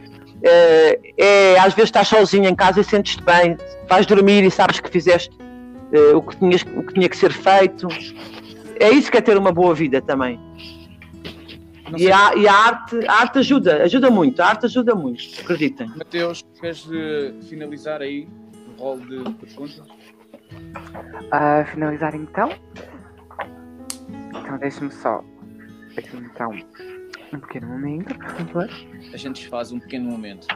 é, 0.43 0.99
é, 1.17 1.59
às 1.59 1.73
vezes 1.73 1.89
estás 1.89 2.07
sozinho 2.07 2.47
em 2.47 2.55
casa 2.55 2.79
e 2.79 2.83
sentes-te 2.83 3.23
bem, 3.23 3.57
vais 3.89 4.05
dormir 4.05 4.43
e 4.43 4.51
sabes 4.51 4.79
que 4.79 4.89
fizeste 4.89 5.31
eh, 5.91 6.15
o, 6.15 6.21
que 6.21 6.37
tinhas, 6.37 6.61
o 6.75 6.83
que 6.83 6.93
tinha 6.93 7.09
que 7.09 7.17
ser 7.17 7.31
feito. 7.31 7.87
É 8.79 8.89
isso 8.89 9.11
que 9.11 9.17
é 9.17 9.21
ter 9.21 9.37
uma 9.37 9.51
boa 9.51 9.75
vida 9.75 10.01
também. 10.01 10.39
E 11.97 12.11
a, 12.11 12.35
e 12.35 12.47
a 12.47 12.53
arte, 12.53 13.07
a 13.07 13.13
arte 13.13 13.39
ajuda, 13.39 13.83
ajuda 13.83 14.11
muito, 14.11 14.39
a 14.41 14.47
arte 14.47 14.65
ajuda 14.67 14.93
muito, 14.93 15.23
acreditem. 15.41 15.89
Mateus, 15.97 16.43
queres 16.59 16.87
eh, 16.91 17.33
finalizar 17.41 18.01
aí 18.01 18.27
o 18.77 18.81
rol 18.81 18.99
de 18.99 19.23
perguntas? 19.33 19.81
A 21.31 21.65
finalizar 21.65 22.13
então. 22.13 22.51
Então 24.29 24.57
deixa-me 24.59 24.91
só. 24.91 25.23
Deixa-me 25.95 26.27
então 26.27 26.51
um 27.33 27.39
pequeno 27.39 27.67
momento, 27.67 28.15
por 28.15 28.29
favor. 28.29 28.69
A 29.13 29.17
gente 29.17 29.47
faz 29.47 29.71
um 29.71 29.79
pequeno 29.79 30.11
momento. 30.11 30.47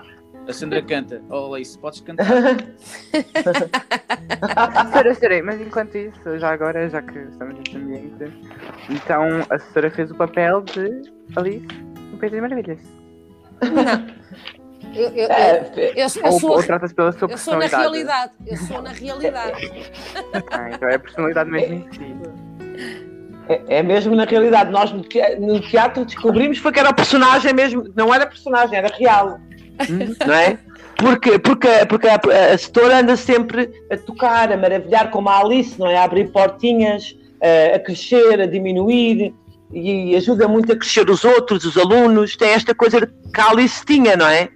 A 0.47 0.51
Sandra 0.53 0.81
canta. 0.81 1.21
Oh, 1.29 1.47
Lace, 1.47 1.77
podes 1.77 2.01
cantar? 2.01 2.25
Senhora, 4.91 5.13
senhora, 5.15 5.43
mas 5.43 5.61
enquanto 5.61 5.95
isso, 5.95 6.37
já 6.37 6.51
agora, 6.51 6.89
já 6.89 7.01
que 7.01 7.17
estamos 7.19 7.55
neste 7.55 7.77
ambiente, 7.77 8.33
então 8.89 9.23
a 9.49 9.57
senhora 9.57 9.89
fez 9.91 10.11
o 10.11 10.15
papel 10.15 10.61
de 10.61 11.01
Alice 11.35 11.65
no 12.11 12.17
País 12.17 12.31
das 12.31 12.41
Maravilhas. 12.41 12.79
Eu, 14.93 15.05
eu, 15.05 15.09
eu, 15.15 15.31
É, 15.31 15.71
eu- 15.77 15.93
eu 15.95 16.09
Ou, 16.25 16.39
sou, 16.39 16.51
ou 16.51 16.63
trata-se 16.63 16.93
pela 16.93 17.11
sua 17.13 17.29
eu 17.31 17.37
sou 17.37 17.57
na 17.57 17.65
realidade. 17.65 18.31
Eu 18.45 18.57
sou 18.57 18.81
na 18.81 18.91
realidade. 18.91 19.71
Ah, 20.51 20.69
então 20.71 20.89
é 20.89 20.95
a 20.95 20.99
personalidade 20.99 21.49
mesmo 21.49 21.73
em 21.75 21.91
si. 21.93 22.15
É, 23.49 23.77
é 23.77 23.83
mesmo 23.83 24.13
na 24.15 24.25
realidade. 24.25 24.71
Nós 24.71 24.91
no 24.91 25.01
te- 25.01 25.35
no 25.37 25.59
teatro 25.61 26.03
descobrimos 26.05 26.57
foi 26.59 26.71
que 26.71 26.79
era 26.79 26.89
o 26.89 26.93
personagem 26.95 27.53
mesmo, 27.53 27.85
não 27.95 28.13
era 28.13 28.27
personagem, 28.27 28.77
era 28.77 28.93
real. 28.95 29.39
Não 30.25 30.33
é? 30.33 30.57
Porque, 30.97 31.39
porque, 31.39 31.67
porque 31.87 32.07
a, 32.07 32.19
a 32.53 32.57
setora 32.57 32.99
anda 32.99 33.15
sempre 33.15 33.69
a 33.91 33.97
tocar, 33.97 34.51
a 34.51 34.57
maravilhar, 34.57 35.09
como 35.09 35.29
a 35.29 35.39
Alice, 35.39 35.79
não 35.79 35.87
é? 35.87 35.97
A 35.97 36.03
abrir 36.03 36.29
portinhas, 36.29 37.15
a, 37.41 37.75
a 37.75 37.79
crescer, 37.79 38.39
a 38.41 38.45
diminuir 38.45 39.33
e 39.71 40.15
ajuda 40.15 40.47
muito 40.47 40.71
a 40.71 40.75
crescer 40.75 41.09
os 41.09 41.25
outros, 41.25 41.65
os 41.65 41.77
alunos. 41.77 42.35
Tem 42.35 42.49
esta 42.49 42.75
coisa 42.75 43.01
que 43.05 43.41
a 43.41 43.49
Alice 43.49 43.83
tinha, 43.85 44.15
não 44.15 44.27
é? 44.27 44.49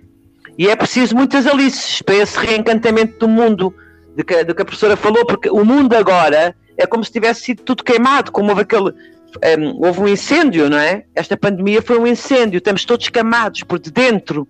E 0.58 0.68
é 0.70 0.76
preciso 0.76 1.16
muitas 1.16 1.46
Alices 1.46 2.02
para 2.02 2.16
esse 2.16 2.38
reencantamento 2.38 3.20
do 3.20 3.28
mundo 3.28 3.74
de 4.16 4.24
que, 4.24 4.44
de 4.44 4.54
que 4.54 4.62
a 4.62 4.66
professora 4.66 4.96
falou, 4.96 5.26
porque 5.26 5.50
o 5.50 5.64
mundo 5.64 5.96
agora 5.96 6.56
é 6.78 6.88
como 6.88 7.04
se 7.04 7.12
tivesse 7.12 7.42
sido 7.42 7.62
tudo 7.64 7.84
queimado, 7.84 8.32
como 8.32 8.50
houve 8.50 8.62
aquele. 8.62 8.90
um, 8.90 9.86
houve 9.86 10.02
um 10.02 10.08
incêndio, 10.08 10.70
não 10.70 10.78
é? 10.78 11.04
Esta 11.14 11.38
pandemia 11.38 11.82
foi 11.82 12.00
um 12.00 12.08
incêndio, 12.08 12.58
estamos 12.58 12.86
todos 12.86 13.10
queimados 13.10 13.64
por 13.64 13.80
de 13.80 13.92
dentro. 13.92 14.48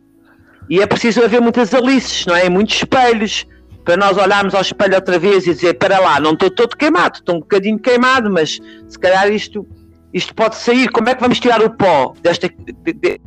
E 0.70 0.82
é 0.82 0.86
preciso 0.86 1.24
haver 1.24 1.42
muitas 1.42 1.74
alices, 1.74 2.26
não 2.26 2.36
é? 2.36 2.50
Muitos 2.50 2.76
espelhos, 2.76 3.46
para 3.86 3.96
nós 3.96 4.18
olharmos 4.18 4.54
ao 4.54 4.62
espelho 4.62 4.96
outra 4.96 5.18
vez 5.18 5.48
e 5.48 5.54
dizer: 5.54 5.76
para 5.76 6.00
lá, 6.00 6.20
não 6.20 6.34
estou 6.34 6.50
todo 6.52 6.76
queimado, 6.76 7.20
estou 7.20 7.36
um 7.36 7.40
bocadinho 7.40 7.80
queimado, 7.80 8.30
mas 8.30 8.60
se 8.88 9.00
calhar 9.00 9.32
isto, 9.32 9.66
isto 10.14 10.36
pode 10.36 10.58
sair. 10.58 10.90
Como 10.92 11.08
é 11.10 11.16
que 11.16 11.22
vamos 11.22 11.40
tirar 11.40 11.62
o 11.64 11.70
pó 11.70 12.14
desta, 12.22 12.50
de- 12.50 12.94
de- 12.94 13.22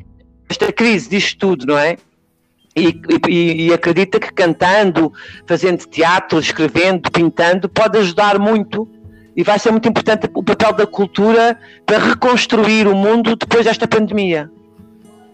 desta 0.49 0.71
crise, 0.73 1.09
disto 1.09 1.39
tudo, 1.39 1.67
não 1.67 1.79
é? 1.79 1.97
E, 2.77 2.95
e- 3.29 3.67
e 3.69 3.73
acredita 3.73 4.21
que 4.21 4.33
cantando, 4.33 5.13
fazendo 5.47 5.79
teatro, 5.87 6.39
escrevendo, 6.39 7.11
pintando, 7.11 7.69
pode 7.69 7.99
ajudar 7.99 8.39
muito 8.39 8.89
e 9.35 9.43
vai 9.43 9.59
ser 9.59 9.71
muito 9.71 9.89
importante 9.89 10.29
o 10.35 10.43
papel 10.43 10.73
da 10.75 10.87
cultura 10.87 11.59
para 11.87 11.99
reconstruir 11.99 12.87
o 12.87 12.95
mundo 12.95 13.35
depois 13.35 13.65
desta 13.65 13.89
pandemia. 13.89 14.51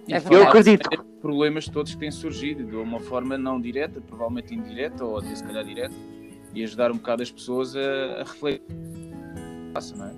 É 0.09 0.19
E. 0.19 0.35
Eu 0.35 0.43
acredito. 0.45 0.89
problemas 1.21 1.67
todos 1.69 1.93
que 1.93 1.99
têm 1.99 2.11
surgido 2.11 2.65
de 2.65 2.77
uma 2.77 3.01
forma 3.01 3.37
não 3.37 3.61
direta, 3.61 4.01
provavelmente 4.01 4.55
indireta 4.55 5.05
ou 5.05 5.19
até 5.19 5.35
se 5.35 5.43
calhar 5.43 5.65
direta, 5.65 5.95
e 6.55 6.63
ajudar 6.63 6.91
um 6.93 6.97
bocado 6.97 7.23
as 7.23 7.31
pessoas 7.31 7.75
a, 7.77 7.81
a 7.81 8.25
refletir. 8.25 8.63
Passa, 9.75 9.97
não 9.97 10.07
é? 10.07 10.13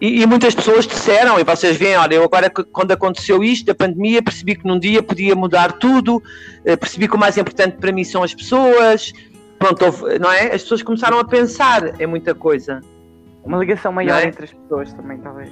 E, 0.00 0.22
e 0.22 0.26
muitas 0.26 0.54
pessoas 0.54 0.86
disseram, 0.86 1.38
e 1.38 1.44
vocês 1.44 1.76
veem, 1.76 1.96
olha, 1.96 2.16
eu 2.16 2.24
agora 2.24 2.50
quando 2.50 2.90
aconteceu 2.90 3.42
isto, 3.44 3.70
a 3.70 3.74
pandemia, 3.74 4.20
percebi 4.20 4.56
que 4.56 4.66
num 4.66 4.78
dia 4.78 5.00
podia 5.02 5.34
mudar 5.36 5.72
tudo, 5.72 6.20
eh, 6.64 6.76
percebi 6.76 7.06
que 7.06 7.14
o 7.14 7.18
mais 7.18 7.38
importante 7.38 7.76
para 7.76 7.92
mim 7.92 8.02
são 8.02 8.22
as 8.22 8.34
pessoas, 8.34 9.12
pronto, 9.60 9.84
houve- 9.84 10.18
não 10.18 10.32
é? 10.32 10.46
As 10.46 10.62
pessoas 10.62 10.82
começaram 10.82 11.20
a 11.20 11.24
pensar 11.24 12.00
em 12.00 12.06
muita 12.06 12.34
coisa. 12.34 12.80
Uma 13.44 13.58
ligação 13.58 13.92
maior 13.92 14.22
é? 14.22 14.26
entre 14.26 14.44
as 14.44 14.52
pessoas 14.52 14.92
também, 14.92 15.18
talvez. 15.18 15.50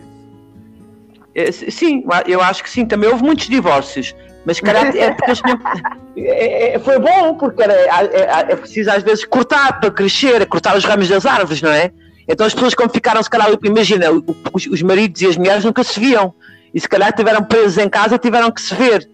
S- 1.49 1.71
Sim, 1.71 2.05
eu 2.27 2.41
acho 2.41 2.63
que 2.63 2.71
sim. 2.71 2.85
Também 2.87 3.09
houve 3.11 3.23
muitos 3.23 3.49
divórcios, 3.49 4.15
mas 4.45 4.57
se 4.59 4.63
calhar 4.63 4.87
é 4.97 5.11
porque 5.13 5.31
eles 5.31 5.41
tinham... 5.41 5.59
É- 6.17 6.75
é- 6.75 6.79
foi 6.81 6.99
bom, 6.99 7.35
porque 7.35 7.63
era, 7.63 7.73
é, 7.73 8.53
é 8.53 8.57
preciso 8.57 8.91
às 8.91 9.03
vezes 9.03 9.25
cortar 9.25 9.81
para 9.81 9.91
crescer, 9.91 10.45
cortar 10.47 10.77
os 10.77 10.85
ramos 10.85 11.09
das 11.09 11.25
árvores, 11.25 11.63
não 11.63 11.71
é? 11.71 11.93
Então 12.29 12.47
as 12.47 12.53
pessoas, 12.53 12.75
como 12.75 12.91
ficaram, 12.91 13.23
se 13.23 13.31
calhar, 13.31 13.49
imagina, 13.65 14.07
os, 14.53 14.67
os 14.67 14.83
maridos 14.83 15.23
e 15.23 15.27
as 15.29 15.37
mulheres 15.37 15.65
nunca 15.65 15.83
se 15.85 15.99
viam, 15.99 16.35
e 16.75 16.81
se 16.81 16.89
calhar 16.89 17.09
estiveram 17.11 17.43
presos 17.45 17.79
em 17.79 17.89
casa 17.89 18.19
tiveram 18.19 18.51
que 18.51 18.61
se 18.61 18.75
ver, 18.75 19.09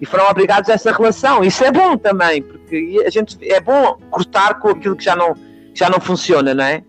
e 0.00 0.06
foram 0.06 0.30
obrigados 0.30 0.70
a 0.70 0.74
essa 0.74 0.92
relação. 0.92 1.42
Isso 1.44 1.64
é 1.64 1.72
bom 1.72 1.96
também, 1.98 2.40
porque 2.42 3.02
a 3.04 3.10
gente 3.10 3.36
é 3.42 3.60
bom 3.60 3.98
cortar 4.10 4.58
com 4.60 4.68
aquilo 4.68 4.96
que 4.96 5.04
já 5.04 5.16
não, 5.16 5.34
já 5.74 5.90
não 5.90 6.00
funciona, 6.00 6.54
não 6.54 6.64
é? 6.64 6.82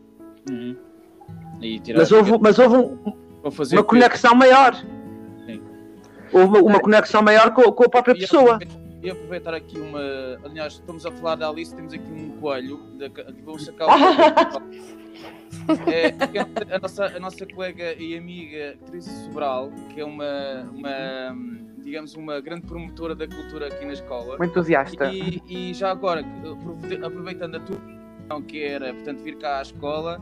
Uhum. 0.49 0.75
E 1.61 1.79
tirar 1.79 1.99
Mas 1.99 2.11
houve, 2.11 2.38
mas 2.39 2.59
houve 2.59 2.75
um, 2.77 2.97
para 3.47 3.51
fazer 3.57 3.75
uma 3.77 3.83
conexão 3.83 4.35
maior. 4.35 4.75
Sim. 5.45 5.61
Uma, 6.33 6.59
uma 6.59 6.79
conexão 6.79 7.21
maior 7.21 7.53
com, 7.53 7.71
com 7.71 7.83
a 7.85 7.89
própria 7.89 8.13
E 8.13 8.19
pessoa. 8.19 8.59
E 9.01 9.09
aproveitar 9.09 9.53
aqui 9.53 9.79
uma. 9.79 10.01
Aliás, 10.43 10.73
estamos 10.73 11.05
a 11.05 11.11
falar 11.11 11.35
da 11.35 11.47
Alice, 11.47 11.73
temos 11.73 11.93
aqui 11.93 12.11
um 12.11 12.31
coelho. 12.39 12.77
Da, 12.97 13.09
que 13.09 13.41
vamos 13.43 13.65
sacar 13.65 13.87
o 13.87 13.91
é, 15.89 16.13
a, 16.75 16.79
nossa, 16.79 17.05
a 17.05 17.19
nossa 17.19 17.45
colega 17.45 17.93
e 17.93 18.17
amiga 18.17 18.77
Teresa 18.85 19.11
Sobral, 19.23 19.71
que 19.93 20.01
é 20.01 20.05
uma, 20.05 20.69
uma, 20.73 21.37
digamos, 21.79 22.15
uma 22.15 22.39
grande 22.41 22.63
promotora 22.67 23.15
da 23.15 23.27
cultura 23.27 23.67
aqui 23.67 23.85
na 23.85 23.93
escola. 23.93 24.35
Uma 24.35 24.45
entusiasta. 24.45 25.11
E, 25.11 25.41
e 25.47 25.73
já 25.73 25.91
agora, 25.91 26.21
aprove- 26.21 27.05
aproveitando 27.05 27.55
a 27.55 27.59
tua 27.59 27.77
que 28.45 28.61
era, 28.61 28.93
portanto, 28.93 29.23
vir 29.23 29.37
cá 29.37 29.59
à 29.59 29.61
escola, 29.61 30.21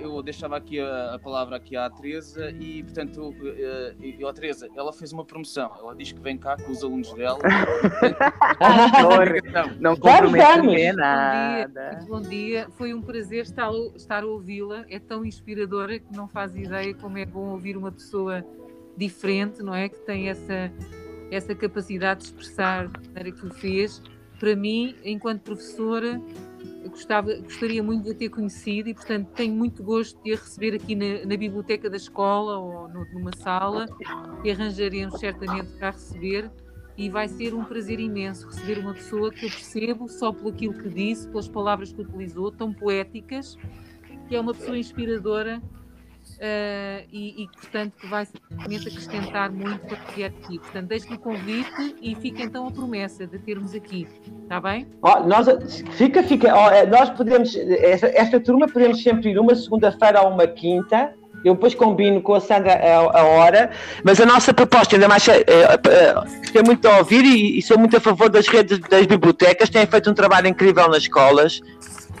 eu 0.00 0.22
deixava 0.22 0.56
aqui 0.56 0.78
a, 0.78 1.14
a, 1.14 1.18
palavra 1.18 1.56
aqui 1.56 1.76
à 1.76 1.90
Teresa 1.90 2.50
e, 2.50 2.82
portanto, 2.84 3.30
uh, 3.30 4.16
eu, 4.18 4.28
a 4.28 4.32
Teresa, 4.32 4.68
ela 4.76 4.92
fez 4.92 5.12
uma 5.12 5.24
promoção. 5.24 5.72
Ela 5.78 5.94
diz 5.94 6.12
que 6.12 6.20
vem 6.20 6.38
cá 6.38 6.56
com 6.56 6.70
os 6.70 6.82
alunos 6.82 7.12
dela. 7.14 7.38
não 9.80 9.96
compromete 9.96 10.92
nada. 10.92 11.98
Bom 12.06 12.20
dia, 12.20 12.20
bom 12.20 12.20
dia, 12.20 12.68
foi 12.76 12.94
um 12.94 13.02
prazer 13.02 13.42
estar, 13.42 13.70
estar 13.96 14.22
a 14.22 14.26
ouvi-la. 14.26 14.84
É 14.88 14.98
tão 14.98 15.24
inspiradora 15.24 15.98
que 15.98 16.16
não 16.16 16.28
faz 16.28 16.54
ideia 16.54 16.94
como 16.94 17.18
é 17.18 17.26
bom 17.26 17.50
ouvir 17.50 17.76
uma 17.76 17.90
pessoa 17.90 18.44
diferente, 18.96 19.62
não 19.62 19.74
é? 19.74 19.88
Que 19.88 19.98
tem 19.98 20.28
essa, 20.28 20.72
essa 21.30 21.54
capacidade 21.54 22.20
de 22.20 22.26
expressar 22.26 22.88
da 22.88 23.00
maneira 23.00 23.32
que 23.32 23.46
o 23.46 23.52
fez. 23.52 24.00
Para 24.38 24.54
mim, 24.54 24.94
enquanto 25.02 25.42
professora, 25.42 26.20
gostava, 26.96 27.34
gostaria 27.36 27.82
muito 27.82 28.04
de 28.04 28.10
a 28.10 28.14
ter 28.14 28.28
conhecido 28.30 28.88
e, 28.88 28.94
portanto, 28.94 29.28
tenho 29.34 29.54
muito 29.54 29.82
gosto 29.82 30.20
de 30.22 30.32
a 30.32 30.36
receber 30.36 30.74
aqui 30.74 30.94
na, 30.94 31.26
na 31.26 31.36
biblioteca 31.36 31.90
da 31.90 31.96
escola 31.96 32.58
ou 32.58 32.88
no, 32.88 33.04
numa 33.12 33.30
sala 33.36 33.86
que 34.42 34.50
arranjaremos 34.50 35.20
certamente 35.20 35.72
para 35.78 35.90
receber. 35.90 36.50
E 36.96 37.10
vai 37.10 37.28
ser 37.28 37.52
um 37.52 37.62
prazer 37.62 38.00
imenso 38.00 38.46
receber 38.46 38.78
uma 38.78 38.94
pessoa 38.94 39.30
que 39.30 39.44
eu 39.44 39.50
percebo 39.50 40.08
só 40.08 40.32
pelo 40.32 40.48
aquilo 40.48 40.72
que 40.72 40.88
disse, 40.88 41.28
pelas 41.28 41.46
palavras 41.46 41.92
que 41.92 42.00
utilizou, 42.00 42.50
tão 42.50 42.72
poéticas, 42.72 43.58
que 44.26 44.34
é 44.34 44.40
uma 44.40 44.54
pessoa 44.54 44.78
inspiradora 44.78 45.62
uh, 46.36 47.06
e, 47.12 47.44
e, 47.44 47.48
portanto, 47.48 47.92
que 48.00 48.06
vai 48.06 48.26
certamente 48.26 48.88
acrescentar 48.88 49.50
muito 49.50 49.86
para 49.86 49.98
vier 50.14 50.30
aqui. 50.30 50.58
Portanto, 50.58 50.86
deixo-lhe 50.86 51.14
o 51.16 51.18
convite 51.18 51.96
e 52.00 52.14
fica 52.16 52.42
então 52.42 52.66
a 52.66 52.70
promessa 52.70 53.26
de 53.26 53.38
termos 53.38 53.74
aqui, 53.74 54.06
está 54.42 54.60
bem? 54.60 54.86
Oh, 55.02 55.20
nós, 55.20 55.48
fica, 55.92 56.22
fica. 56.22 56.52
Oh, 56.54 56.88
nós 56.88 57.10
podemos, 57.10 57.56
esta, 57.56 58.08
esta 58.08 58.40
turma 58.40 58.66
podemos 58.66 59.02
sempre 59.02 59.30
ir 59.30 59.38
uma 59.38 59.54
segunda-feira 59.54 60.22
ou 60.22 60.30
uma 60.30 60.46
quinta. 60.46 61.12
Eu 61.44 61.54
depois 61.54 61.74
combino 61.74 62.20
com 62.20 62.34
a 62.34 62.40
Sandra 62.40 62.72
a, 62.72 63.20
a 63.20 63.24
hora, 63.24 63.70
mas 64.02 64.20
a 64.20 64.26
nossa 64.26 64.52
proposta, 64.52 64.96
ainda 64.96 65.06
mais, 65.06 65.28
é, 65.28 65.44
é, 65.44 66.62
muito 66.64 66.88
a 66.88 66.98
ouvir 66.98 67.24
e, 67.24 67.58
e, 67.58 67.62
sou 67.62 67.78
muito 67.78 67.96
a 67.96 68.00
favor 68.00 68.28
das 68.28 68.48
redes 68.48 68.80
das 68.80 69.06
bibliotecas, 69.06 69.70
têm 69.70 69.86
feito 69.86 70.10
um 70.10 70.14
trabalho 70.14 70.48
incrível 70.48 70.88
nas 70.88 71.02
escolas 71.02 71.60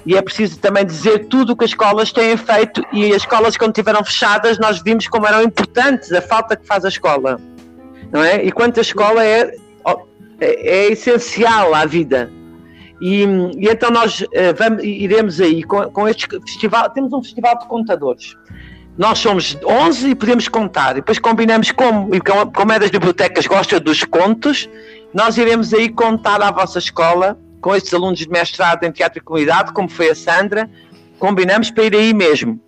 e 0.06 0.16
é 0.16 0.22
preciso 0.22 0.58
também 0.60 0.86
dizer 0.86 1.26
tudo 1.26 1.52
o 1.52 1.56
que 1.56 1.64
as 1.64 1.70
escolas 1.70 2.12
têm 2.12 2.36
feito 2.36 2.82
e 2.92 3.10
as 3.10 3.22
escolas 3.22 3.56
quando 3.56 3.70
estiveram 3.70 4.04
fechadas 4.04 4.58
nós 4.58 4.80
vimos 4.80 5.08
como 5.08 5.26
eram 5.26 5.42
importantes 5.42 6.12
a 6.12 6.22
falta 6.22 6.56
que 6.56 6.66
faz 6.66 6.84
a 6.84 6.88
escola 6.88 7.40
não 8.12 8.22
é? 8.22 8.44
E 8.44 8.52
quanto 8.52 8.78
a 8.78 8.82
escola 8.82 9.24
é, 9.24 9.52
é, 10.40 10.68
é 10.68 10.92
essencial 10.92 11.74
à 11.74 11.84
vida 11.84 12.30
e, 13.00 13.24
e 13.24 13.68
então 13.68 13.90
nós 13.90 14.20
uh, 14.20 14.26
vamos, 14.56 14.82
iremos 14.84 15.40
aí 15.40 15.62
com, 15.64 15.82
com 15.90 16.08
este 16.08 16.28
festival, 16.40 16.88
temos 16.90 17.12
um 17.12 17.22
festival 17.22 17.58
de 17.58 17.66
contadores 17.66 18.36
nós 18.96 19.18
somos 19.18 19.58
11 19.62 20.08
e 20.08 20.14
podemos 20.14 20.48
contar. 20.48 20.92
E 20.92 20.94
depois 20.94 21.18
combinamos 21.18 21.70
como, 21.70 22.08
como 22.54 22.72
é 22.72 22.78
das 22.78 22.88
bibliotecas, 22.88 23.46
gosta 23.46 23.78
dos 23.78 24.02
contos, 24.04 24.70
nós 25.12 25.36
iremos 25.36 25.74
aí 25.74 25.90
contar 25.90 26.40
à 26.40 26.50
vossa 26.50 26.78
escola 26.78 27.38
com 27.66 27.74
estes 27.74 27.92
alunos 27.92 28.20
de 28.20 28.28
mestrado 28.28 28.84
em 28.84 28.92
teatro 28.92 29.18
e 29.18 29.20
comunidade, 29.20 29.72
como 29.72 29.88
foi 29.88 30.08
a 30.08 30.14
Sandra, 30.14 30.70
combinamos 31.18 31.68
para 31.68 31.82
ir 31.82 31.96
aí 31.96 32.14
mesmo. 32.14 32.60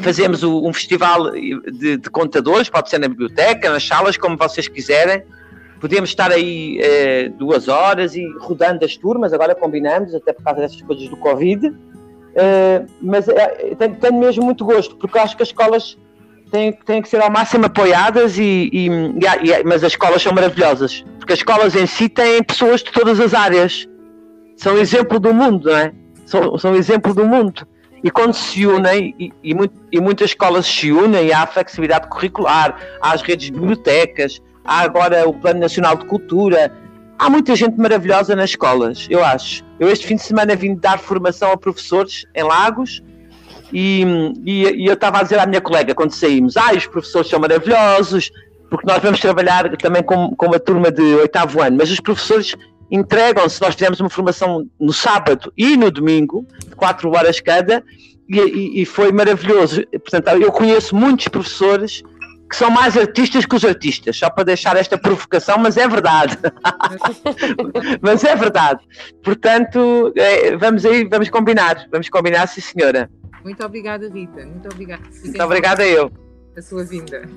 Fazemos 0.00 0.42
o, 0.42 0.66
um 0.66 0.72
festival 0.72 1.32
de, 1.32 1.98
de, 1.98 2.10
contadores, 2.10 2.70
pode 2.70 2.88
ser 2.88 2.98
na 2.98 3.08
biblioteca, 3.08 3.68
nas 3.68 3.86
salas, 3.86 4.16
como 4.16 4.38
vocês 4.38 4.66
quiserem. 4.66 5.22
Podemos 5.78 6.08
estar 6.08 6.32
aí 6.32 6.78
eh, 6.80 7.28
duas 7.28 7.68
horas 7.68 8.16
e 8.16 8.24
rodando 8.40 8.86
as 8.86 8.96
turmas, 8.96 9.34
agora 9.34 9.54
combinamos, 9.54 10.14
até 10.14 10.32
por 10.32 10.42
causa 10.42 10.62
dessas 10.62 10.80
coisas 10.80 11.06
do 11.10 11.16
Covid. 11.18 11.70
Eh, 12.34 12.86
mas 13.02 13.28
eh, 13.28 13.76
tenho, 13.78 13.96
tenho, 13.96 14.18
mesmo 14.18 14.46
muito 14.46 14.64
gosto, 14.64 14.96
porque 14.96 15.18
acho 15.18 15.36
que 15.36 15.42
as 15.42 15.50
escolas 15.50 15.98
têm, 16.50 16.72
têm 16.72 17.02
que 17.02 17.08
ser 17.10 17.20
ao 17.20 17.30
máximo 17.30 17.66
apoiadas, 17.66 18.38
e, 18.38 18.70
e, 18.72 18.86
e, 18.86 19.64
mas 19.66 19.84
as 19.84 19.92
escolas 19.92 20.22
são 20.22 20.32
maravilhosas, 20.32 21.04
porque 21.18 21.34
as 21.34 21.38
escolas 21.40 21.76
em 21.76 21.84
si 21.84 22.08
têm 22.08 22.42
pessoas 22.42 22.82
de 22.82 22.90
todas 22.90 23.20
as 23.20 23.34
áreas 23.34 23.86
são 24.58 24.76
exemplo 24.76 25.18
do 25.18 25.32
mundo, 25.32 25.70
não 25.70 25.76
é? 25.76 25.92
São, 26.26 26.58
são 26.58 26.74
exemplo 26.74 27.14
do 27.14 27.24
mundo. 27.24 27.66
E 28.02 28.10
quando 28.10 28.34
se 28.34 28.66
unem, 28.66 29.14
e, 29.18 29.32
e, 29.42 29.54
e, 29.92 30.00
muitas 30.00 30.30
escolas 30.30 30.66
se 30.66 30.92
unem, 30.92 31.32
há 31.32 31.42
a 31.42 31.46
flexibilidade 31.46 32.08
curricular, 32.08 32.76
há 33.00 33.12
as 33.12 33.22
redes 33.22 33.46
de 33.46 33.52
bibliotecas, 33.52 34.40
há 34.64 34.80
agora 34.80 35.28
o 35.28 35.32
Plano 35.32 35.60
Nacional 35.60 35.96
de 35.96 36.04
Cultura, 36.04 36.72
há 37.18 37.30
muita 37.30 37.56
gente 37.56 37.78
maravilhosa 37.78 38.36
nas 38.36 38.50
escolas, 38.50 39.06
eu 39.08 39.24
acho. 39.24 39.64
Eu 39.80 39.88
este 39.88 40.06
fim 40.06 40.16
de 40.16 40.22
semana 40.22 40.54
vim 40.54 40.76
dar 40.76 40.98
formação 40.98 41.50
a 41.50 41.56
professores 41.56 42.24
em 42.34 42.42
Lagos 42.42 43.02
e, 43.72 44.04
e, 44.44 44.84
e 44.84 44.86
eu 44.86 44.94
estava 44.94 45.18
a 45.18 45.22
dizer 45.22 45.38
à 45.38 45.46
minha 45.46 45.60
colega 45.60 45.94
quando 45.94 46.12
saímos, 46.12 46.56
ah, 46.56 46.72
os 46.76 46.86
professores 46.86 47.28
são 47.28 47.40
maravilhosos, 47.40 48.30
porque 48.70 48.86
nós 48.86 49.02
vamos 49.02 49.18
trabalhar 49.18 49.76
também 49.76 50.02
com, 50.02 50.34
com 50.36 50.46
uma 50.46 50.60
turma 50.60 50.90
de 50.90 51.02
oitavo 51.02 51.60
ano, 51.60 51.76
mas 51.78 51.90
os 51.90 52.00
professores 52.00 52.54
entregam-se, 52.90 53.60
nós 53.60 53.74
fizemos 53.74 54.00
uma 54.00 54.10
formação 54.10 54.66
no 54.80 54.92
sábado 54.92 55.52
e 55.56 55.76
no 55.76 55.90
domingo, 55.90 56.46
de 56.66 56.74
4 56.74 57.10
horas 57.10 57.40
cada, 57.40 57.84
e, 58.28 58.38
e, 58.38 58.82
e, 58.82 58.84
foi 58.84 59.10
maravilhoso. 59.10 59.82
Portanto, 59.90 60.28
eu 60.40 60.52
conheço 60.52 60.94
muitos 60.94 61.28
professores 61.28 62.02
que 62.48 62.56
são 62.56 62.70
mais 62.70 62.96
artistas 62.96 63.44
que 63.44 63.54
os 63.54 63.64
artistas, 63.64 64.16
só 64.16 64.30
para 64.30 64.44
deixar 64.44 64.76
esta 64.76 64.96
provocação, 64.96 65.58
mas 65.58 65.76
é 65.76 65.86
verdade. 65.86 66.38
mas 68.00 68.24
é 68.24 68.34
verdade. 68.34 68.80
Portanto, 69.22 70.12
é, 70.16 70.56
vamos 70.56 70.86
aí, 70.86 71.04
vamos 71.04 71.28
combinar, 71.28 71.86
vamos 71.90 72.08
combinar, 72.08 72.46
sim 72.48 72.60
senhora. 72.60 73.10
Muito 73.44 73.64
obrigada, 73.64 74.08
Rita. 74.08 74.46
Muito 74.46 74.68
obrigada. 74.72 75.02
Muito 75.22 75.42
obrigada 75.42 75.86
eu. 75.86 76.10
A 76.56 76.62
sua 76.62 76.84
vinda. 76.84 77.22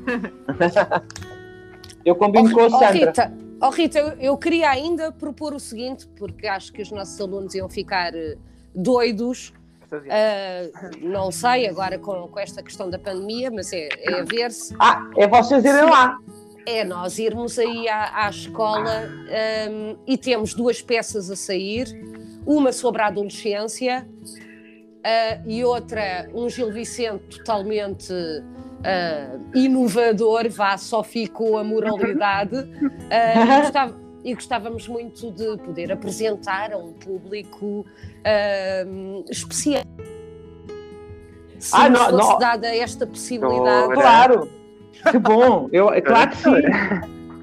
eu 2.06 2.16
combino 2.16 2.50
oh, 2.50 2.54
com 2.54 2.62
a 2.62 2.70
Sandra. 2.70 2.90
Oh, 2.90 2.94
Rita, 2.94 3.34
Oh, 3.62 3.70
Rita, 3.70 4.00
eu, 4.00 4.08
eu, 4.20 4.38
queria 4.38 4.72
ainda 4.72 5.12
propor 5.12 5.54
o 5.54 5.60
seguinte, 5.60 6.08
porque 6.18 6.48
acho 6.48 6.74
que 6.74 6.82
os 6.82 6.92
nossos 6.92 7.22
alunos 7.22 7.54
iam 7.54 7.70
ficar 7.70 8.12
uh, 8.12 8.40
doidos. 8.74 9.54
Uh, 9.92 11.06
não 11.06 11.32
sei 11.32 11.68
agora 11.68 12.00
com, 12.00 12.28
com, 12.28 12.40
esta 12.40 12.64
questão 12.64 12.90
da 12.90 12.98
pandemia, 12.98 13.52
mas 13.52 13.72
é, 13.72 13.90
é 14.00 14.20
a 14.22 14.24
ver-se. 14.24 14.76
Ah, 14.80 15.08
é 15.16 15.28
vocês 15.28 15.64
irem 15.64 15.84
lá. 15.84 16.18
É 16.66 16.84
nós 16.84 17.20
irmos 17.20 17.60
aí 17.60 17.88
à, 17.88 18.26
à 18.26 18.30
escola 18.30 19.04
um, 19.04 19.28
ehm, 19.30 19.98
e 20.08 20.18
temos 20.18 20.54
duas 20.56 20.82
peças 20.82 21.30
a 21.30 21.36
sair, 21.36 21.88
uma 22.46 22.72
sobre 22.72 23.02
a 23.02 23.08
adolescência 23.08 24.08
uh, 25.02 25.50
e 25.50 25.64
outra, 25.64 26.30
um 26.34 26.50
Gil 26.50 26.72
Vicente 26.72 27.38
totalmente 27.40 28.14
uh, 28.82 29.58
inovador, 29.58 30.50
vá, 30.50 30.78
só 30.78 31.04
ficou 31.04 31.58
a 31.58 31.64
moralidade. 31.64 32.56
Uh, 32.56 33.44
e, 33.44 33.46
gostava, 33.62 34.02
e, 34.24 34.34
gostávamos 34.34 34.88
muito 34.88 35.32
de 35.32 35.58
poder 35.58 35.92
apresentar 35.92 36.74
a 36.74 36.78
um 36.78 36.94
público 36.94 37.86
uh, 37.86 39.26
especial. 39.30 39.84
Se 41.60 41.76
ah, 41.76 41.90
não, 41.90 42.10
fosse 42.10 42.32
não. 42.32 42.40
dada 42.40 42.76
esta 42.76 43.06
possibilidade. 43.06 43.94
claro, 43.94 44.50
que 45.12 45.20
bom, 45.20 45.70
eu, 45.72 45.90
claro 46.02 46.32
que 46.32 46.38
sim. 46.38 46.52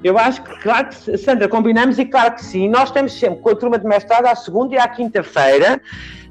Eu 0.03 0.17
acho 0.17 0.41
que, 0.43 0.59
claro 0.61 0.87
que, 0.87 1.17
Sandra, 1.17 1.47
combinamos 1.47 1.99
e 1.99 2.05
claro 2.05 2.35
que 2.35 2.43
sim. 2.43 2.69
Nós 2.69 2.91
temos 2.91 3.13
sempre 3.13 3.39
com 3.39 3.49
a 3.49 3.55
turma 3.55 3.77
de 3.77 3.85
mestrado 3.85 4.25
à 4.27 4.35
segunda 4.35 4.75
e 4.75 4.77
à 4.77 4.87
quinta-feira 4.87 5.81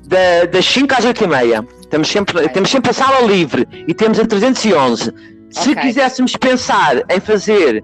da, 0.04 0.46
das 0.46 0.64
5 0.64 0.94
às 0.94 1.04
8 1.04 1.24
e 1.24 1.26
meia. 1.26 1.66
Temos 1.90 2.08
sempre, 2.08 2.38
okay. 2.38 2.48
temos 2.50 2.70
sempre 2.70 2.90
a 2.90 2.94
sala 2.94 3.20
livre 3.26 3.66
e 3.86 3.94
temos 3.94 4.18
a 4.18 4.26
311. 4.26 5.12
Se 5.50 5.70
okay. 5.70 5.82
quiséssemos 5.82 6.36
pensar 6.36 7.02
em 7.08 7.20
fazer 7.20 7.82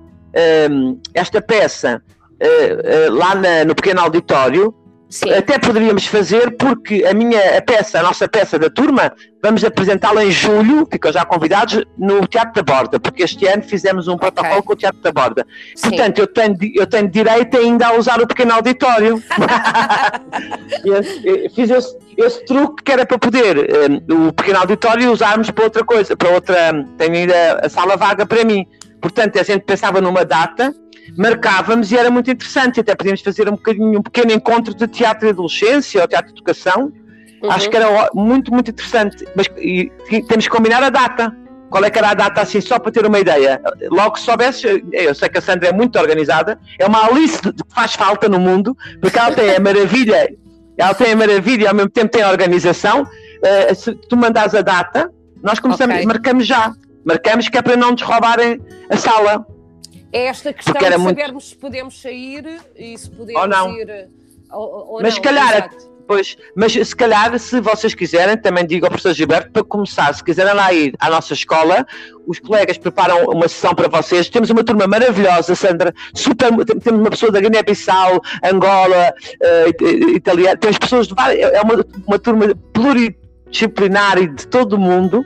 um, 0.71 1.01
esta 1.15 1.41
peça 1.41 2.03
uh, 2.43 3.11
uh, 3.11 3.15
lá 3.15 3.35
na, 3.35 3.65
no 3.65 3.75
pequeno 3.75 4.01
auditório, 4.01 4.75
Sim. 5.15 5.33
Até 5.33 5.59
poderíamos 5.61 6.07
fazer 6.07 6.57
porque 6.57 7.05
a 7.09 7.15
minha 7.15 7.57
a 7.57 7.63
peça, 7.63 8.01
a 8.01 8.03
nossa 8.03 8.27
peça 8.27 8.59
da 8.59 8.69
turma, 8.69 9.13
vamos 9.41 9.63
apresentá-la 9.63 10.25
em 10.25 10.33
julho, 10.33 10.89
ficam 10.91 11.13
já 11.13 11.25
convidados, 11.25 11.85
no 11.97 12.27
Teatro 12.27 12.65
da 12.65 12.75
Borda, 12.75 12.99
porque 12.99 13.23
este 13.23 13.47
ano 13.47 13.63
fizemos 13.63 14.09
um 14.09 14.19
protocolo 14.19 14.55
okay. 14.55 14.67
com 14.67 14.73
o 14.73 14.77
Teatro 14.77 15.01
da 15.01 15.13
Borda. 15.13 15.47
Sim. 15.77 15.91
Portanto, 15.91 16.19
eu 16.19 16.27
tenho, 16.27 16.59
eu 16.75 16.85
tenho 16.85 17.09
direito 17.09 17.57
ainda 17.57 17.87
a 17.87 17.97
usar 17.97 18.21
o 18.21 18.27
pequeno 18.27 18.55
auditório. 18.55 19.23
fiz 21.55 21.71
esse, 21.71 21.97
esse, 22.19 22.45
truque 22.45 22.83
que 22.83 22.91
era 22.91 23.07
para 23.07 23.17
poder 23.17 23.69
um, 24.11 24.27
o 24.27 24.33
pequeno 24.33 24.59
auditório 24.59 25.13
usarmos 25.13 25.49
para 25.49 25.63
outra 25.63 25.85
coisa, 25.85 26.17
para 26.17 26.31
outra. 26.31 26.85
Tenho 26.99 27.15
ainda 27.15 27.61
a 27.63 27.69
sala 27.69 27.97
vaga 27.97 28.27
para 28.27 28.45
mim. 28.45 28.67
Portanto, 29.05 29.39
a 29.39 29.43
gente 29.43 29.65
pensava 29.65 30.01
numa 30.01 30.25
data 30.25 30.75
marcávamos 31.19 31.93
e 31.93 31.99
era 31.99 32.11
muito 32.11 32.31
interessante. 32.31 32.81
Até 32.81 32.95
podíamos 32.95 33.21
fazer 33.21 33.47
um 33.51 33.53
bocadinho, 33.53 33.99
um 33.99 34.03
pequeno 34.03 34.33
encontro 34.33 34.75
de 34.75 34.89
teatro 34.89 35.27
de 35.27 35.33
adolescência 35.35 36.01
ou 36.01 36.09
teatro 36.09 36.33
de 36.33 36.39
educação. 36.39 36.91
Uhum. 37.43 37.51
Acho 37.51 37.69
que 37.69 37.77
era 37.77 38.09
muito, 38.15 38.51
muito 38.51 38.71
interessante. 38.71 39.27
Mas 39.37 39.47
e, 39.59 39.93
temos 40.27 40.49
que 40.49 40.51
combinar 40.51 40.83
a 40.83 40.89
data. 40.89 41.37
Qual 41.69 41.85
é 41.85 41.91
que 41.91 41.99
era 41.99 42.13
a 42.13 42.15
data 42.15 42.41
assim, 42.41 42.63
só 42.63 42.79
para 42.79 42.91
ter 42.91 43.05
uma 43.05 43.19
ideia? 43.19 43.61
Logo 43.91 44.13
que 44.13 44.21
soubesse, 44.21 44.83
eu 44.91 45.15
sei 45.15 45.29
que 45.29 45.37
a 45.37 45.43
Sandra 45.43 45.69
é 45.69 45.73
muito 45.73 45.99
organizada, 45.99 46.59
é 46.79 46.87
uma 46.87 47.05
Alice 47.05 47.39
que 47.43 47.53
faz 47.75 47.95
falta 47.95 48.27
no 48.27 48.41
mundo, 48.41 48.75
porque 49.03 49.19
ela 49.19 49.33
tem 49.33 49.55
a 49.55 49.61
maravilha, 49.61 50.35
ela 50.79 50.95
tem 50.95 51.13
a 51.13 51.17
maravilha 51.17 51.65
e 51.65 51.67
ao 51.67 51.75
mesmo 51.75 51.91
tempo 51.91 52.11
tem 52.11 52.23
a 52.23 52.31
organização. 52.31 53.03
Uh, 53.03 53.75
se 53.75 53.93
tu 54.09 54.17
mandares 54.17 54.55
a 54.55 54.63
data, 54.63 55.11
Nós 55.45 55.59
começamos, 55.59 55.97
Ok. 55.97 56.07
marcamos 56.07 56.47
já. 56.47 56.73
Marcamos 57.05 57.49
que 57.49 57.59
é 57.59 57.63
para 57.63 57.77
não 57.77 57.93
nos 57.93 58.03
roubarem 58.03 58.61
a 58.89 58.97
sala. 58.97 59.47
É 60.13 60.27
esta 60.27 60.53
questão 60.53 60.75
de 60.75 60.97
muito- 60.97 61.19
sabermos 61.19 61.49
se 61.49 61.57
podemos 61.57 62.01
sair 62.01 62.61
e 62.77 62.97
se 62.97 63.11
podemos 63.11 63.43
Ou 63.43 63.49
não. 63.49 63.71
ir. 63.77 64.09
Ou, 64.53 64.93
ou 64.95 65.03
Mas 65.03 65.15
se 65.15 65.21
calhar- 65.21 65.53
exato. 65.57 65.95
Pois, 66.07 66.37
mas 66.55 66.71
se 66.75 66.95
calhar, 66.95 67.37
se 67.39 67.59
vocês 67.63 67.95
quiserem, 67.95 68.37
também 68.37 68.67
digo 68.67 68.85
ao 68.85 68.91
professor 68.91 69.15
Gilberto 69.15 69.51
para 69.51 69.65
começar, 69.65 70.13
se 70.15 70.23
quiserem 70.23 70.53
lá 70.53 70.71
ir 70.71 70.95
à 71.01 71.09
nossa 71.09 71.33
escola, 71.33 71.87
os 72.27 72.39
colegas 72.39 72.77
preparam 72.77 73.25
uma 73.25 73.49
sessão 73.49 73.75
para 73.75 73.89
vocês. 73.89 74.29
Temos 74.29 74.51
uma 74.51 74.63
turma 74.63 74.87
maravilhosa, 74.87 75.55
Sandra, 75.55 75.95
super, 76.15 76.53
tem- 76.67 76.79
temos 76.79 77.01
uma 77.01 77.09
pessoa 77.09 77.33
da 77.33 77.41
Guiné-Bissau, 77.41 78.21
Angola, 78.45 79.15
eh, 79.41 79.65
it- 79.69 79.83
italiana, 80.15 80.59
temos 80.59 80.77
pessoas 80.77 81.07
de 81.09 81.15
várias, 81.15 81.51
é 81.55 81.61
uma, 81.63 81.83
uma 82.07 82.19
turma 82.19 82.55
pluridisciplinar 82.75 84.19
e 84.19 84.27
de 84.29 84.47
todo 84.47 84.75
o 84.75 84.79
mundo. 84.79 85.25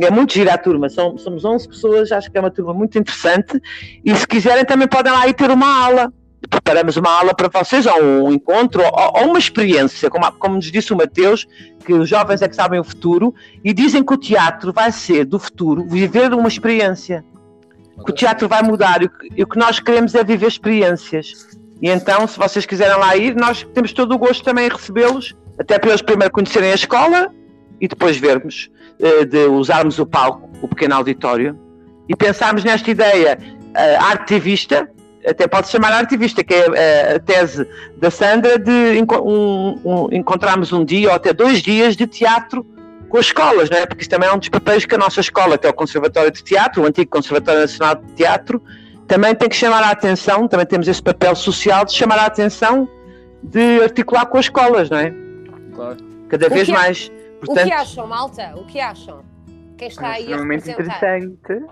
É 0.00 0.10
muito 0.10 0.34
gira 0.34 0.54
a 0.54 0.58
turma, 0.58 0.88
somos 0.88 1.44
11 1.44 1.68
pessoas, 1.68 2.12
acho 2.12 2.30
que 2.30 2.36
é 2.36 2.40
uma 2.40 2.50
turma 2.50 2.74
muito 2.74 2.98
interessante. 2.98 3.60
E 4.04 4.14
se 4.14 4.26
quiserem, 4.26 4.64
também 4.64 4.86
podem 4.86 5.12
lá 5.12 5.26
ir 5.26 5.34
ter 5.34 5.50
uma 5.50 5.84
aula 5.84 6.12
preparamos 6.48 6.96
uma 6.96 7.10
aula 7.10 7.34
para 7.34 7.48
vocês, 7.48 7.86
ou 7.86 8.28
um 8.28 8.32
encontro, 8.32 8.82
ou, 8.82 9.28
uma 9.28 9.38
experiência, 9.38 10.08
como, 10.10 10.30
como 10.32 10.56
nos 10.56 10.70
disse 10.70 10.92
o 10.92 10.96
Mateus, 10.96 11.46
que 11.84 11.92
os 11.92 12.08
jovens 12.08 12.42
é 12.42 12.48
que 12.48 12.54
sabem 12.54 12.78
o 12.78 12.84
futuro, 12.84 13.34
e 13.64 13.72
dizem 13.72 14.04
que 14.04 14.14
o 14.14 14.16
teatro 14.16 14.72
vai 14.72 14.92
ser 14.92 15.24
do 15.24 15.38
futuro 15.38 15.86
viver 15.88 16.32
uma 16.34 16.48
experiência. 16.48 17.24
Que 18.04 18.10
o 18.10 18.14
teatro 18.14 18.48
vai 18.48 18.62
mudar 18.62 19.02
e 19.02 19.42
o 19.42 19.46
que, 19.46 19.58
nós 19.58 19.80
queremos 19.80 20.14
é 20.14 20.22
viver 20.22 20.48
experiências. 20.48 21.58
E 21.80 21.88
então, 21.88 22.26
se 22.26 22.38
vocês 22.38 22.66
quiserem 22.66 22.98
lá 22.98 23.16
ir, 23.16 23.34
nós 23.34 23.66
temos 23.74 23.92
todo 23.92 24.14
o 24.14 24.18
gosto 24.18 24.44
também 24.44 24.66
em 24.66 24.70
recebê-los, 24.70 25.34
até 25.58 25.78
para 25.78 25.90
eles 25.90 26.02
primeiro 26.02 26.32
conhecerem 26.32 26.72
a 26.72 26.74
escola 26.74 27.32
e 27.80 27.88
depois 27.88 28.16
vermos, 28.16 28.70
de 29.26 29.46
usarmos 29.46 29.98
o 29.98 30.06
palco, 30.06 30.48
o 30.62 30.68
pequeno 30.68 30.94
auditório, 30.94 31.58
e 32.08 32.14
pensarmos 32.16 32.64
nesta 32.64 32.90
ideia 32.90 33.38
eh, 33.74 33.96
artivista, 33.96 34.88
até 35.26 35.46
pode 35.46 35.68
chamar 35.68 35.92
artivista, 35.92 36.42
que 36.44 36.54
é 36.54 36.66
eh, 36.74 37.14
a 37.16 37.18
tese 37.18 37.66
da 37.98 38.10
Sandra, 38.10 38.58
de 38.58 38.98
enco- 38.98 39.18
um- 39.28 39.80
um- 39.84 40.08
encontrarmos 40.12 40.72
um 40.72 40.84
dia 40.84 41.08
ou 41.10 41.14
até 41.14 41.32
dois 41.32 41.60
dias 41.62 41.96
de 41.96 42.06
teatro 42.06 42.64
com 43.08 43.18
as 43.18 43.26
escolas, 43.26 43.68
não 43.70 43.78
é? 43.78 43.86
Porque 43.86 44.02
isso 44.02 44.10
também 44.10 44.28
é 44.28 44.32
um 44.32 44.38
dos 44.38 44.48
papéis 44.48 44.84
que 44.86 44.94
a 44.94 44.98
nossa 44.98 45.20
escola, 45.20 45.56
que 45.58 45.66
é 45.66 45.70
o 45.70 45.74
Conservatório 45.74 46.30
de 46.30 46.42
Teatro, 46.42 46.82
o 46.82 46.86
antigo 46.86 47.10
Conservatório 47.10 47.60
Nacional 47.60 47.96
de 47.96 48.12
Teatro, 48.14 48.62
também 49.06 49.34
tem 49.34 49.48
que 49.48 49.54
chamar 49.56 49.82
a 49.82 49.90
atenção, 49.90 50.48
também 50.48 50.66
temos 50.66 50.88
esse 50.88 51.02
papel 51.02 51.34
social 51.36 51.84
de 51.84 51.92
chamar 51.92 52.18
a 52.18 52.26
atenção, 52.26 52.88
de 53.42 53.80
articular 53.82 54.26
com 54.26 54.38
as 54.38 54.46
escolas, 54.46 54.90
não 54.90 54.98
é? 54.98 55.12
Claro. 55.74 55.96
Cada 56.28 56.48
vez 56.48 56.66
que 56.66 56.72
é- 56.72 56.74
mais. 57.36 57.42
O 57.42 57.46
Portanto, 57.46 57.64
que 57.66 57.72
acham, 57.72 58.06
malta? 58.06 58.54
O 58.56 58.66
que 58.66 58.80
acham? 58.80 59.24
Quem 59.78 59.88
está 59.88 60.08
É 60.08 60.12
aí 60.14 60.32
a 60.32 60.36
representar? 60.36 61.18
interessante. 61.18 61.66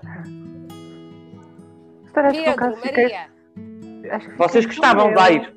Estar 2.07 2.27
acho 2.27 2.43
que 2.43 2.51
no 2.51 2.77
Pedro, 2.77 3.01
Maria. 3.03 3.29
acho 4.13 4.29
que 4.29 4.37
vocês 4.39 4.67
gostavam 4.67 5.15
de 5.15 5.33
ir? 5.33 5.55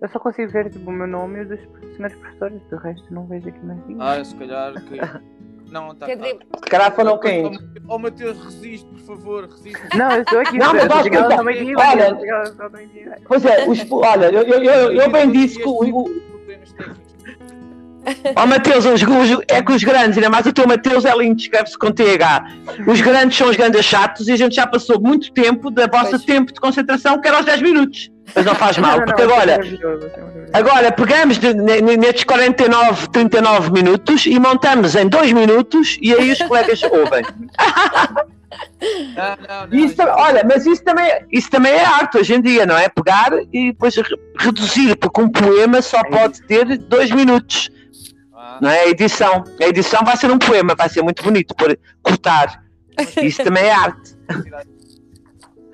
Eu 0.00 0.08
só 0.08 0.18
consigo 0.18 0.50
ver 0.52 0.70
tipo, 0.70 0.88
o 0.90 0.92
meu 0.92 1.06
nome 1.06 1.40
e 1.40 1.42
o 1.42 1.48
dos 1.48 1.60
senhores 1.96 2.16
professores, 2.16 2.62
do 2.70 2.76
resto 2.76 3.12
não 3.12 3.26
vejo 3.26 3.48
aqui 3.48 3.64
mais 3.66 3.78
ninguém. 3.86 3.96
Ah, 4.00 4.24
se 4.24 4.34
calhar 4.36 4.72
que. 4.84 4.98
Não, 5.70 5.92
está. 5.92 6.06
Pedro, 6.06 6.38
Se 6.56 6.68
calhar 6.68 6.92
foram 6.96 7.16
quem? 7.20 7.56
Oh, 7.86 7.96
Mateus, 7.96 8.42
resiste, 8.44 8.88
por 8.88 8.98
favor, 9.16 9.44
resiste. 9.48 9.96
Não, 9.96 10.10
eu 10.10 10.22
estou 10.22 10.40
aqui. 10.40 10.58
Não, 10.58 10.72
mas 10.74 10.82
olha- 10.90 12.12
digo. 12.12 13.10
Pois 13.28 13.44
é, 13.44 13.68
os, 13.68 13.86
olha, 13.92 14.26
eu, 14.32 14.42
eu, 14.42 14.64
eu, 14.64 14.92
eu 14.94 15.10
bem 15.12 15.30
disse 15.30 15.58
que 15.58 15.68
o, 15.68 16.04
Ó 18.34 18.46
Mateus, 18.46 18.84
os, 18.86 19.02
os- 19.02 19.42
é 19.48 19.62
que 19.62 19.72
os 19.72 19.84
grandes, 19.84 20.16
ainda 20.16 20.30
mais 20.30 20.46
o 20.46 20.52
teu 20.52 20.66
Mateus 20.66 21.04
é 21.04 21.14
lindo, 21.16 21.38
escreve-se 21.40 21.78
com 21.78 21.90
TH. 21.92 22.44
Os 22.86 23.00
grandes 23.00 23.36
são 23.36 23.48
os 23.48 23.56
grandes 23.56 23.84
chatos 23.84 24.26
e 24.28 24.32
a 24.32 24.36
gente 24.36 24.54
já 24.54 24.66
passou 24.66 25.00
muito 25.00 25.30
tempo 25.32 25.70
da 25.70 25.86
vossa 25.86 26.10
Pois. 26.10 26.24
tempo 26.24 26.52
de 26.52 26.60
concentração, 26.60 27.20
que 27.20 27.28
era 27.28 27.36
aos 27.36 27.46
10 27.46 27.60
minutos. 27.62 28.10
Mas 28.34 28.44
não 28.46 28.54
faz 28.54 28.78
mal, 28.78 28.92
Não, 28.92 28.98
não, 28.98 29.04
porque 29.06 29.24
não, 29.24 29.32
agora, 29.32 29.50
é 29.52 29.56
maravilhoso, 29.58 30.06
é 30.06 30.58
agora 30.58 30.92
pegamos 30.92 31.38
nestes 31.98 32.24
49, 32.24 33.08
39 33.08 33.70
minutos 33.72 34.24
e 34.24 34.38
montamos 34.38 34.94
em 34.94 35.08
2 35.08 35.32
minutos 35.32 35.98
e 36.00 36.14
aí 36.14 36.30
os 36.30 36.38
colegas 36.38 36.80
ouvem. 36.84 37.24
Isso, 39.72 39.96
tam- 39.96 40.14
olha, 40.16 40.42
mas 40.44 40.64
isso 40.66 40.82
também, 40.82 41.10
isso 41.30 41.50
também 41.50 41.72
é 41.72 41.84
arte 41.84 42.18
hoje 42.18 42.34
em 42.34 42.40
dia, 42.40 42.64
não 42.66 42.76
é? 42.78 42.88
Pegar 42.88 43.30
e 43.52 43.72
depois 43.72 43.94
re- 43.96 44.04
reduzir, 44.38 44.96
porque 44.96 45.20
um 45.20 45.28
poema 45.28 45.82
só 45.82 46.02
pode 46.04 46.40
ter 46.42 46.78
2 46.78 47.10
minutos. 47.10 47.70
Ah, 48.42 48.58
não 48.62 48.70
é? 48.70 48.80
A 48.84 48.88
edição. 48.88 49.44
A 49.60 49.64
edição 49.66 50.02
vai 50.02 50.16
ser 50.16 50.30
um 50.30 50.38
poema, 50.38 50.74
vai 50.74 50.88
ser 50.88 51.02
muito 51.02 51.22
bonito 51.22 51.54
por 51.54 51.76
cortar. 52.02 52.64
Isso 53.22 53.44
também 53.44 53.64
é 53.64 53.70
arte. 53.72 54.16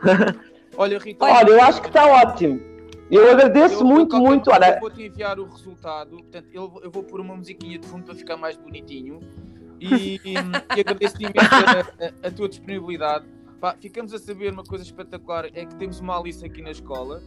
Olha, 0.77 0.99
Rita. 0.99 1.25
Olha, 1.25 1.49
eu 1.51 1.63
acho 1.63 1.81
que 1.81 1.89
está 1.89 2.07
ótimo. 2.07 2.61
Eu 3.11 3.31
agradeço 3.31 3.83
eu- 3.83 3.87
muito, 3.87 4.17
eu- 4.17 4.21
muito. 4.21 4.51
Eu 4.51 4.55
Olha, 4.55 4.79
vou-te 4.81 5.03
enviar 5.03 5.39
o 5.39 5.49
resultado. 5.49 6.17
Portanto, 6.17 6.49
eu, 6.53 6.81
eu 6.83 6.91
vou 6.91 7.03
pôr 7.05 7.21
uma 7.21 7.37
musiquinha 7.37 7.79
de 7.79 7.87
fundo 7.87 8.05
para 8.05 8.15
ficar 8.17 8.37
mais 8.37 8.57
bonitinho. 8.57 9.21
E, 9.81 10.21
e 10.77 10.81
agradeço-te 10.81 11.23
imenso 11.25 11.55
a, 11.55 12.05
a- 12.07 12.29
a 12.29 12.31
tua 12.33 12.49
disponibilidade. 12.49 13.25
Pá, 13.61 13.75
ficamos 13.81 14.13
a 14.13 14.19
saber 14.19 14.53
uma 14.53 14.63
coisa 14.63 14.85
espetacular: 14.85 15.47
é 15.47 15.65
que 15.65 15.75
temos 15.77 15.99
uma 16.01 16.19
Alice 16.19 16.45
aqui 16.45 16.61
na 16.61 16.71
escola. 16.71 17.23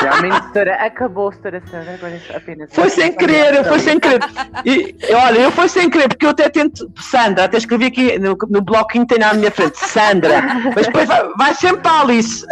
Realmente, 0.00 0.40
doutora, 0.42 0.74
acabou, 0.76 1.30
doutora 1.30 1.60
Sandra, 1.66 1.94
agora 1.94 2.22
é 2.30 2.36
apenas. 2.36 2.72
foi 2.72 2.88
sem 2.88 3.12
querer, 3.12 3.64
foi 3.64 3.78
sem 3.80 3.98
querer. 3.98 4.20
E, 4.64 4.94
olha, 5.14 5.40
eu 5.40 5.50
foi 5.50 5.68
sem 5.68 5.90
querer, 5.90 6.08
porque 6.08 6.24
eu 6.24 6.30
até 6.30 6.48
tento. 6.48 6.90
Sandra, 7.00 7.44
até 7.44 7.58
escrevi 7.58 7.86
aqui 7.86 8.18
no, 8.18 8.36
no 8.48 8.62
bloquinho 8.62 9.06
que 9.06 9.16
tem 9.16 9.24
à 9.24 9.34
minha 9.34 9.50
frente, 9.50 9.76
Sandra. 9.76 10.40
Mas 10.74 10.86
depois 10.86 11.08
vai, 11.08 11.28
vai 11.36 11.54
sempre 11.54 11.82
para 11.82 11.92
a 11.92 12.00
Alice. 12.02 12.46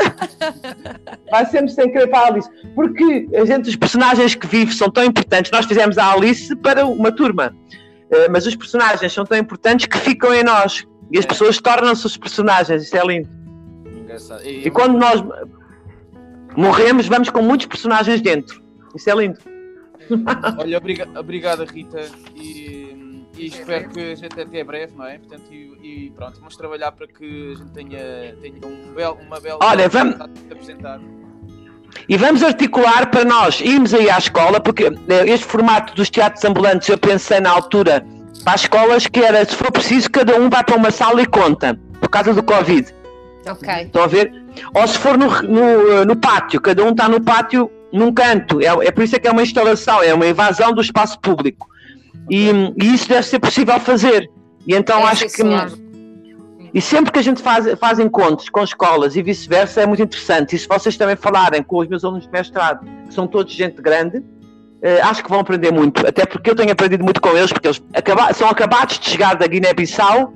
Vai 1.30 1.46
sempre 1.46 1.70
sem 1.70 1.92
querer 1.92 2.08
para 2.08 2.18
a 2.18 2.26
Alice. 2.26 2.50
Porque 2.74 3.28
a 3.34 3.44
gente, 3.44 3.68
os 3.68 3.76
personagens 3.76 4.34
que 4.34 4.46
vive 4.46 4.74
são 4.74 4.90
tão 4.90 5.04
importantes. 5.04 5.52
Nós 5.52 5.66
fizemos 5.66 5.98
a 5.98 6.12
Alice 6.12 6.54
para 6.56 6.84
uma 6.84 7.12
turma. 7.12 7.54
Eh, 8.10 8.28
mas 8.28 8.46
os 8.46 8.54
personagens 8.54 9.12
são 9.12 9.24
tão 9.24 9.36
importantes 9.36 9.86
que 9.86 9.98
ficam 9.98 10.34
em 10.34 10.44
nós. 10.44 10.86
E 11.10 11.18
as 11.18 11.24
É. 11.24 11.28
pessoas 11.28 11.58
tornam-se 11.60 12.04
os 12.06 12.16
personagens. 12.16 12.82
Isso 12.84 12.96
é 12.96 13.04
lindo. 13.06 13.28
engraçado. 13.86 14.44
E 14.46 14.70
quando 14.70 14.98
nós 14.98 15.22
morremos, 16.56 17.06
vamos 17.06 17.30
com 17.30 17.42
muitos 17.42 17.66
personagens 17.66 18.20
dentro. 18.20 18.60
Isso 18.94 19.08
é 19.10 19.14
lindo. 19.14 19.38
Olha, 20.58 20.78
obriga, 20.78 21.08
obrigada, 21.18 21.64
Rita. 21.64 22.00
E, 22.34 23.24
e 23.36 23.46
espero 23.46 23.88
que 23.90 24.12
a 24.12 24.14
gente 24.14 24.40
até 24.40 24.64
breve, 24.64 24.94
não 24.96 25.04
é? 25.06 25.18
Portanto, 25.18 25.52
e, 25.52 26.06
e 26.06 26.10
pronto, 26.10 26.38
vamos 26.38 26.56
trabalhar 26.56 26.92
para 26.92 27.06
que 27.06 27.52
a 27.52 27.58
gente 27.58 27.70
tenha, 27.72 28.36
tenha 28.40 28.66
um 28.66 28.92
bel, 28.94 29.18
uma 29.26 29.40
bela. 29.40 29.58
Olha, 29.62 29.88
vamos- 29.88 30.16
apresentar. 30.50 31.00
E 32.08 32.16
vamos 32.16 32.42
articular 32.42 33.10
para 33.10 33.24
nós 33.24 33.60
irmos 33.60 33.92
aí 33.94 34.08
à 34.10 34.18
escola, 34.18 34.60
porque 34.60 34.84
eh, 34.84 35.26
este 35.28 35.46
formato 35.46 35.94
dos 35.94 36.10
teatros 36.10 36.44
ambulantes 36.44 36.88
eu 36.88 36.98
pensei 36.98 37.40
na 37.40 37.50
altura 37.50 38.04
para 38.46 38.54
as 38.54 38.60
escolas 38.60 39.08
que 39.08 39.18
era, 39.18 39.44
se 39.44 39.56
for 39.56 39.72
preciso, 39.72 40.08
cada 40.08 40.38
um 40.38 40.48
vai 40.48 40.62
para 40.62 40.76
uma 40.76 40.92
sala 40.92 41.20
e 41.20 41.26
conta, 41.26 41.76
por 42.00 42.08
causa 42.08 42.32
do 42.32 42.44
Covid. 42.44 42.94
Ok. 43.44 43.68
Estão 43.82 44.04
a 44.04 44.06
ver? 44.06 44.32
Ou 44.72 44.86
se 44.86 44.96
for 44.98 45.18
no, 45.18 45.42
no, 45.42 46.04
no 46.04 46.14
pátio, 46.14 46.60
cada 46.60 46.84
um 46.84 46.90
está 46.90 47.08
no 47.08 47.20
pátio 47.20 47.68
num 47.92 48.12
canto. 48.12 48.60
É, 48.60 48.66
é 48.86 48.92
por 48.92 49.02
isso 49.02 49.16
é 49.16 49.18
que 49.18 49.26
é 49.26 49.32
uma 49.32 49.42
instalação, 49.42 50.00
é 50.00 50.14
uma 50.14 50.28
invasão 50.28 50.72
do 50.72 50.80
espaço 50.80 51.18
público. 51.18 51.66
E, 52.30 52.50
e 52.80 52.94
isso 52.94 53.08
deve 53.08 53.26
ser 53.26 53.40
possível 53.40 53.80
fazer. 53.80 54.30
E 54.64 54.76
então 54.76 55.00
É, 55.00 55.10
acho 55.10 55.24
que. 55.24 55.30
senhor. 55.30 55.72
E 56.72 56.80
sempre 56.80 57.10
que 57.10 57.18
a 57.18 57.22
gente 57.22 57.42
faz, 57.42 57.66
faz 57.80 57.98
encontros 57.98 58.48
com 58.48 58.62
escolas 58.62 59.16
e 59.16 59.22
vice-versa, 59.22 59.80
é 59.80 59.86
muito 59.86 60.04
interessante. 60.04 60.54
E 60.54 60.58
se 60.58 60.68
vocês 60.68 60.96
também 60.96 61.16
falarem 61.16 61.64
com 61.64 61.78
os 61.78 61.88
meus 61.88 62.04
alunos 62.04 62.26
de 62.26 62.30
mestrado, 62.30 62.86
que 63.08 63.14
são 63.14 63.26
todos 63.26 63.52
gente 63.52 63.82
grande, 63.82 64.22
eh, 64.82 65.00
acho 65.02 65.22
que 65.22 65.30
vão 65.30 65.40
aprender 65.40 65.72
muito. 65.72 66.06
Até 66.06 66.24
porque 66.26 66.50
eu 66.50 66.54
tenho 66.54 66.72
aprendido 66.72 67.02
muito 67.04 67.20
com 67.20 67.36
eles, 67.36 67.52
porque 67.52 67.68
eles 67.68 67.82
acaba- 67.94 68.32
são 68.32 68.48
acabados 68.48 68.98
de 68.98 69.10
chegar 69.10 69.34
da 69.36 69.46
Guiné-Bissau, 69.46 70.32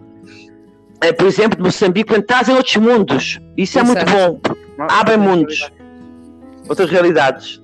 eh, 1.03 1.13
por 1.13 1.27
exemplo, 1.27 1.57
de 1.57 1.63
Moçambique, 1.63 2.07
portanto, 2.09 2.27
trazem 2.27 2.55
outros 2.57 2.77
mundos. 2.77 3.41
Isso 3.57 3.79
é 3.79 3.83
muito 3.83 4.03
Exato. 4.07 4.41
bom. 4.43 4.87
Abrem 4.89 5.19
mundos. 5.19 5.71
Outras 6.69 6.91
realidades. 6.91 7.61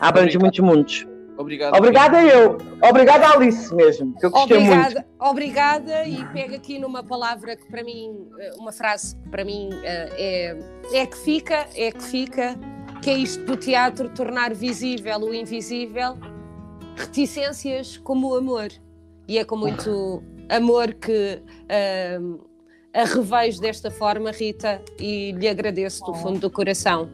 Abrem-nos 0.00 0.36
muitos 0.36 0.60
mundos. 0.60 1.06
Obrigado. 1.36 1.74
Obrigada 1.76 2.22
eu. 2.22 2.58
Obrigada 2.82 3.28
Alice 3.30 3.74
mesmo, 3.74 4.14
que 4.18 4.26
eu 4.26 4.30
gostei 4.30 4.58
muito. 4.58 4.72
Obrigada, 4.78 5.06
obrigada 5.18 6.04
e 6.06 6.22
pego 6.34 6.54
aqui 6.54 6.78
numa 6.78 7.02
palavra 7.02 7.56
que 7.56 7.66
para 7.70 7.82
mim, 7.82 8.26
eh, 8.38 8.50
uma 8.58 8.72
frase 8.72 9.16
que 9.16 9.28
para 9.30 9.42
mim 9.42 9.70
é, 9.82 10.56
é 10.92 11.06
que 11.06 11.16
fica, 11.16 11.66
é 11.74 11.90
que 11.92 12.02
fica, 12.02 12.56
que 13.00 13.10
é 13.10 13.16
isto 13.16 13.44
do 13.44 13.56
teatro 13.56 14.10
tornar 14.10 14.54
visível 14.54 15.18
o 15.20 15.34
invisível, 15.34 16.18
reticências 16.96 17.96
como 17.96 18.28
o 18.28 18.34
amor. 18.34 18.68
E 19.26 19.38
é 19.38 19.44
com 19.44 19.56
muito 19.56 20.22
amor 20.48 20.92
que 20.94 21.42
eh, 21.68 22.18
a 22.92 23.04
revejo 23.04 23.60
desta 23.60 23.90
forma, 23.90 24.30
Rita, 24.32 24.82
e 24.98 25.32
lhe 25.32 25.48
agradeço 25.48 26.04
do 26.04 26.14
fundo 26.14 26.40
do 26.40 26.50
coração. 26.50 27.10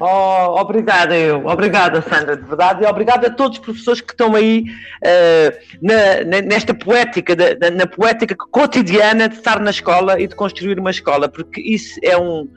Oh, 0.00 0.60
obrigada 0.60 1.16
eu, 1.16 1.44
obrigada 1.46 2.00
Sandra, 2.02 2.36
de 2.36 2.44
verdade, 2.44 2.84
e 2.84 2.86
obrigada 2.86 3.26
a 3.26 3.30
todos 3.30 3.58
os 3.58 3.64
professores 3.64 4.00
que 4.00 4.12
estão 4.12 4.36
aí 4.36 4.64
uh, 5.02 5.58
na, 5.82 6.24
na, 6.24 6.40
nesta 6.40 6.72
poética, 6.72 7.34
da, 7.34 7.54
da, 7.54 7.68
na 7.68 7.84
poética 7.84 8.36
cotidiana 8.36 9.28
de 9.28 9.34
estar 9.34 9.58
na 9.58 9.70
escola 9.70 10.20
e 10.20 10.28
de 10.28 10.36
construir 10.36 10.78
uma 10.78 10.92
escola, 10.92 11.28
porque 11.28 11.60
isso 11.60 11.98
é, 12.00 12.16
um, 12.16 12.48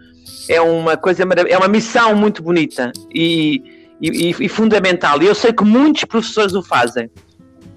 é 0.47 0.61
uma 0.61 0.95
coisa 0.95 1.23
é 1.23 1.57
uma 1.57 1.67
missão 1.67 2.15
muito 2.15 2.43
bonita 2.43 2.91
e, 3.11 3.63
e, 3.99 4.35
e 4.39 4.47
fundamental. 4.47 5.19
E 5.23 5.25
eu 5.25 5.33
sei 5.33 5.51
que 5.51 5.63
muitos 5.63 6.03
professores 6.05 6.53
o 6.53 6.61
fazem. 6.61 7.09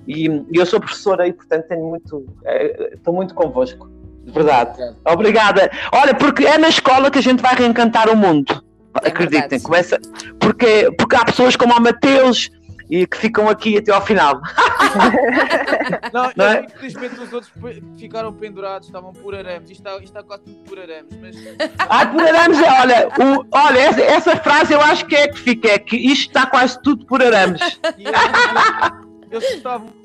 E, 0.07 0.27
e 0.27 0.57
eu 0.59 0.67
sou 0.67 0.79
professora 0.79 1.27
e, 1.27 1.33
portanto, 1.33 1.65
tenho 1.69 1.89
muito, 1.89 2.19
uh, 2.19 2.95
estou 2.95 3.15
muito 3.15 3.35
convosco. 3.35 3.89
De 4.25 4.31
verdade. 4.31 4.79
Obrigada. 5.07 5.71
Olha, 5.91 6.15
porque 6.15 6.45
é 6.45 6.59
na 6.59 6.69
escola 6.69 7.11
que 7.11 7.19
a 7.19 7.23
gente 7.23 7.43
vai 7.43 7.55
reencantar 7.55 8.11
o 8.11 8.17
mundo. 8.17 8.63
É 9.03 9.09
Acreditem, 9.09 9.61
começa. 9.61 9.99
Porque, 10.39 10.91
porque 10.99 11.17
há 11.17 11.25
pessoas 11.25 11.57
como 11.57 11.75
o 11.75 11.81
Mateus 11.81 12.51
e 12.91 13.07
que 13.07 13.17
ficam 13.17 13.49
aqui 13.49 13.79
até 13.79 13.93
ao 13.93 14.05
final. 14.05 14.41
Não, 16.13 16.31
não 16.37 16.45
é? 16.47 16.65
infelizmente 16.65 17.21
os 17.21 17.33
outros 17.33 17.53
ficaram 17.99 18.33
pendurados, 18.33 18.89
estavam 18.89 19.13
por 19.13 19.35
arames. 19.35 19.71
Isto 19.71 19.81
está, 19.81 19.95
isto 19.97 20.05
está 20.05 20.23
quase 20.23 20.45
tudo 20.45 20.59
por 20.65 20.79
arames. 20.79 21.13
Mas... 21.21 21.37
Ah, 21.79 22.07
por 22.07 22.23
arames 22.23 22.59
é, 22.59 22.81
olha, 22.81 23.09
o, 23.09 23.47
olha 23.51 23.79
essa, 23.79 24.01
essa, 24.01 24.37
frase 24.37 24.73
eu 24.73 24.81
acho 24.81 25.05
que 25.07 25.17
é 25.17 25.29
que 25.29 25.39
fica, 25.39 25.69
é 25.69 25.79
que 25.79 25.97
isto 25.97 26.29
está 26.29 26.47
quase 26.47 26.81
tudo 26.83 27.05
por 27.07 27.23
arames. 27.23 27.61
eles 29.31 29.51
estavam 29.51 30.05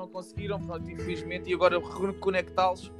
não 0.00 0.08
conseguiram, 0.08 0.58
pronto, 0.58 0.90
infelizmente, 0.90 1.50
e 1.50 1.54
agora 1.54 1.78
reconectá-los. 1.78 2.90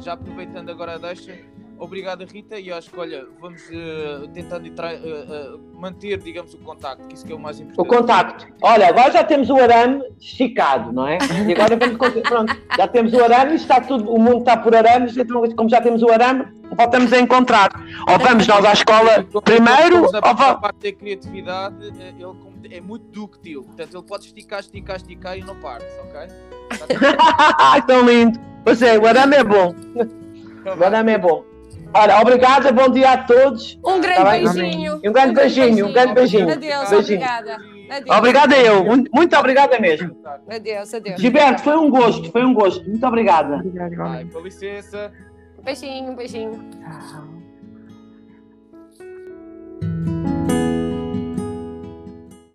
Já 0.00 0.14
aproveitando 0.14 0.68
agora 0.68 0.94
a 0.94 0.98
deixa, 0.98 1.38
obrigado 1.78 2.24
Rita, 2.24 2.58
e 2.58 2.72
acho 2.72 2.90
que 2.90 2.98
olha, 2.98 3.26
vamos 3.40 3.62
uh, 3.68 4.28
tentando 4.32 4.66
uh, 4.66 5.54
uh, 5.54 5.80
manter, 5.80 6.18
digamos, 6.18 6.54
o 6.54 6.58
contacto, 6.58 7.06
que 7.06 7.14
isso 7.14 7.26
que 7.26 7.32
é 7.32 7.36
o 7.36 7.38
mais 7.38 7.60
importante. 7.60 7.80
O 7.80 7.84
contacto. 7.84 8.46
Olha, 8.62 8.88
agora 8.88 9.12
já 9.12 9.24
temos 9.24 9.50
o 9.50 9.56
arame 9.56 10.02
esticado, 10.20 10.92
não 10.92 11.06
é? 11.06 11.18
E 11.46 11.52
agora 11.52 11.76
vamos 11.76 12.22
pronto, 12.22 12.56
já 12.76 12.88
temos 12.88 13.12
o 13.12 13.22
arame, 13.22 13.54
está 13.54 13.80
tudo, 13.80 14.10
o 14.10 14.18
mundo 14.18 14.38
está 14.38 14.56
por 14.56 14.74
arames, 14.74 15.16
então 15.16 15.42
como 15.54 15.68
já 15.68 15.80
temos 15.80 16.02
o 16.02 16.10
arame, 16.10 16.46
voltamos 16.76 17.12
a 17.12 17.20
encontrar. 17.20 17.70
Ou 18.08 18.18
vamos 18.18 18.46
nós 18.46 18.64
à 18.64 18.72
escola 18.72 19.24
primeiro, 19.44 20.04
ou 20.04 20.10
vamos... 20.10 20.40
A 20.40 20.54
parte 20.54 20.92
da 20.92 20.98
criatividade, 20.98 21.76
ele 21.86 22.74
é 22.74 22.80
muito 22.80 23.06
dúctil, 23.06 23.62
portanto 23.64 23.96
ele 23.96 24.06
pode 24.06 24.26
esticar, 24.26 24.60
esticar, 24.60 24.96
esticar 24.96 25.38
e 25.38 25.42
não 25.42 25.56
parte, 25.56 25.86
ok? 26.00 26.28
Tão 27.86 28.06
lindo! 28.06 28.40
Pois 28.64 28.80
é, 28.80 28.98
o 28.98 29.06
arame 29.06 29.36
é 29.36 29.44
bom. 29.44 29.74
O 30.78 30.84
arame 30.84 31.12
é 31.12 31.18
bom. 31.18 31.44
Olha, 31.94 32.20
obrigada, 32.20 32.72
bom 32.72 32.88
dia 32.88 33.12
a 33.12 33.18
todos. 33.18 33.78
Um 33.86 34.00
grande 34.00 34.24
tá 34.24 34.30
beijinho. 34.30 34.96
Um 34.96 35.12
grande 35.12 35.34
beijinho, 35.34 35.86
um 35.86 35.92
grande 35.92 36.12
beijinho. 36.14 36.50
Adeus, 36.50 36.90
beijinho. 36.90 37.18
obrigada. 37.18 37.54
Adeus. 37.88 38.18
Obrigada 38.18 38.56
eu, 38.56 38.84
muito 39.12 39.36
obrigada 39.36 39.78
mesmo. 39.78 40.16
Adeus, 40.50 40.92
adeus. 40.92 41.20
Gilberto, 41.20 41.62
foi 41.62 41.76
um 41.76 41.88
gosto, 41.88 42.32
foi 42.32 42.44
um 42.44 42.52
gosto. 42.52 42.84
Muito 42.88 43.06
obrigada. 43.06 43.62
Ai, 44.00 44.24
com 44.24 44.40
licença. 44.40 45.12
Beijinho, 45.62 46.16
beijinho. 46.16 46.58
Tchau. 46.80 47.34